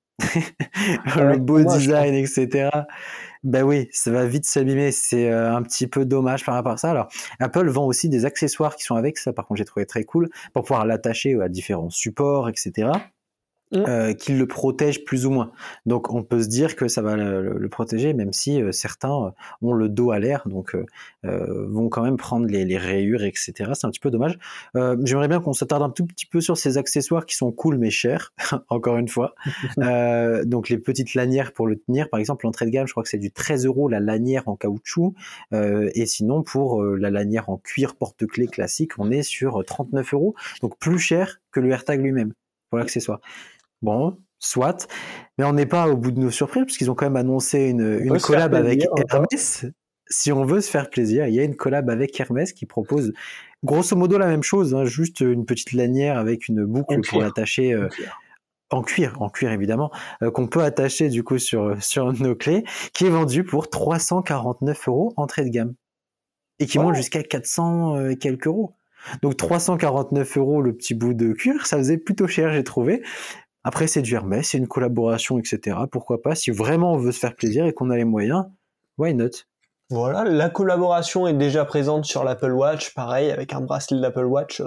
Le 1.17 1.37
beau 1.37 1.63
design, 1.63 2.13
etc. 2.13 2.69
Ben 3.43 3.63
oui, 3.63 3.89
ça 3.91 4.11
va 4.11 4.25
vite 4.25 4.45
s'abîmer. 4.45 4.91
C'est 4.91 5.31
euh, 5.31 5.55
un 5.55 5.63
petit 5.63 5.87
peu 5.87 6.05
dommage 6.05 6.45
par 6.45 6.55
rapport 6.55 6.73
à 6.73 6.77
ça. 6.77 6.91
Alors, 6.91 7.07
Apple 7.39 7.67
vend 7.69 7.85
aussi 7.85 8.07
des 8.07 8.25
accessoires 8.25 8.75
qui 8.75 8.83
sont 8.83 8.95
avec 8.95 9.17
ça. 9.17 9.33
Par 9.33 9.47
contre, 9.47 9.57
j'ai 9.57 9.65
trouvé 9.65 9.85
très 9.85 10.03
cool 10.03 10.29
pour 10.53 10.63
pouvoir 10.63 10.85
l'attacher 10.85 11.39
à 11.41 11.49
différents 11.49 11.89
supports, 11.89 12.49
etc. 12.49 12.91
Mmh. 13.73 13.83
Euh, 13.87 14.13
qu'il 14.13 14.37
le 14.37 14.47
protège 14.47 15.05
plus 15.05 15.25
ou 15.25 15.29
moins. 15.29 15.53
Donc 15.85 16.13
on 16.13 16.23
peut 16.23 16.43
se 16.43 16.49
dire 16.49 16.75
que 16.75 16.89
ça 16.89 17.01
va 17.01 17.15
le, 17.15 17.69
protéger, 17.69 18.13
même 18.13 18.33
si 18.33 18.61
euh, 18.61 18.73
certains 18.73 19.27
euh, 19.27 19.29
ont 19.61 19.71
le 19.71 19.87
dos 19.87 20.11
à 20.11 20.19
l'air, 20.19 20.43
donc 20.45 20.75
vont 21.23 21.87
quand 21.87 22.03
même 22.03 22.17
prendre 22.17 22.47
les, 22.47 22.77
rayures, 22.77 23.23
etc. 23.23 23.53
C'est 23.73 23.85
un 23.85 23.89
petit 23.89 23.99
peu 23.99 24.11
dommage. 24.11 24.37
J'aimerais 24.75 25.27
bien 25.27 25.39
qu'on 25.39 25.53
s'attarde 25.53 25.83
un 25.83 25.89
tout 25.89 26.05
petit 26.05 26.25
peu 26.25 26.41
sur 26.41 26.57
ces 26.57 26.77
accessoires 26.77 27.25
qui 27.25 27.35
sont 27.35 27.51
cool 27.51 27.77
mais 27.77 27.91
chers, 27.91 28.33
encore 28.69 28.97
une 28.97 29.07
fois. 29.07 29.35
donc 30.45 30.67
les 30.67 30.77
petites 30.77 31.13
lanières 31.13 31.53
pour 31.53 31.67
le 31.67 31.77
tenir, 31.77 32.09
par 32.09 32.19
exemple 32.19 32.45
l'entrée 32.45 32.65
de 32.65 32.71
gamme, 32.71 32.87
je 32.87 32.93
crois 32.93 33.03
que 33.03 33.09
c'est 33.09 33.17
du 33.17 33.31
13 33.31 33.65
euros 33.65 33.87
la 33.87 33.99
lanière 33.99 34.47
en 34.47 34.55
caoutchouc, 34.55 35.13
et 35.53 36.05
sinon 36.05 36.43
pour 36.43 36.83
la 36.83 37.09
lanière 37.09 37.49
en 37.49 37.57
cuir 37.57 37.95
porte-clés 37.95 38.47
classique, 38.47 38.93
on 38.97 39.11
est 39.11 39.23
sur 39.23 39.63
39 39.63 40.13
euros, 40.13 40.35
donc 40.61 40.77
plus 40.77 40.99
cher 40.99 41.39
que 41.51 41.59
le 41.59 41.69
AirTag 41.69 42.01
lui-même 42.01 42.33
pour 42.69 42.79
l'accessoire. 42.79 43.19
Bon, 43.81 44.17
soit. 44.39 44.87
Mais 45.37 45.45
on 45.45 45.53
n'est 45.53 45.65
pas 45.65 45.87
au 45.87 45.97
bout 45.97 46.11
de 46.11 46.19
nos 46.19 46.31
surprises, 46.31 46.63
parce 46.65 46.77
qu'ils 46.77 46.91
ont 46.91 46.95
quand 46.95 47.05
même 47.05 47.15
annoncé 47.15 47.69
une, 47.69 47.99
une 48.01 48.17
collab 48.19 48.53
avec 48.53 48.85
Hermès. 49.09 49.65
Si 50.09 50.31
on 50.31 50.43
veut 50.43 50.59
se 50.59 50.69
faire 50.69 50.89
plaisir, 50.89 51.27
il 51.27 51.33
y 51.33 51.39
a 51.39 51.43
une 51.43 51.55
collab 51.55 51.89
avec 51.89 52.19
Hermès 52.19 52.51
qui 52.51 52.65
propose 52.65 53.13
grosso 53.63 53.95
modo 53.95 54.17
la 54.17 54.27
même 54.27 54.43
chose, 54.43 54.75
hein, 54.75 54.83
juste 54.83 55.21
une 55.21 55.45
petite 55.45 55.71
lanière 55.71 56.17
avec 56.17 56.49
une 56.49 56.65
boucle 56.65 56.99
pour 57.07 57.21
l'attacher. 57.21 57.73
Euh, 57.73 57.87
en 58.71 58.83
cuir, 58.83 59.21
en 59.21 59.29
cuir 59.29 59.51
évidemment, 59.51 59.91
euh, 60.23 60.31
qu'on 60.31 60.47
peut 60.47 60.63
attacher 60.63 61.09
du 61.09 61.23
coup 61.23 61.37
sur, 61.37 61.81
sur 61.83 62.13
nos 62.13 62.35
clés, 62.35 62.63
qui 62.93 63.05
est 63.05 63.09
vendu 63.09 63.43
pour 63.43 63.69
349 63.69 64.87
euros 64.87 65.13
entrée 65.17 65.43
de 65.43 65.49
gamme. 65.49 65.73
Et 66.59 66.67
qui 66.67 66.79
monte 66.79 66.95
jusqu'à 66.95 67.23
400 67.23 67.97
euh, 67.97 68.09
et 68.11 68.17
quelques 68.17 68.47
euros. 68.47 68.75
Donc 69.23 69.35
349 69.35 70.37
euros 70.37 70.61
le 70.61 70.75
petit 70.75 70.93
bout 70.93 71.13
de 71.13 71.33
cuir, 71.33 71.65
ça 71.65 71.77
faisait 71.77 71.97
plutôt 71.97 72.27
cher 72.27 72.53
j'ai 72.53 72.63
trouvé. 72.63 73.03
Après, 73.63 73.87
c'est 73.87 74.01
du 74.01 74.15
Hermès, 74.15 74.49
c'est 74.49 74.57
une 74.57 74.67
collaboration, 74.67 75.37
etc. 75.37 75.77
Pourquoi 75.91 76.21
pas 76.21 76.35
Si 76.35 76.51
vraiment 76.51 76.93
on 76.93 76.97
veut 76.97 77.11
se 77.11 77.19
faire 77.19 77.35
plaisir 77.35 77.65
et 77.65 77.73
qu'on 77.73 77.89
a 77.89 77.97
les 77.97 78.05
moyens, 78.05 78.45
why 78.97 79.13
not? 79.13 79.29
Voilà, 79.91 80.23
la 80.23 80.49
collaboration 80.49 81.27
est 81.27 81.33
déjà 81.33 81.65
présente 81.65 82.05
sur 82.05 82.23
l'Apple 82.23 82.53
Watch, 82.53 82.93
pareil, 82.93 83.29
avec 83.29 83.51
un 83.51 83.59
bracelet 83.59 83.99
d'Apple 83.99 84.23
Watch 84.23 84.61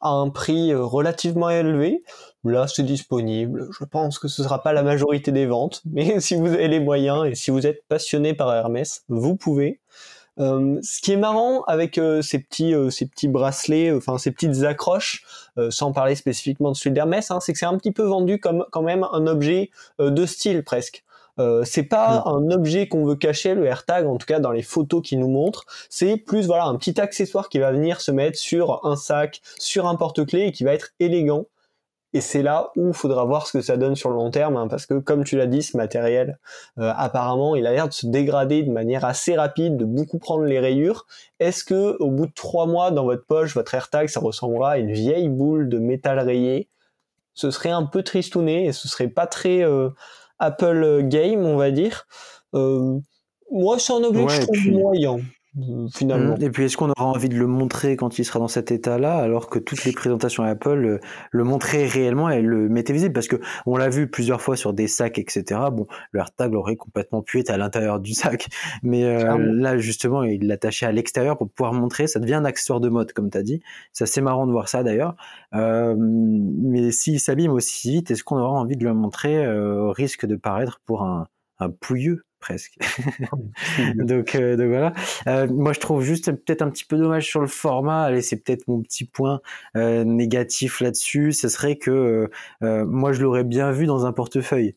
à 0.00 0.10
un 0.10 0.30
prix 0.30 0.72
relativement 0.72 1.50
élevé. 1.50 2.04
Là, 2.44 2.66
c'est 2.68 2.84
disponible. 2.84 3.68
Je 3.78 3.84
pense 3.84 4.20
que 4.20 4.28
ce 4.28 4.44
sera 4.44 4.62
pas 4.62 4.72
la 4.72 4.84
majorité 4.84 5.32
des 5.32 5.46
ventes, 5.46 5.82
mais 5.90 6.20
si 6.20 6.36
vous 6.36 6.46
avez 6.46 6.68
les 6.68 6.78
moyens 6.78 7.26
et 7.26 7.34
si 7.34 7.50
vous 7.50 7.66
êtes 7.66 7.84
passionné 7.88 8.32
par 8.32 8.54
Hermès, 8.54 9.04
vous 9.08 9.36
pouvez. 9.36 9.80
Euh, 10.38 10.78
ce 10.82 11.00
qui 11.00 11.12
est 11.12 11.16
marrant 11.16 11.62
avec 11.64 11.98
euh, 11.98 12.22
ces 12.22 12.38
petits 12.38 12.74
euh, 12.74 12.88
ces 12.90 13.06
petits 13.06 13.28
bracelets, 13.28 13.92
enfin 13.92 14.16
ces 14.16 14.30
petites 14.30 14.62
accroches, 14.62 15.24
sans 15.68 15.92
parler 15.92 16.14
spécifiquement 16.14 16.70
de 16.72 16.76
celui 16.76 16.92
d'Hermès, 16.92 17.30
hein, 17.30 17.40
c'est 17.40 17.52
que 17.52 17.58
c'est 17.58 17.66
un 17.66 17.76
petit 17.76 17.92
peu 17.92 18.04
vendu 18.04 18.38
comme 18.38 18.64
quand 18.70 18.82
même 18.82 19.04
un 19.12 19.26
objet 19.26 19.70
de 19.98 20.24
style 20.24 20.64
presque. 20.64 21.04
c'est 21.64 21.82
pas 21.82 22.22
un 22.26 22.50
objet 22.50 22.88
qu'on 22.88 23.04
veut 23.04 23.16
cacher, 23.16 23.54
le 23.54 23.66
AirTag, 23.66 24.06
en 24.06 24.16
tout 24.16 24.26
cas 24.26 24.40
dans 24.40 24.52
les 24.52 24.62
photos 24.62 25.02
qui 25.02 25.16
nous 25.16 25.28
montrent. 25.28 25.66
C'est 25.90 26.16
plus 26.16 26.46
voilà 26.46 26.64
un 26.64 26.76
petit 26.76 26.98
accessoire 26.98 27.50
qui 27.50 27.58
va 27.58 27.72
venir 27.72 28.00
se 28.00 28.10
mettre 28.10 28.38
sur 28.38 28.86
un 28.86 28.96
sac, 28.96 29.42
sur 29.58 29.86
un 29.86 29.96
porte-clés 29.96 30.46
et 30.46 30.52
qui 30.52 30.64
va 30.64 30.72
être 30.72 30.90
élégant. 30.98 31.44
Et 32.12 32.20
c'est 32.20 32.42
là 32.42 32.70
où 32.76 32.88
il 32.88 32.94
faudra 32.94 33.24
voir 33.24 33.46
ce 33.46 33.52
que 33.52 33.60
ça 33.62 33.76
donne 33.76 33.94
sur 33.94 34.10
le 34.10 34.16
long 34.16 34.30
terme, 34.30 34.56
hein, 34.56 34.66
parce 34.68 34.84
que 34.86 34.98
comme 34.98 35.22
tu 35.22 35.36
l'as 35.36 35.46
dit, 35.46 35.62
ce 35.62 35.76
matériel, 35.76 36.38
euh, 36.78 36.92
apparemment, 36.96 37.54
il 37.54 37.66
a 37.66 37.72
l'air 37.72 37.88
de 37.88 37.92
se 37.92 38.06
dégrader 38.06 38.64
de 38.64 38.70
manière 38.70 39.04
assez 39.04 39.36
rapide, 39.36 39.76
de 39.76 39.84
beaucoup 39.84 40.18
prendre 40.18 40.44
les 40.44 40.58
rayures. 40.58 41.06
Est-ce 41.38 41.64
que 41.64 41.96
au 42.00 42.10
bout 42.10 42.26
de 42.26 42.32
trois 42.32 42.66
mois 42.66 42.90
dans 42.90 43.04
votre 43.04 43.24
poche, 43.26 43.54
votre 43.54 43.74
AirTag, 43.74 44.08
ça 44.08 44.18
ressemblera 44.18 44.72
à 44.72 44.78
une 44.78 44.92
vieille 44.92 45.28
boule 45.28 45.68
de 45.68 45.78
métal 45.78 46.18
rayé? 46.18 46.68
Ce 47.34 47.52
serait 47.52 47.70
un 47.70 47.84
peu 47.84 48.02
tristouné 48.02 48.66
et 48.66 48.72
ce 48.72 48.88
serait 48.88 49.08
pas 49.08 49.28
très 49.28 49.62
euh, 49.62 49.90
Apple 50.40 51.02
Game, 51.04 51.44
on 51.44 51.56
va 51.56 51.70
dire. 51.70 52.08
Euh, 52.54 52.98
moi, 53.52 53.78
c'est 53.78 53.92
un 53.92 54.02
objet 54.02 54.24
que 54.24 54.32
je 54.32 54.42
trouve 54.42 54.72
moyen 54.72 55.18
finalement. 55.92 56.36
Mmh. 56.36 56.42
Et 56.42 56.50
puis, 56.50 56.64
est-ce 56.64 56.76
qu'on 56.76 56.90
aura 56.90 57.06
envie 57.06 57.28
de 57.28 57.36
le 57.36 57.46
montrer 57.46 57.96
quand 57.96 58.18
il 58.18 58.24
sera 58.24 58.38
dans 58.38 58.48
cet 58.48 58.70
état-là, 58.70 59.16
alors 59.16 59.50
que 59.50 59.58
toutes 59.58 59.84
les 59.84 59.92
présentations 59.92 60.44
Apple 60.44 60.84
euh, 60.84 60.98
le 61.32 61.44
montraient 61.44 61.86
réellement 61.86 62.30
et 62.30 62.40
le 62.40 62.68
mettaient 62.68 62.92
visible? 62.92 63.12
Parce 63.12 63.26
que 63.26 63.36
on 63.66 63.76
l'a 63.76 63.88
vu 63.88 64.08
plusieurs 64.08 64.40
fois 64.40 64.56
sur 64.56 64.72
des 64.72 64.86
sacs, 64.86 65.18
etc. 65.18 65.60
Bon, 65.72 65.86
le 66.12 66.20
AirTag 66.20 66.54
aurait 66.54 66.76
complètement 66.76 67.22
pu 67.22 67.40
être 67.40 67.50
à 67.50 67.56
l'intérieur 67.56 67.98
du 67.98 68.14
sac, 68.14 68.48
mais 68.82 69.04
euh, 69.04 69.38
là, 69.38 69.76
justement, 69.78 70.22
il 70.22 70.46
l'attachait 70.46 70.86
à 70.86 70.92
l'extérieur 70.92 71.36
pour 71.36 71.50
pouvoir 71.50 71.72
montrer. 71.72 72.06
Ça 72.06 72.20
devient 72.20 72.34
un 72.34 72.44
accessoire 72.44 72.80
de 72.80 72.88
mode, 72.88 73.12
comme 73.12 73.30
tu 73.30 73.38
as 73.38 73.42
dit. 73.42 73.60
C'est 73.92 74.04
assez 74.04 74.20
marrant 74.20 74.46
de 74.46 74.52
voir 74.52 74.68
ça, 74.68 74.84
d'ailleurs. 74.84 75.16
Euh, 75.54 75.96
mais 75.98 76.92
s'il 76.92 77.18
s'abîme 77.18 77.52
aussi 77.52 77.90
vite, 77.90 78.10
est-ce 78.10 78.22
qu'on 78.22 78.38
aura 78.38 78.58
envie 78.58 78.76
de 78.76 78.84
le 78.84 78.94
montrer 78.94 79.48
au 79.50 79.90
risque 79.90 80.26
de 80.26 80.36
paraître 80.36 80.80
pour 80.86 81.02
un, 81.02 81.26
un 81.58 81.70
pouilleux? 81.70 82.22
Presque. 82.40 82.76
donc, 83.94 84.34
euh, 84.34 84.56
donc 84.56 84.68
voilà. 84.68 84.92
Euh, 85.28 85.46
moi, 85.46 85.72
je 85.72 85.80
trouve 85.80 86.02
juste 86.02 86.32
peut-être 86.32 86.62
un 86.62 86.70
petit 86.70 86.84
peu 86.84 86.96
dommage 86.96 87.26
sur 87.26 87.40
le 87.40 87.46
format. 87.46 88.02
Allez, 88.02 88.22
c'est 88.22 88.36
peut-être 88.36 88.66
mon 88.66 88.82
petit 88.82 89.04
point 89.04 89.40
euh, 89.76 90.04
négatif 90.04 90.80
là-dessus. 90.80 91.32
Ce 91.32 91.48
serait 91.48 91.76
que 91.76 92.28
moi, 92.60 93.12
je 93.12 93.22
l'aurais 93.22 93.44
bien 93.44 93.70
vu 93.70 93.86
dans 93.86 94.06
un 94.06 94.12
portefeuille. 94.12 94.76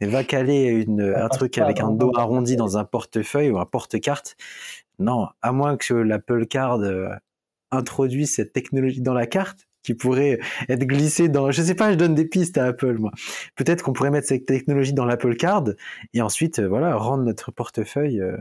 Et 0.00 0.06
va 0.06 0.24
caler 0.24 0.64
une, 0.64 1.14
un 1.16 1.28
truc 1.28 1.58
avec 1.58 1.78
un 1.78 1.90
dos 1.90 2.10
arrondi 2.16 2.56
dans 2.56 2.76
un 2.76 2.84
portefeuille 2.84 3.50
ou 3.50 3.58
un 3.58 3.66
porte-carte. 3.66 4.36
Non, 4.98 5.28
à 5.42 5.52
moins 5.52 5.76
que 5.76 5.94
l'Apple 5.94 6.46
Card 6.46 6.80
introduise 7.70 8.34
cette 8.34 8.52
technologie 8.52 9.00
dans 9.00 9.14
la 9.14 9.26
carte, 9.26 9.68
qui 9.82 9.94
pourrait 9.94 10.38
être 10.68 10.84
glissé 10.84 11.28
dans, 11.28 11.50
je 11.50 11.62
sais 11.62 11.74
pas, 11.74 11.92
je 11.92 11.96
donne 11.96 12.14
des 12.14 12.26
pistes 12.26 12.58
à 12.58 12.66
Apple, 12.66 12.98
moi. 12.98 13.10
Peut-être 13.56 13.82
qu'on 13.82 13.92
pourrait 13.92 14.10
mettre 14.10 14.28
cette 14.28 14.46
technologie 14.46 14.92
dans 14.92 15.04
l'Apple 15.04 15.36
Card 15.36 15.64
et 16.14 16.22
ensuite, 16.22 16.58
euh, 16.58 16.68
voilà, 16.68 16.96
rendre 16.96 17.24
notre 17.24 17.50
portefeuille 17.50 18.20
euh, 18.20 18.36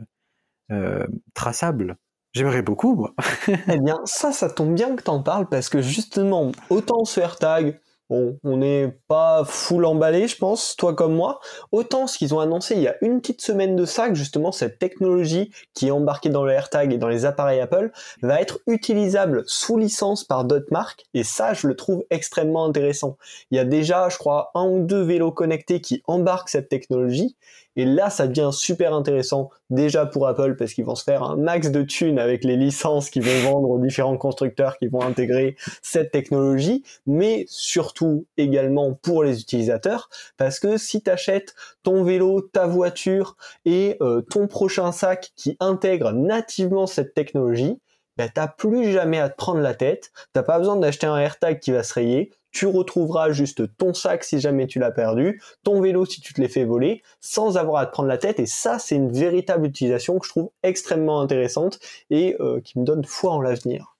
euh, 0.72 1.06
traçable. 1.34 1.98
J'aimerais 2.34 2.62
beaucoup, 2.62 2.96
moi. 2.96 3.14
eh 3.48 3.80
bien, 3.80 4.00
ça, 4.06 4.32
ça 4.32 4.50
tombe 4.50 4.74
bien 4.74 4.96
que 4.96 5.04
t'en 5.04 5.22
parles 5.22 5.48
parce 5.50 5.70
que 5.70 5.82
justement, 5.82 6.52
autant 6.70 7.04
ce 7.04 7.20
AirTag, 7.20 7.80
Bon, 8.12 8.38
on 8.44 8.58
n'est 8.58 8.94
pas 9.08 9.46
full 9.46 9.86
emballé, 9.86 10.28
je 10.28 10.36
pense, 10.36 10.76
toi 10.76 10.94
comme 10.94 11.16
moi. 11.16 11.40
Autant 11.72 12.08
ce 12.08 12.18
qu'ils 12.18 12.36
ont 12.36 12.42
annoncé 12.42 12.76
il 12.76 12.82
y 12.82 12.88
a 12.90 12.98
une 13.00 13.22
petite 13.22 13.40
semaine 13.40 13.78
de 13.78 13.86
ça, 13.86 14.10
que 14.10 14.16
justement 14.16 14.52
cette 14.52 14.80
technologie 14.80 15.50
qui 15.74 15.88
est 15.88 15.92
embarquée 15.92 16.28
dans 16.28 16.44
le 16.44 16.52
AirTag 16.52 16.92
et 16.92 16.98
dans 16.98 17.08
les 17.08 17.24
appareils 17.24 17.62
Apple 17.62 17.90
va 18.22 18.42
être 18.42 18.60
utilisable 18.68 19.44
sous 19.46 19.78
licence 19.78 20.26
par 20.26 20.44
d'autres 20.44 20.74
marques. 20.74 21.06
Et 21.14 21.24
ça, 21.24 21.54
je 21.54 21.68
le 21.68 21.76
trouve 21.78 22.04
extrêmement 22.10 22.66
intéressant. 22.66 23.16
Il 23.50 23.56
y 23.56 23.60
a 23.62 23.64
déjà, 23.64 24.10
je 24.10 24.18
crois, 24.18 24.52
un 24.56 24.66
ou 24.66 24.86
deux 24.86 25.04
vélos 25.04 25.32
connectés 25.32 25.80
qui 25.80 26.04
embarquent 26.06 26.50
cette 26.50 26.68
technologie. 26.68 27.38
Et 27.76 27.86
là, 27.86 28.10
ça 28.10 28.28
devient 28.28 28.50
super 28.52 28.94
intéressant 28.94 29.50
déjà 29.70 30.06
pour 30.06 30.28
Apple 30.28 30.56
parce 30.58 30.74
qu'ils 30.74 30.86
vont 30.86 30.96
se 30.96 31.04
faire 31.04 31.24
un 31.24 31.38
max 31.38 31.72
de 31.72 31.84
thunes 31.84 32.20
avec 32.20 32.44
les 32.44 32.58
licences 32.58 33.10
qu'ils 33.10 33.24
vont 33.24 33.52
vendre 33.52 33.70
aux 33.70 33.80
différents 33.80 34.18
constructeurs 34.18 34.78
qui 34.78 34.88
vont 34.88 35.02
intégrer 35.02 35.56
cette 35.82 36.12
technologie, 36.12 36.84
mais 37.06 37.46
surtout 37.48 38.26
également 38.38 38.94
pour 38.94 39.24
les 39.24 39.42
utilisateurs 39.42 40.10
parce 40.38 40.60
que 40.60 40.78
si 40.78 41.02
tu 41.02 41.10
achètes 41.10 41.56
ton 41.84 42.04
vélo, 42.04 42.42
ta 42.42 42.68
voiture 42.68 43.38
et 43.66 43.98
euh, 44.02 44.22
ton 44.22 44.48
prochain 44.48 44.92
sac 44.92 45.32
qui 45.36 45.56
intègre 45.60 46.12
nativement 46.12 46.88
cette 46.88 47.14
technologie, 47.14 47.80
ben, 48.18 48.30
t'as 48.34 48.48
plus 48.48 48.92
jamais 48.92 49.20
à 49.20 49.30
te 49.30 49.36
prendre 49.36 49.62
la 49.62 49.74
tête, 49.74 50.12
t'as 50.34 50.44
pas 50.44 50.60
besoin 50.60 50.76
d'acheter 50.76 51.08
un 51.08 51.18
AirTag 51.18 51.60
qui 51.60 51.72
va 51.72 51.84
se 51.84 51.94
rayer, 51.94 52.32
tu 52.52 52.66
retrouveras 52.68 53.32
juste 53.32 53.76
ton 53.78 53.94
sac 53.94 54.24
si 54.24 54.40
jamais 54.40 54.68
tu 54.68 54.80
l'as 54.80 54.92
perdu, 54.92 55.42
ton 55.64 55.82
vélo 55.82 56.06
si 56.06 56.22
tu 56.22 56.34
te 56.34 56.42
l'es 56.42 56.48
fait 56.48 56.66
voler, 56.66 57.02
sans 57.20 57.58
avoir 57.58 57.82
à 57.82 57.86
te 57.86 57.92
prendre 57.92 58.10
la 58.10 58.18
tête. 58.18 58.40
Et 58.40 58.46
ça, 58.46 58.80
c'est 58.80 58.96
une 58.96 59.12
véritable 59.12 59.68
utilisation 59.68 60.20
que 60.20 60.26
je 60.26 60.32
trouve 60.32 60.52
extrêmement 60.64 61.22
intéressante 61.22 61.80
et 62.10 62.36
euh, 62.40 62.60
qui 62.62 62.80
me 62.80 62.86
donne 62.86 63.04
foi 63.06 63.32
en 63.32 63.42
l'avenir. 63.42 63.96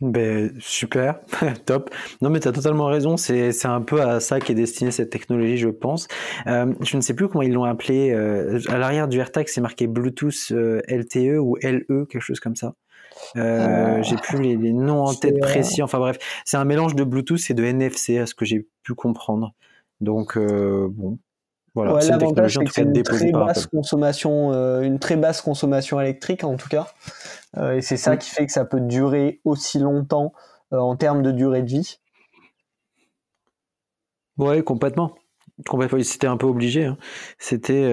Ben, 0.00 0.52
super, 0.58 1.20
top. 1.66 1.90
Non 2.20 2.28
mais 2.28 2.40
tu 2.40 2.48
as 2.48 2.52
totalement 2.52 2.86
raison, 2.86 3.16
c'est 3.16 3.64
un 3.64 3.80
peu 3.80 4.02
à 4.02 4.18
ça 4.18 4.40
qu'est 4.40 4.54
destinée 4.54 4.90
cette 4.90 5.10
technologie, 5.10 5.56
je 5.56 5.68
pense. 5.68 6.08
Euh, 6.48 6.74
je 6.80 6.96
ne 6.96 7.00
sais 7.00 7.14
plus 7.14 7.28
comment 7.28 7.42
ils 7.42 7.52
l'ont 7.52 7.64
appelé. 7.64 8.10
Euh, 8.10 8.58
à 8.68 8.78
l'arrière 8.78 9.06
du 9.06 9.18
AirTag, 9.20 9.46
c'est 9.46 9.60
marqué 9.60 9.86
Bluetooth 9.86 10.50
LTE 10.50 11.38
ou 11.38 11.56
LE, 11.62 12.06
quelque 12.06 12.20
chose 12.20 12.40
comme 12.40 12.56
ça. 12.56 12.74
Euh, 13.36 14.02
j'ai 14.02 14.16
plus 14.16 14.40
les, 14.40 14.72
noms 14.72 15.04
en 15.04 15.14
tête 15.14 15.38
précis. 15.40 15.82
Enfin 15.82 15.98
bref, 15.98 16.18
c'est 16.44 16.56
un 16.56 16.64
mélange 16.64 16.94
de 16.94 17.04
Bluetooth 17.04 17.50
et 17.50 17.54
de 17.54 17.64
NFC, 17.64 18.18
à 18.18 18.26
ce 18.26 18.34
que 18.34 18.44
j'ai 18.44 18.66
pu 18.82 18.94
comprendre. 18.94 19.54
Donc 20.00 20.36
euh, 20.36 20.88
bon, 20.90 21.18
voilà, 21.74 22.00
c'est 22.00 22.12
une 22.12 22.18
technologie 22.18 22.58
en 22.58 22.64
tout 22.64 22.72
cas 22.72 22.82
une 22.82 23.02
très 23.02 23.32
basse 23.32 23.66
consommation, 23.66 24.52
euh, 24.52 24.82
une 24.82 24.98
très 24.98 25.16
basse 25.16 25.40
consommation 25.40 26.00
électrique 26.00 26.44
en 26.44 26.56
tout 26.56 26.68
cas, 26.68 26.88
et 27.72 27.80
c'est 27.80 27.96
ça 27.96 28.16
qui 28.16 28.30
fait 28.30 28.46
que 28.46 28.52
ça 28.52 28.64
peut 28.64 28.80
durer 28.80 29.40
aussi 29.44 29.78
longtemps 29.78 30.32
en 30.70 30.96
termes 30.96 31.22
de 31.22 31.30
durée 31.30 31.62
de 31.62 31.68
vie. 31.68 31.98
Ouais, 34.36 34.62
complètement. 34.62 35.14
Complètement. 35.68 36.02
C'était 36.02 36.26
un 36.26 36.36
peu 36.36 36.46
obligé. 36.46 36.84
Hein. 36.86 36.98
C'était, 37.38 37.88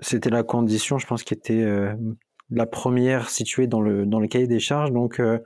c'était 0.00 0.30
la 0.30 0.42
condition, 0.42 0.98
je 0.98 1.06
pense, 1.06 1.22
qui 1.22 1.34
était 1.34 1.64
la 2.50 2.66
première 2.66 3.30
située 3.30 3.66
dans 3.66 3.80
le, 3.80 4.06
dans 4.06 4.20
le 4.20 4.28
cahier 4.28 4.46
des 4.46 4.60
charges. 4.60 4.92
Donc, 4.92 5.20
euh, 5.20 5.38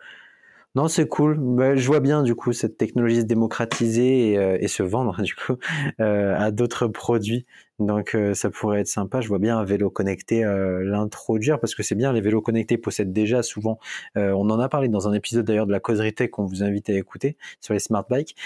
non, 0.76 0.86
c'est 0.88 1.08
cool. 1.08 1.36
Bah, 1.38 1.74
je 1.74 1.86
vois 1.86 2.00
bien, 2.00 2.22
du 2.22 2.34
coup, 2.34 2.52
cette 2.52 2.78
technologie 2.78 3.22
se 3.22 3.26
démocratiser 3.26 4.32
et, 4.32 4.38
euh, 4.38 4.58
et 4.60 4.68
se 4.68 4.82
vendre, 4.82 5.20
du 5.22 5.34
coup, 5.34 5.56
euh, 6.00 6.36
à 6.38 6.50
d'autres 6.50 6.86
produits. 6.86 7.46
Donc, 7.78 8.14
ça 8.34 8.50
pourrait 8.50 8.80
être 8.80 8.88
sympa. 8.88 9.22
Je 9.22 9.28
vois 9.28 9.38
bien 9.38 9.56
un 9.56 9.64
vélo 9.64 9.88
connecté 9.88 10.44
l'introduire 10.44 11.58
parce 11.58 11.74
que 11.74 11.82
c'est 11.82 11.94
bien, 11.94 12.12
les 12.12 12.20
vélos 12.20 12.42
connectés 12.42 12.76
possèdent 12.76 13.14
déjà 13.14 13.42
souvent, 13.42 13.78
on 14.16 14.50
en 14.50 14.60
a 14.60 14.68
parlé 14.68 14.88
dans 14.88 15.08
un 15.08 15.14
épisode 15.14 15.46
d'ailleurs 15.46 15.66
de 15.66 15.72
la 15.72 15.80
causerie 15.80 16.12
qu'on 16.30 16.44
vous 16.44 16.62
invite 16.62 16.90
à 16.90 16.92
écouter 16.92 17.38
sur 17.62 17.72
les 17.72 17.80
smart 17.80 18.04
bikes. 18.10 18.36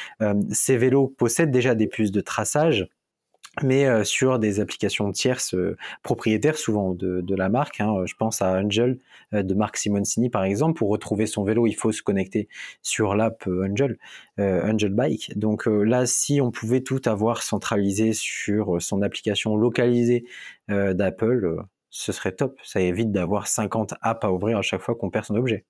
ces 0.52 0.76
vélos 0.76 1.08
possèdent 1.08 1.50
déjà 1.50 1.74
des 1.74 1.88
puces 1.88 2.12
de 2.12 2.20
traçage 2.20 2.88
mais 3.62 3.86
euh, 3.86 4.04
sur 4.04 4.38
des 4.38 4.60
applications 4.60 5.10
tierces 5.12 5.54
euh, 5.54 5.76
propriétaires 6.02 6.56
souvent 6.56 6.92
de, 6.92 7.20
de 7.20 7.34
la 7.34 7.48
marque. 7.48 7.80
Hein. 7.80 8.04
Je 8.06 8.14
pense 8.14 8.42
à 8.42 8.52
Angel 8.52 8.98
euh, 9.32 9.42
de 9.42 9.54
Marc 9.54 9.76
Simoncini 9.76 10.30
par 10.30 10.44
exemple. 10.44 10.78
Pour 10.78 10.90
retrouver 10.90 11.26
son 11.26 11.44
vélo, 11.44 11.66
il 11.66 11.74
faut 11.74 11.92
se 11.92 12.02
connecter 12.02 12.48
sur 12.82 13.14
l'app 13.14 13.46
Angel, 13.46 13.98
Angel 14.38 14.92
Bike. 14.92 15.38
Donc 15.38 15.66
là, 15.66 16.06
si 16.06 16.40
on 16.40 16.50
pouvait 16.50 16.80
tout 16.80 17.00
avoir 17.04 17.42
centralisé 17.42 18.12
sur 18.12 18.80
son 18.82 19.02
application 19.02 19.56
localisée 19.56 20.24
d'Apple, 20.68 21.64
ce 21.90 22.12
serait 22.12 22.32
top. 22.32 22.58
Ça 22.64 22.80
évite 22.80 23.12
d'avoir 23.12 23.46
50 23.46 23.94
apps 24.00 24.24
à 24.24 24.32
ouvrir 24.32 24.58
à 24.58 24.62
chaque 24.62 24.80
fois 24.80 24.94
qu'on 24.94 25.10
perd 25.10 25.26
son 25.26 25.36
objet. 25.36 25.64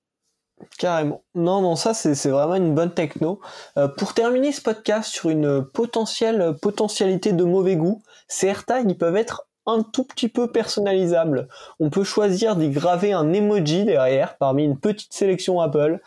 Carrément. 0.78 1.22
Non, 1.34 1.61
non, 1.61 1.76
ça 1.76 1.94
c'est 1.94 2.28
vraiment 2.28 2.55
une 2.55 2.74
bonne 2.74 2.92
techno. 2.92 3.40
Euh, 3.76 3.88
pour 3.88 4.14
terminer 4.14 4.52
ce 4.52 4.61
podcast 4.61 5.11
sur 5.11 5.30
une 5.30 5.64
potentielle 5.64 6.55
potentialité 6.61 7.32
de 7.32 7.44
mauvais 7.44 7.76
goût, 7.76 8.02
ces 8.28 8.48
AirTags 8.48 8.88
ils 8.88 8.96
peuvent 8.96 9.16
être 9.16 9.46
un 9.66 9.82
tout 9.82 10.05
petit 10.05 10.28
peu 10.28 10.50
personnalisables. 10.52 11.48
On 11.80 11.90
peut 11.90 12.05
choisir 12.05 12.55
d'y 12.55 12.70
graver 12.70 13.12
un 13.12 13.32
emoji 13.32 13.84
derrière 13.84 14.36
parmi 14.36 14.64
une 14.64 14.78
petite 14.78 15.12
sélection 15.12 15.61
Apple. 15.61 16.00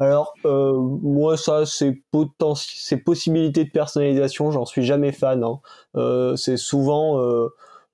Alors 0.00 0.34
euh, 0.44 0.72
moi 0.74 1.36
ça 1.36 1.64
c'est 1.64 2.00
ces 2.56 2.96
possibilités 2.96 3.64
de 3.64 3.70
personnalisation, 3.70 4.50
j'en 4.50 4.66
suis 4.66 4.84
jamais 4.84 5.12
fan. 5.12 5.44
Hein. 5.44 5.60
Euh, 5.96 6.36
c'est 6.36 6.56
souvent 6.56 7.18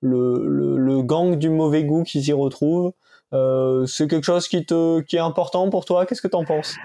le, 0.01 0.77
le, 0.77 1.01
gang 1.03 1.35
du 1.35 1.49
mauvais 1.49 1.83
goût 1.83 2.03
qui 2.03 2.23
s'y 2.23 2.33
retrouve. 2.33 2.91
C'est 3.31 4.07
quelque 4.07 4.25
chose 4.25 4.47
qui 4.47 4.65
te 4.65 5.01
qui 5.01 5.15
est 5.15 5.19
important 5.19 5.69
pour 5.69 5.85
toi? 5.85 6.05
Qu'est-ce 6.05 6.21
que 6.21 6.27
tu 6.27 6.35
en 6.35 6.45
penses? 6.45 6.75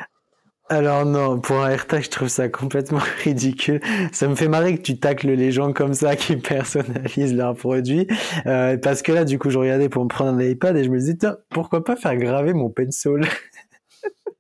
Alors 0.69 1.07
non, 1.07 1.39
pour 1.39 1.63
un 1.63 1.71
AirTag, 1.71 2.03
je 2.03 2.11
trouve 2.11 2.29
ça 2.29 2.49
complètement 2.49 2.99
ridicule. 3.23 3.81
Ça 4.11 4.27
me 4.27 4.35
fait 4.35 4.49
marrer 4.49 4.77
que 4.77 4.83
tu 4.83 4.99
tacles 4.99 5.31
les 5.31 5.53
gens 5.53 5.73
comme 5.73 5.95
ça 5.95 6.17
qui 6.17 6.37
personnalisent 6.37 7.35
leurs 7.35 7.55
produits. 7.55 8.09
Euh, 8.47 8.77
parce 8.77 9.03
que 9.03 9.13
là, 9.13 9.25
du 9.25 9.39
coup, 9.39 9.51
je 9.51 9.59
regardais 9.59 9.89
pour 9.89 10.03
me 10.03 10.09
prendre 10.09 10.37
un 10.37 10.43
iPad 10.43 10.77
et 10.77 10.83
je 10.83 10.91
me 10.91 10.99
disais, 10.99 11.17
pourquoi 11.51 11.85
pas 11.85 11.95
faire 11.95 12.17
graver 12.17 12.53
mon 12.53 12.69
pencil? 12.69 13.21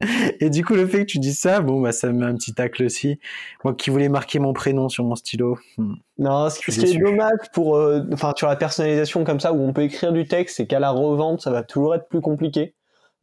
Et 0.40 0.50
du 0.50 0.64
coup, 0.64 0.74
le 0.74 0.86
fait 0.86 1.00
que 1.00 1.10
tu 1.12 1.18
dis 1.18 1.34
ça, 1.34 1.60
bon, 1.60 1.80
bah, 1.80 1.92
ça 1.92 2.08
me 2.08 2.18
met 2.18 2.26
un 2.26 2.34
petit 2.34 2.54
tacle 2.54 2.84
aussi. 2.84 3.18
Moi 3.64 3.74
qui 3.74 3.90
voulais 3.90 4.08
marquer 4.08 4.38
mon 4.38 4.52
prénom 4.52 4.88
sur 4.88 5.04
mon 5.04 5.16
stylo. 5.16 5.58
Hmm. 5.78 5.94
Non, 6.18 6.50
ce, 6.50 6.58
qui 6.58 6.80
est 6.80 6.98
dommage 6.98 7.50
pour, 7.52 7.76
euh, 7.76 8.02
enfin, 8.12 8.32
sur 8.36 8.48
la 8.48 8.56
personnalisation 8.56 9.24
comme 9.24 9.40
ça, 9.40 9.52
où 9.52 9.60
on 9.62 9.72
peut 9.72 9.82
écrire 9.82 10.12
du 10.12 10.26
texte, 10.26 10.56
c'est 10.56 10.66
qu'à 10.66 10.80
la 10.80 10.90
revente, 10.90 11.40
ça 11.40 11.50
va 11.50 11.62
toujours 11.62 11.94
être 11.94 12.08
plus 12.08 12.20
compliqué. 12.20 12.74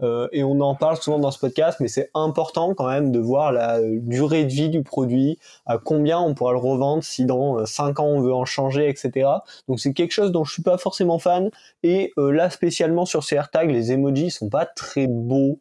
Euh, 0.02 0.28
et 0.32 0.44
on 0.44 0.60
en 0.60 0.76
parle 0.76 0.98
souvent 0.98 1.20
dans 1.20 1.32
ce 1.32 1.40
podcast, 1.40 1.80
mais 1.80 1.88
c'est 1.88 2.10
important 2.14 2.74
quand 2.74 2.88
même 2.88 3.12
de 3.12 3.20
voir 3.20 3.52
la 3.52 3.80
durée 3.82 4.44
de 4.44 4.52
vie 4.52 4.70
du 4.70 4.84
produit, 4.84 5.40
à 5.66 5.78
combien 5.78 6.20
on 6.20 6.34
pourra 6.34 6.52
le 6.52 6.58
revendre 6.58 7.04
si 7.04 7.26
dans 7.26 7.66
5 7.66 8.00
euh, 8.00 8.04
ans 8.04 8.08
on 8.08 8.22
veut 8.22 8.34
en 8.34 8.46
changer, 8.46 8.90
etc. 8.90 9.30
Donc 9.68 9.80
c'est 9.80 9.94
quelque 9.94 10.12
chose 10.12 10.32
dont 10.32 10.44
je 10.44 10.54
suis 10.54 10.64
pas 10.64 10.78
forcément 10.78 11.20
fan. 11.20 11.50
Et 11.84 12.12
euh, 12.18 12.32
là 12.32 12.50
spécialement 12.50 13.06
sur 13.06 13.24
ces 13.24 13.36
AirTags, 13.36 13.72
les 13.72 13.92
emojis 13.92 14.32
sont 14.32 14.50
pas 14.50 14.66
très 14.66 15.08
beaux. 15.08 15.60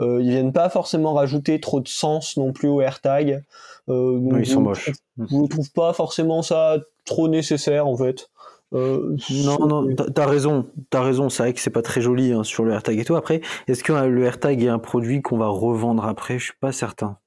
Euh, 0.00 0.20
ils 0.20 0.30
viennent 0.30 0.52
pas 0.52 0.68
forcément 0.70 1.14
rajouter 1.14 1.60
trop 1.60 1.80
de 1.80 1.88
sens 1.88 2.36
non 2.36 2.52
plus 2.52 2.68
aux 2.68 2.80
AirTags. 2.80 3.42
Euh, 3.88 4.20
ils 4.38 4.46
sont 4.46 4.60
moches. 4.60 4.90
Je 5.18 5.36
ne 5.36 5.46
trouve 5.46 5.70
pas 5.72 5.92
forcément 5.92 6.42
ça 6.42 6.78
trop 7.04 7.28
nécessaire 7.28 7.86
en 7.86 7.96
fait. 7.96 8.28
Euh, 8.72 9.16
non, 9.44 9.66
non, 9.66 9.94
t'as 9.94 10.26
raison, 10.26 10.66
t'as 10.90 11.02
raison. 11.02 11.28
C'est 11.28 11.44
vrai 11.44 11.52
que 11.52 11.60
c'est 11.60 11.70
pas 11.70 11.82
très 11.82 12.00
joli 12.00 12.32
hein, 12.32 12.42
sur 12.42 12.64
le 12.64 12.72
AirTag 12.72 12.98
et 12.98 13.04
tout. 13.04 13.14
Après, 13.14 13.40
est-ce 13.68 13.84
que 13.84 13.92
euh, 13.92 14.08
le 14.08 14.24
AirTag 14.24 14.62
est 14.62 14.68
un 14.68 14.80
produit 14.80 15.22
qu'on 15.22 15.38
va 15.38 15.46
revendre 15.46 16.04
après? 16.04 16.38
Je 16.38 16.44
suis 16.44 16.58
pas 16.60 16.72
certain. 16.72 17.18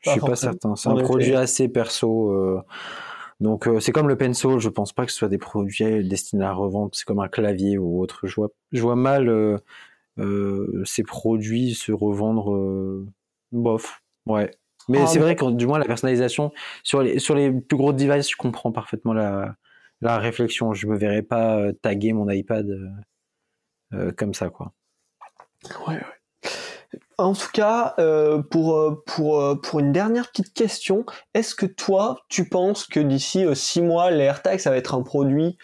Je 0.00 0.10
suis 0.10 0.20
pas 0.20 0.36
certain. 0.36 0.76
C'est 0.76 0.88
un 0.88 0.96
produit 0.96 1.34
assez 1.34 1.68
perso. 1.68 2.30
Euh, 2.30 2.62
donc 3.40 3.68
c'est 3.80 3.92
comme 3.92 4.08
le 4.08 4.16
pencil. 4.16 4.58
Je 4.58 4.68
pense 4.68 4.92
pas 4.92 5.04
que 5.04 5.12
ce 5.12 5.18
soit 5.18 5.28
des 5.28 5.38
produits 5.38 6.08
destinés 6.08 6.44
à 6.44 6.52
revendre. 6.52 6.90
C'est 6.94 7.04
comme 7.04 7.20
un 7.20 7.28
clavier 7.28 7.76
ou 7.76 8.00
autre. 8.00 8.20
Je 8.26 8.34
vois, 8.36 8.48
je 8.72 8.80
vois 8.80 8.96
mal 8.96 9.60
ces 10.84 11.02
produits 11.02 11.74
se 11.74 11.92
revendre. 11.92 13.06
bof. 13.52 14.02
Ouais. 14.26 14.50
Mais 14.88 15.00
ah, 15.00 15.06
c'est 15.06 15.18
vrai 15.18 15.34
que 15.34 15.50
du 15.50 15.66
moins 15.66 15.78
la 15.78 15.86
personnalisation 15.86 16.52
sur 16.82 17.02
les 17.02 17.18
sur 17.18 17.34
les 17.34 17.50
plus 17.50 17.76
gros 17.76 17.92
devices, 17.92 18.30
je 18.30 18.36
comprends 18.36 18.70
parfaitement 18.70 19.14
la 19.14 19.56
la 20.04 20.18
réflexion. 20.18 20.72
Je 20.74 20.86
me 20.86 20.96
verrais 20.96 21.22
pas 21.22 21.56
euh, 21.56 21.72
taguer 21.72 22.12
mon 22.12 22.28
iPad 22.30 22.68
euh, 22.68 22.88
euh, 23.94 24.12
comme 24.12 24.34
ça, 24.34 24.50
quoi. 24.50 24.72
Ouais, 25.88 26.00
En 27.16 27.32
tout 27.32 27.48
cas, 27.54 27.94
pour, 28.50 29.02
pour, 29.06 29.60
pour 29.62 29.80
une 29.80 29.92
dernière 29.92 30.30
petite 30.30 30.52
question, 30.52 31.06
est-ce 31.32 31.54
que 31.54 31.64
toi, 31.64 32.18
tu 32.28 32.46
penses 32.46 32.86
que 32.86 33.00
d'ici 33.00 33.46
six 33.54 33.80
mois, 33.80 34.10
l'AirTag, 34.10 34.58
ça 34.58 34.68
va 34.68 34.76
être 34.76 34.94
un 34.94 35.02
produit 35.02 35.56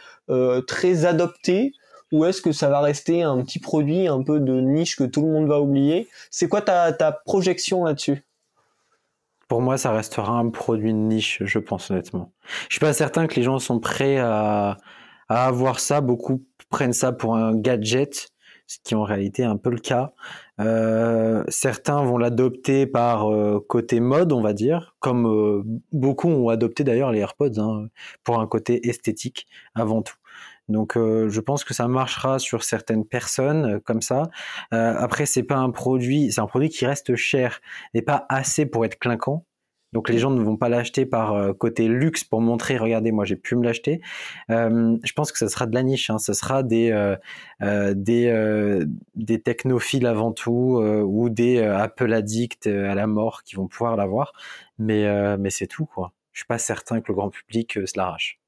très 0.67 1.05
adopté 1.05 1.73
ou 2.13 2.25
est-ce 2.25 2.43
que 2.43 2.53
ça 2.53 2.69
va 2.69 2.81
rester 2.81 3.23
un 3.23 3.41
petit 3.43 3.59
produit 3.59 4.09
un 4.09 4.23
peu 4.23 4.41
de 4.41 4.61
niche 4.61 4.97
que 4.97 5.05
tout 5.05 5.23
le 5.23 5.33
monde 5.33 5.49
va 5.49 5.61
oublier? 5.61 6.09
C'est 6.31 6.49
quoi 6.49 6.63
ta, 6.63 6.93
ta 6.93 7.13
projection 7.13 7.85
là-dessus? 7.85 8.25
Pour 9.51 9.63
moi, 9.63 9.77
ça 9.79 9.91
restera 9.91 10.39
un 10.39 10.49
produit 10.49 10.93
de 10.93 10.99
niche, 10.99 11.43
je 11.45 11.59
pense 11.59 11.91
honnêtement. 11.91 12.33
Je 12.69 12.75
suis 12.75 12.79
pas 12.79 12.93
certain 12.93 13.27
que 13.27 13.35
les 13.35 13.43
gens 13.43 13.59
sont 13.59 13.81
prêts 13.81 14.17
à, 14.17 14.77
avoir 15.29 15.81
ça. 15.81 16.01
Beaucoup 16.01 16.45
prennent 16.69 16.93
ça 16.93 17.11
pour 17.11 17.35
un 17.35 17.57
gadget, 17.57 18.29
ce 18.69 18.79
qui 18.85 18.95
en 18.95 19.03
réalité 19.03 19.43
est 19.43 19.47
un 19.47 19.57
peu 19.57 19.71
le 19.71 19.81
cas. 19.81 20.13
Euh, 20.61 21.43
certains 21.49 22.01
vont 22.05 22.17
l'adopter 22.17 22.87
par 22.87 23.29
euh, 23.29 23.59
côté 23.69 23.99
mode, 23.99 24.33
on 24.33 24.41
va 24.41 24.53
dire, 24.53 24.95
comme 25.01 25.27
euh, 25.27 25.65
beaucoup 25.91 26.29
ont 26.29 26.49
adopté 26.49 26.85
d'ailleurs 26.85 27.11
les 27.11 27.19
AirPods 27.19 27.59
hein, 27.59 27.89
pour 28.23 28.39
un 28.39 28.47
côté 28.47 28.89
esthétique 28.89 29.49
avant 29.75 30.03
tout. 30.03 30.15
Donc 30.71 30.93
je 30.97 31.41
pense 31.41 31.65
que 31.65 31.75
ça 31.75 31.89
marchera 31.89 32.39
sur 32.39 32.63
certaines 32.65 33.05
personnes 33.05 33.81
comme 33.81 34.03
ça. 34.03 34.31
après 34.71 35.27
c'est 35.27 35.43
pas 35.43 35.57
un 35.57 35.71
produit, 35.71 36.33
c'est 36.33 36.41
un 36.41 36.47
produit 36.47 36.69
qui 36.71 36.87
reste 36.87 37.17
cher 37.17 37.61
et 37.95 38.03
pas 38.03 38.27
assez 38.29 38.67
pour 38.67 38.85
être 38.85 38.99
clinquant. 38.99 39.45
Donc 39.93 40.09
les 40.09 40.19
gens 40.19 40.31
ne 40.31 40.41
vont 40.41 40.57
pas 40.57 40.69
l'acheter 40.69 41.05
par 41.05 41.57
côté 41.59 41.89
luxe 41.89 42.23
pour 42.23 42.41
montrer, 42.41 42.79
regardez, 42.79 43.11
moi 43.11 43.25
j'ai 43.25 43.35
pu 43.35 43.57
me 43.57 43.65
l'acheter. 43.65 44.01
je 44.49 45.13
pense 45.15 45.33
que 45.33 45.39
ça 45.39 45.49
sera 45.49 45.67
de 45.67 45.75
la 45.75 45.83
niche, 45.83 46.11
hein. 46.11 46.19
ce 46.19 46.33
sera 46.33 46.63
des 46.63 47.17
des 47.61 48.85
des 49.17 49.43
technophiles 49.43 50.07
avant 50.07 50.33
tout 50.33 50.81
ou 51.05 51.29
des 51.31 51.61
Apple 51.63 52.13
addicts 52.13 52.69
à 52.69 52.95
la 52.95 53.07
mort 53.09 53.43
qui 53.43 53.57
vont 53.57 53.67
pouvoir 53.67 53.97
l'avoir. 53.97 54.33
Mais 54.79 55.37
mais 55.39 55.51
c'est 55.51 55.67
tout 55.67 55.87
quoi. 55.87 56.13
Je 56.33 56.41
suis 56.41 56.47
pas 56.47 56.59
certain 56.59 57.01
que 57.01 57.09
le 57.09 57.15
grand 57.15 57.31
public 57.31 57.79
se 57.85 57.99
l'arrache. 57.99 58.40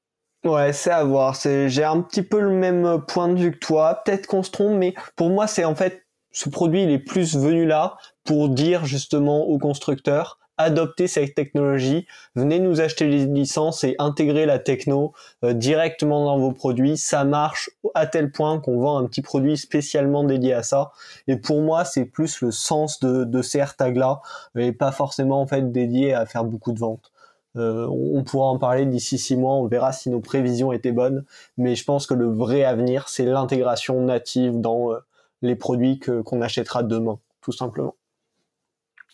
Ouais, 0.45 0.73
c'est 0.73 0.91
à 0.91 1.05
voir. 1.05 1.37
J'ai 1.43 1.85
un 1.85 2.01
petit 2.01 2.23
peu 2.23 2.41
le 2.41 2.51
même 2.51 3.03
point 3.07 3.29
de 3.29 3.39
vue 3.39 3.53
que 3.53 3.59
toi. 3.59 4.03
Peut-être 4.05 4.27
qu'on 4.27 4.43
se 4.43 4.51
trompe, 4.51 4.77
mais 4.77 4.95
pour 5.15 5.31
moi, 5.31 5.47
c'est 5.47 5.65
en 5.65 5.75
fait 5.75 6.05
ce 6.33 6.49
produit, 6.49 6.83
il 6.83 6.91
est 6.91 6.99
plus 6.99 7.37
venu 7.37 7.67
là 7.67 7.97
pour 8.25 8.49
dire 8.49 8.85
justement 8.85 9.43
aux 9.47 9.59
constructeurs 9.59 10.39
adopter 10.59 11.09
cette 11.09 11.35
technologie, 11.35 12.07
venez 12.35 12.59
nous 12.61 12.81
acheter 12.81 13.07
les 13.07 13.27
licences 13.27 13.85
et 13.85 13.97
intégrer 13.99 14.47
la 14.47 14.59
techno 14.59 15.13
euh, 15.45 15.53
directement 15.53 16.25
dans 16.25 16.39
vos 16.39 16.53
produits. 16.53 16.97
Ça 16.97 17.25
marche 17.25 17.71
à 17.95 18.07
tel 18.07 18.31
point 18.31 18.61
qu'on 18.61 18.79
vend 18.81 18.99
un 18.99 19.07
petit 19.07 19.23
produit 19.23 19.57
spécialement 19.57 20.25
dédié 20.25 20.53
à 20.55 20.63
ça. 20.63 20.93
Et 21.27 21.37
pour 21.37 21.63
moi, 21.63 21.85
c'est 21.85 22.05
plus 22.05 22.41
le 22.41 22.51
sens 22.51 23.01
de, 23.01 23.25
de 23.25 23.43
ces 23.43 23.59
AirTags 23.59 23.97
là 23.97 24.21
et 24.57 24.73
pas 24.73 24.93
forcément 24.93 25.41
en 25.41 25.47
fait 25.47 25.73
dédié 25.73 26.15
à 26.15 26.27
faire 26.27 26.45
beaucoup 26.45 26.73
de 26.73 26.79
ventes. 26.79 27.12
Euh, 27.57 27.87
on 27.87 28.25
pourra 28.25 28.47
en 28.47 28.59
parler 28.59 28.87
d'ici 28.87 29.19
six 29.19 29.37
mois, 29.37 29.55
on 29.55 29.67
verra 29.67 29.93
si 29.93 30.09
nos 30.09 30.21
prévisions 30.21 30.73
étaient 30.73 30.93
bonnes, 30.93 31.25
mais 31.59 31.75
je 31.75 31.85
pense 31.85 32.07
que 32.07 32.15
le 32.15 32.27
vrai 32.27 32.65
avenir, 32.65 33.09
c'est 33.09 33.25
l'intégration 33.25 34.01
native 34.03 34.61
dans 34.61 34.93
euh, 34.93 34.99
les 35.43 35.57
produits 35.57 35.99
que 35.99 36.23
qu'on 36.23 36.41
achètera 36.41 36.83
demain, 36.83 37.19
tout 37.43 37.53
simplement. 37.53 37.95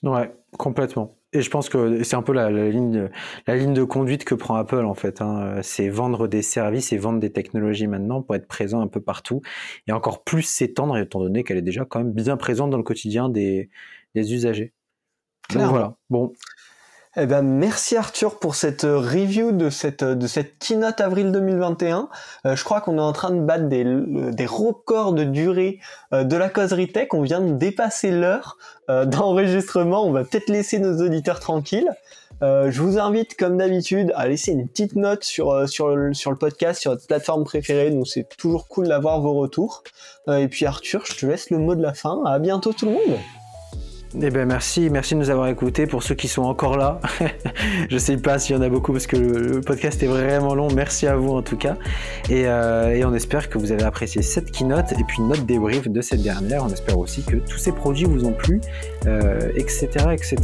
Ouais, 0.04 0.32
complètement. 0.56 1.10
Et 1.32 1.42
je 1.42 1.50
pense 1.50 1.68
que 1.68 2.02
c'est 2.04 2.16
un 2.16 2.22
peu 2.22 2.32
la, 2.32 2.50
ligne, 2.50 3.10
la 3.46 3.56
ligne 3.56 3.74
de 3.74 3.84
conduite 3.84 4.24
que 4.24 4.34
prend 4.34 4.54
Apple 4.54 4.84
en 4.86 4.94
fait. 4.94 5.20
Hein. 5.20 5.60
C'est 5.62 5.90
vendre 5.90 6.26
des 6.26 6.40
services 6.40 6.92
et 6.92 6.96
vendre 6.96 7.20
des 7.20 7.32
technologies 7.32 7.86
maintenant 7.86 8.22
pour 8.22 8.34
être 8.34 8.48
présent 8.48 8.80
un 8.80 8.86
peu 8.86 9.00
partout 9.00 9.42
et 9.86 9.92
encore 9.92 10.24
plus 10.24 10.42
s'étendre 10.42 10.96
étant 10.96 11.20
donné 11.20 11.44
qu'elle 11.44 11.58
est 11.58 11.62
déjà 11.62 11.84
quand 11.84 11.98
même 11.98 12.12
bien 12.12 12.38
présente 12.38 12.70
dans 12.70 12.78
le 12.78 12.82
quotidien 12.82 13.28
des, 13.28 13.68
des 14.14 14.32
usagers. 14.32 14.72
Donc 15.52 15.64
voilà. 15.64 15.96
Bon, 16.08 16.32
eh 17.20 17.26
ben, 17.26 17.42
merci 17.42 17.96
Arthur 17.96 18.38
pour 18.38 18.54
cette 18.54 18.84
euh, 18.84 18.98
review 18.98 19.50
de 19.50 19.70
cette, 19.70 20.04
euh, 20.04 20.14
de 20.14 20.28
cette 20.28 20.56
keynote 20.60 21.00
avril 21.00 21.32
2021. 21.32 22.08
Euh, 22.46 22.54
je 22.54 22.62
crois 22.62 22.80
qu'on 22.80 22.96
est 22.96 23.00
en 23.00 23.12
train 23.12 23.30
de 23.30 23.40
battre 23.40 23.64
des, 23.64 23.84
des 23.84 24.46
records 24.46 25.12
de 25.14 25.24
durée 25.24 25.80
de 26.12 26.36
la 26.36 26.48
causerie 26.48 26.92
tech. 26.92 27.08
On 27.12 27.22
vient 27.22 27.40
de 27.40 27.54
dépasser 27.54 28.12
l'heure 28.12 28.56
d'enregistrement. 28.88 30.06
On 30.06 30.12
va 30.12 30.22
peut-être 30.22 30.48
laisser 30.48 30.78
nos 30.78 31.04
auditeurs 31.04 31.40
tranquilles. 31.40 31.90
je 32.40 32.80
vous 32.80 32.98
invite, 32.98 33.36
comme 33.36 33.58
d'habitude, 33.58 34.12
à 34.16 34.28
laisser 34.28 34.52
une 34.52 34.68
petite 34.68 34.96
note 34.96 35.24
sur, 35.24 35.68
sur, 35.68 35.94
le, 35.94 36.14
sur 36.14 36.30
le 36.30 36.36
podcast, 36.38 36.80
sur 36.80 36.92
votre 36.92 37.06
plateforme 37.06 37.44
préférée. 37.44 37.90
Donc 37.90 38.06
c'est 38.06 38.28
toujours 38.36 38.68
cool 38.68 38.88
d'avoir 38.88 39.20
vos 39.20 39.34
retours. 39.34 39.82
et 40.28 40.48
puis 40.48 40.66
Arthur, 40.66 41.04
je 41.04 41.14
te 41.14 41.26
laisse 41.26 41.50
le 41.50 41.58
mot 41.58 41.74
de 41.74 41.82
la 41.82 41.94
fin. 41.94 42.22
À 42.24 42.38
bientôt 42.38 42.72
tout 42.72 42.86
le 42.86 42.92
monde. 42.92 43.18
Eh 44.14 44.30
ben 44.30 44.46
merci, 44.46 44.88
merci 44.90 45.14
de 45.14 45.20
nous 45.20 45.30
avoir 45.30 45.48
écoutés. 45.48 45.86
Pour 45.86 46.02
ceux 46.02 46.14
qui 46.14 46.28
sont 46.28 46.42
encore 46.42 46.76
là, 46.78 47.00
je 47.90 47.98
sais 47.98 48.16
pas 48.16 48.38
s'il 48.38 48.56
y 48.56 48.58
en 48.58 48.62
a 48.62 48.68
beaucoup 48.68 48.92
parce 48.92 49.06
que 49.06 49.16
le, 49.16 49.60
podcast 49.60 50.02
est 50.02 50.06
vraiment 50.06 50.54
long. 50.54 50.68
Merci 50.74 51.06
à 51.06 51.16
vous 51.16 51.30
en 51.30 51.42
tout 51.42 51.56
cas, 51.56 51.76
euh, 52.30 52.90
et, 52.90 53.04
on 53.04 53.14
espère 53.14 53.50
que 53.50 53.58
vous 53.58 53.70
avez 53.70 53.84
apprécié 53.84 54.22
cette 54.22 54.50
keynote 54.50 54.92
et 54.92 55.04
puis 55.06 55.22
notre 55.22 55.44
débrief 55.44 55.88
de 55.88 56.00
cette 56.00 56.22
dernière. 56.22 56.64
On 56.64 56.70
espère 56.70 56.98
aussi 56.98 57.22
que 57.22 57.36
tous 57.36 57.58
ces 57.58 57.72
produits 57.72 58.06
vous 58.06 58.24
ont 58.24 58.32
plu, 58.32 58.60
etc., 59.56 59.88
euh, 59.98 60.10
etc. 60.12 60.36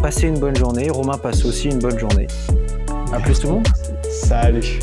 Passez 0.00 0.28
une 0.28 0.38
bonne 0.38 0.56
journée. 0.56 0.88
Romain 0.90 1.18
passe 1.18 1.44
aussi 1.44 1.68
une 1.68 1.78
bonne 1.78 1.98
journée. 1.98 2.28
À 3.12 3.18
plus 3.18 3.40
tout 3.40 3.48
le 3.48 3.54
monde. 3.54 3.66
Salut. 4.08 4.78